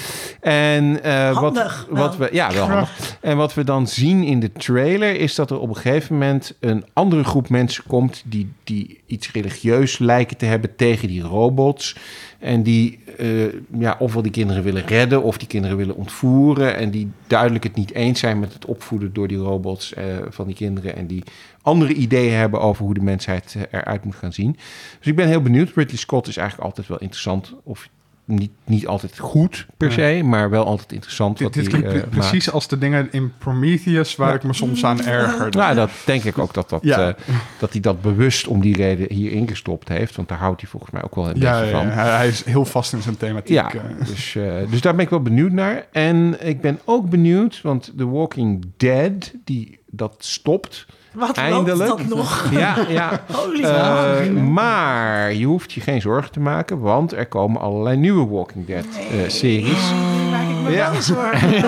[0.40, 3.16] En uh, handig, wat, wat we, ja, wel handig.
[3.20, 6.55] En wat we dan zien in de trailer is dat er op een gegeven moment
[6.61, 11.97] een andere groep mensen komt die, die iets religieus lijken te hebben tegen die robots.
[12.45, 16.77] En die uh, ja, ofwel die kinderen willen redden of die kinderen willen ontvoeren.
[16.77, 20.47] En die duidelijk het niet eens zijn met het opvoeden door die robots uh, van
[20.47, 20.97] die kinderen.
[20.97, 21.23] En die
[21.62, 24.53] andere ideeën hebben over hoe de mensheid eh, eruit moet gaan zien.
[24.99, 25.73] Dus ik ben heel benieuwd.
[25.75, 27.55] Ridley Scott is eigenlijk altijd wel interessant.
[27.62, 27.89] Of
[28.24, 30.24] niet, niet altijd goed per se, ja.
[30.24, 31.38] maar wel altijd interessant.
[31.38, 34.34] Dit, dit klinkt uh, precies als de dingen in Prometheus waar ja.
[34.34, 35.59] ik me soms aan ergerde.
[35.59, 37.09] Nou, dat denk ik ook dat, dat, ja.
[37.09, 37.14] uh,
[37.59, 40.16] dat hij dat bewust om die reden hierin gestopt heeft.
[40.16, 41.86] Want daar houdt hij volgens mij ook wel een ja, beetje van.
[41.86, 43.55] Hij, hij is heel vast in zijn thematiek.
[43.55, 43.70] Ja,
[44.06, 45.86] dus, uh, dus daar ben ik wel benieuwd naar.
[45.92, 50.86] En ik ben ook benieuwd, want The Walking Dead, die, dat stopt...
[51.15, 51.89] Wat Eindelijk.
[51.89, 52.45] dat nog?
[52.53, 53.11] Ja, ja.
[53.55, 58.66] Uh, maar je hoeft je geen zorgen te maken, want er komen allerlei nieuwe Walking
[58.66, 59.23] Dead nee.
[59.24, 59.91] uh, series.
[59.91, 60.93] Oh, maak ik me ja.
[60.93, 61.55] wel zorgen.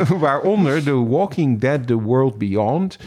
[0.00, 2.98] uh, waaronder The Walking Dead The World Beyond.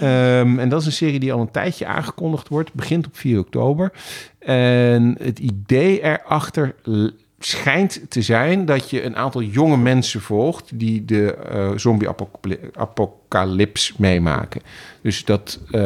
[0.00, 0.38] Nee.
[0.38, 2.74] Um, en dat is een serie die al een tijdje aangekondigd wordt.
[2.74, 3.92] Begint op 4 oktober.
[4.38, 6.74] En het idee erachter
[7.38, 14.60] schijnt te zijn dat je een aantal jonge mensen volgt die de uh, zombie-apocalyps meemaken.
[15.02, 15.80] Dus dat, uh,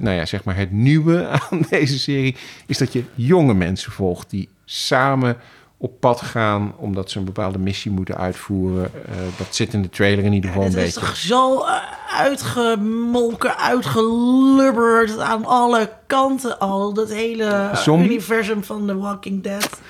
[0.00, 2.36] nou ja, zeg maar het nieuwe aan deze serie
[2.66, 5.36] is dat je jonge mensen volgt die samen
[5.80, 8.90] op pad gaan omdat ze een bepaalde missie moeten uitvoeren.
[8.94, 11.00] Uh, dat zit in de trailer in ieder geval ja, een beetje.
[11.00, 11.64] Het is toch zo
[12.10, 16.92] uitgemolken, uitgelubberd aan alle kanten al.
[16.92, 18.08] Dat hele Zombie?
[18.08, 19.80] universum van The Walking Dead.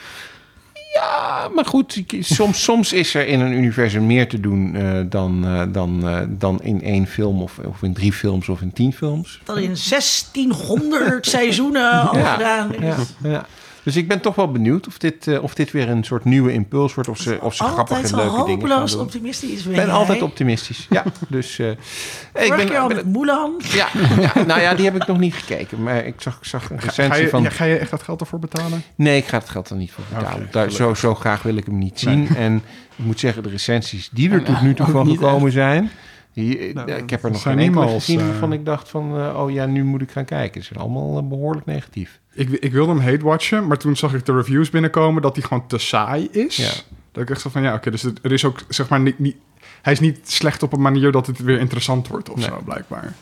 [0.99, 5.45] Ja, maar goed, soms, soms is er in een universum meer te doen uh, dan,
[5.45, 8.93] uh, dan, uh, dan in één film of, of in drie films of in tien
[8.93, 9.41] films.
[9.45, 12.81] Dat in 1600 seizoenen al ja, gedaan is.
[13.23, 13.47] Ja, ja.
[13.83, 16.53] Dus ik ben toch wel benieuwd of dit, uh, of dit weer een soort nieuwe
[16.53, 17.11] impuls wordt.
[17.11, 19.01] Of ze, of ze grappige en leuke dingen gaan doen.
[19.01, 21.05] optimistisch Ik ben altijd optimistisch, ja.
[21.29, 23.53] Dus, uh, ik ben, al met Mulan.
[23.59, 23.89] Ja,
[24.21, 25.83] ja, nou ja, die heb ik nog niet gekeken.
[25.83, 27.43] Maar ik zag, zag een recensie ga je, van...
[27.43, 28.83] Ja, ga je echt dat geld ervoor betalen?
[28.95, 30.35] Nee, ik ga het geld er niet voor betalen.
[30.35, 32.19] Okay, Daar, zo, zo graag wil ik hem niet zien.
[32.19, 32.39] Nee.
[32.39, 32.63] En
[32.97, 35.55] ik moet zeggen, de recensies die er tot nu toe van gekomen echt.
[35.55, 35.91] zijn...
[36.39, 39.17] Die, nou, ik heb er nog geen enkele gezien waarvan uh, ik dacht van...
[39.21, 40.61] Uh, oh ja, nu moet ik gaan kijken.
[40.63, 42.21] Ze zijn allemaal uh, behoorlijk negatief.
[42.35, 45.23] Ik, ik wilde hem hate watchen, maar toen zag ik de reviews binnenkomen...
[45.23, 46.57] dat hij gewoon te saai is.
[46.57, 46.71] Ja.
[47.13, 49.19] Dat ik echt zo van, ja, oké, dus het- er is ook, zeg maar, niet,
[49.19, 49.37] niet,
[49.83, 52.45] hij is niet slecht op een manier dat het weer interessant wordt of Nee.
[52.47, 53.13] zo, blijkbaar.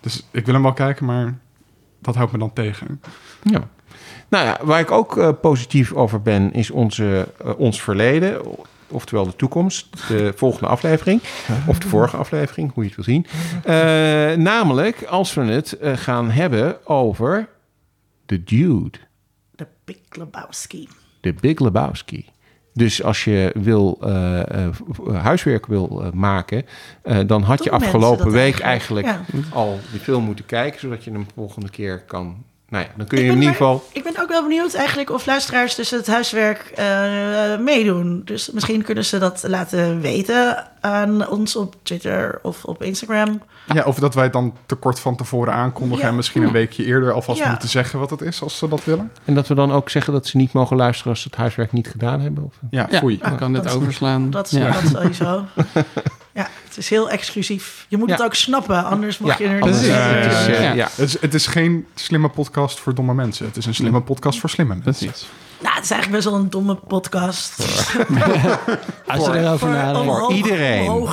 [0.00, 1.38] Dus ik wil hem wel kijken, maar
[1.98, 3.00] dat houdt me dan tegen.
[3.42, 3.68] Ja.
[4.28, 8.40] Nou ja, waar ik ook eh, positief over ben, is onze, eh, ons verleden.
[8.90, 10.08] Oftewel de toekomst.
[10.08, 11.22] De volgende aflevering.
[11.66, 13.26] Of de vorige aflevering, hoe je het wil zien.
[13.64, 17.48] Eh, namelijk als we het eh, gaan hebben over
[18.26, 18.98] The Dude.
[19.54, 20.88] De Big Lebowski.
[21.20, 22.26] De Big Lebowski.
[22.74, 24.68] Dus als je wil, eh,
[25.12, 26.66] huiswerk wil maken,
[27.26, 29.06] dan had je Doen afgelopen week eigenlijk?
[29.06, 29.56] eigenlijk Ja.
[29.56, 32.44] al die film moeten kijken, zodat je hem volgende keer kan.
[32.70, 33.84] Nou ja, dan kun je in ben ieder geval.
[33.92, 36.86] Ik ben ook wel benieuwd eigenlijk of luisteraars dus het huiswerk eh,
[37.58, 38.22] meedoen.
[38.24, 43.42] Dus misschien kunnen ze dat laten weten aan ons op Twitter of op Instagram.
[43.74, 46.04] Ja, of dat wij het dan te kort van tevoren aankondigen...
[46.04, 46.10] Ja.
[46.10, 47.50] en misschien een weekje eerder alvast Ja.
[47.50, 48.42] moeten zeggen wat het is...
[48.42, 49.12] als ze dat willen.
[49.24, 51.72] En dat we dan ook zeggen dat ze niet mogen luisteren als ze het huiswerk
[51.72, 52.44] niet gedaan hebben.
[52.44, 52.54] Of...
[52.70, 53.20] Ja, Ja, foei.
[53.36, 54.30] kan dit dat- overslaan.
[54.30, 54.70] Dat, ja.
[54.70, 55.44] dat sowieso.
[56.34, 57.86] ja, het is heel exclusief.
[57.88, 58.14] Je moet Ja.
[58.14, 60.72] het ook snappen, anders mag je er niet ja.
[60.72, 60.88] ja.
[60.90, 63.46] Het, is, het is geen slimme podcast voor domme mensen.
[63.46, 65.06] Het is een slimme podcast voor slimme mensen.
[65.06, 65.28] Precies.
[65.62, 67.58] Nou, het is eigenlijk best wel een domme podcast.
[69.06, 70.32] Als je erover nadenkt.
[70.32, 71.06] iedereen.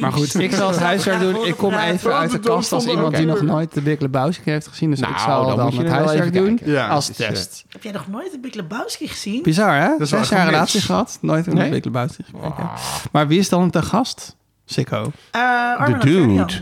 [0.00, 1.44] Maar goed, ik zal het huiswerk doen.
[1.52, 4.68] Ik kom even uit de kast als iemand die nog nooit de Big Lebowski heeft
[4.68, 4.90] gezien.
[4.90, 7.64] Dus Nou, ik zal dan het er huiswerk doen als test.
[7.68, 9.42] Heb jij nog nooit de Big Lebowski gezien?
[9.42, 10.06] Bizar, hè?
[10.06, 11.18] Zes jaar een relatie gehad.
[11.20, 11.70] Nooit een?
[11.70, 12.70] Big Lebowski gekeken.
[13.12, 14.36] Maar wie is dan de gast?
[14.64, 15.12] Sikko.
[15.30, 16.52] Eh De dude.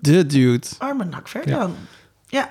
[0.00, 0.66] De dude.
[0.78, 1.74] Armen Hakverdian.
[2.26, 2.50] Ja.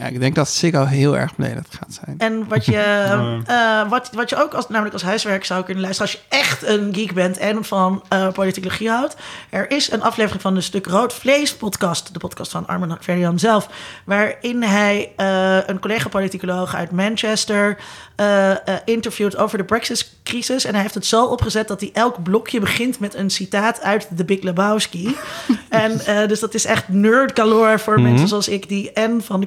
[0.00, 2.18] Ja, ik denk dat Sikko heel erg beledigd gaat zijn.
[2.18, 2.76] En wat je,
[3.46, 6.12] eh, wat, wat je ook als, namelijk als huiswerk zou kunnen luisteren...
[6.12, 9.16] als je echt een geek bent en van eh politicologie houdt...
[9.50, 12.12] er is een aflevering van de Stuk Rood Vlees podcast...
[12.12, 13.68] de podcast van Armin Hakverdian zelf...
[14.04, 17.76] waarin hij eh, een collega-politicoloog uit Manchester...
[18.16, 20.64] eh, eh, interviewt over de Brexit-crisis.
[20.64, 22.98] En hij heeft het zo opgezet dat hij elk blokje begint...
[22.98, 25.16] met een citaat uit The Big Lebowski.
[25.68, 28.68] en eh, dus dat is echt nerd galore voor mensen zoals ik...
[28.68, 29.46] die en van de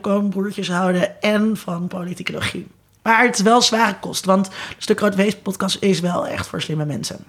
[0.51, 2.67] Houden en van politicologie.
[3.01, 6.47] Maar het is wel zware kost, want de Stuk Rood Wees podcast is wel echt
[6.47, 7.19] voor slimme mensen.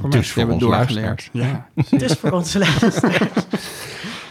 [0.00, 1.28] Voor Dus voor onze doorgeleerd.
[1.32, 1.68] Ja.
[1.74, 3.34] Het is voor onze luisteraars.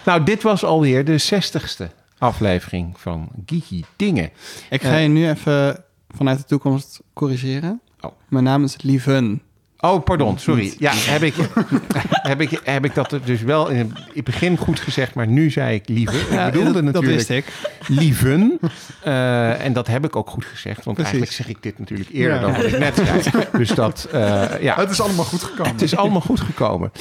[0.05, 4.29] Nou, dit was alweer de zestigste aflevering van Geeky Dingen.
[4.69, 7.81] Ik ga je nu even vanuit de toekomst corrigeren.
[7.99, 8.11] Oh.
[8.29, 9.41] Mijn naam is Lieven.
[9.81, 10.73] Oh, pardon, sorry.
[10.77, 11.33] Ja, heb ik,
[12.29, 15.75] heb ik, heb ik dat dus wel in het begin goed gezegd, maar nu zei
[15.75, 16.17] ik lieve.
[16.17, 17.45] Ik Ja, bedoelde dat, dat natuurlijk wist ik.
[17.87, 18.59] lieven.
[19.03, 21.13] Eh, en dat heb ik ook goed gezegd, want Precies.
[21.13, 22.41] eigenlijk zeg ik dit natuurlijk eerder Ja.
[22.41, 23.45] dan wat ik net zei.
[23.57, 25.71] Dus dat, eh, ja, Het is allemaal goed gekomen.
[25.71, 26.91] het is allemaal goed gekomen.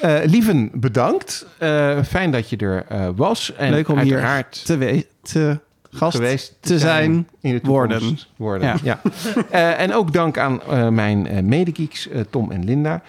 [0.00, 1.46] Eh lieven, bedankt.
[2.08, 2.84] Fijn dat je er
[3.16, 3.52] was.
[3.56, 5.58] En Leuk om hier te, we- te
[5.90, 8.18] gast geweest te zijn in de toekomst worden.
[8.36, 8.68] worden.
[8.68, 8.76] Ja.
[8.82, 9.00] Ja.
[9.50, 13.02] Eh, en ook dank aan eh, mijn eh medegeeks, Tom en Linda.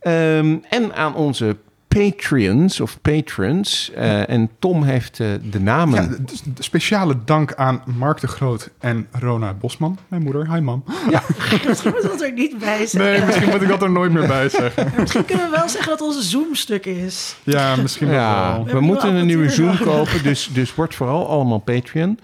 [0.00, 1.56] Ehm, en aan onze
[1.96, 3.90] Patreons of patrons.
[3.94, 6.02] Eh, en Tom heeft eh, de namen.
[6.02, 10.52] Ja, dus de speciale dank aan Mark de Groot en Rona Bosman, mijn moeder.
[10.52, 10.84] Hi, mam.
[11.68, 13.26] Misschien moeten we dat er niet bij Nee, zeggen.
[13.26, 14.92] misschien moet ik dat er nooit meer bij zeggen.
[15.00, 17.36] Misschien kunnen we wel zeggen dat onze Zoom-stuk is.
[17.42, 18.16] Ja, misschien wel.
[18.16, 18.74] Ja, wel.
[18.74, 20.22] we moeten een nieuwe Zoom kopen.
[20.22, 22.18] Dus, dus word vooral allemaal Patreon.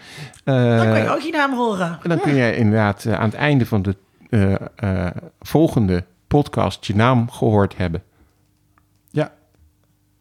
[0.45, 1.99] Eh, Dan kan je ook je naam horen.
[2.03, 3.97] En dan kun jij inderdaad eh, aan het einde van de
[4.31, 8.03] eh, eh, volgende podcast je naam gehoord hebben.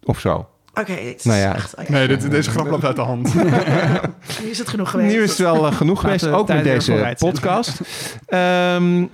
[0.04, 0.48] Of zo.
[0.74, 1.56] Oké, het is Nou ja.
[1.56, 1.90] echt...
[1.90, 3.34] Nee, dit, deze grap loopt uit de hand.
[4.44, 5.16] Nu is het genoeg geweest.
[5.16, 7.82] Nu is het wel eh, genoeg geweest, ook met deze podcast.
[8.26, 9.06] Ehm,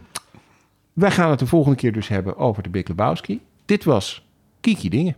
[0.94, 3.42] wij gaan het de volgende keer dus hebben over de Big Lebowski.
[3.66, 4.28] Dit was
[4.62, 5.16] Kiki Dingen.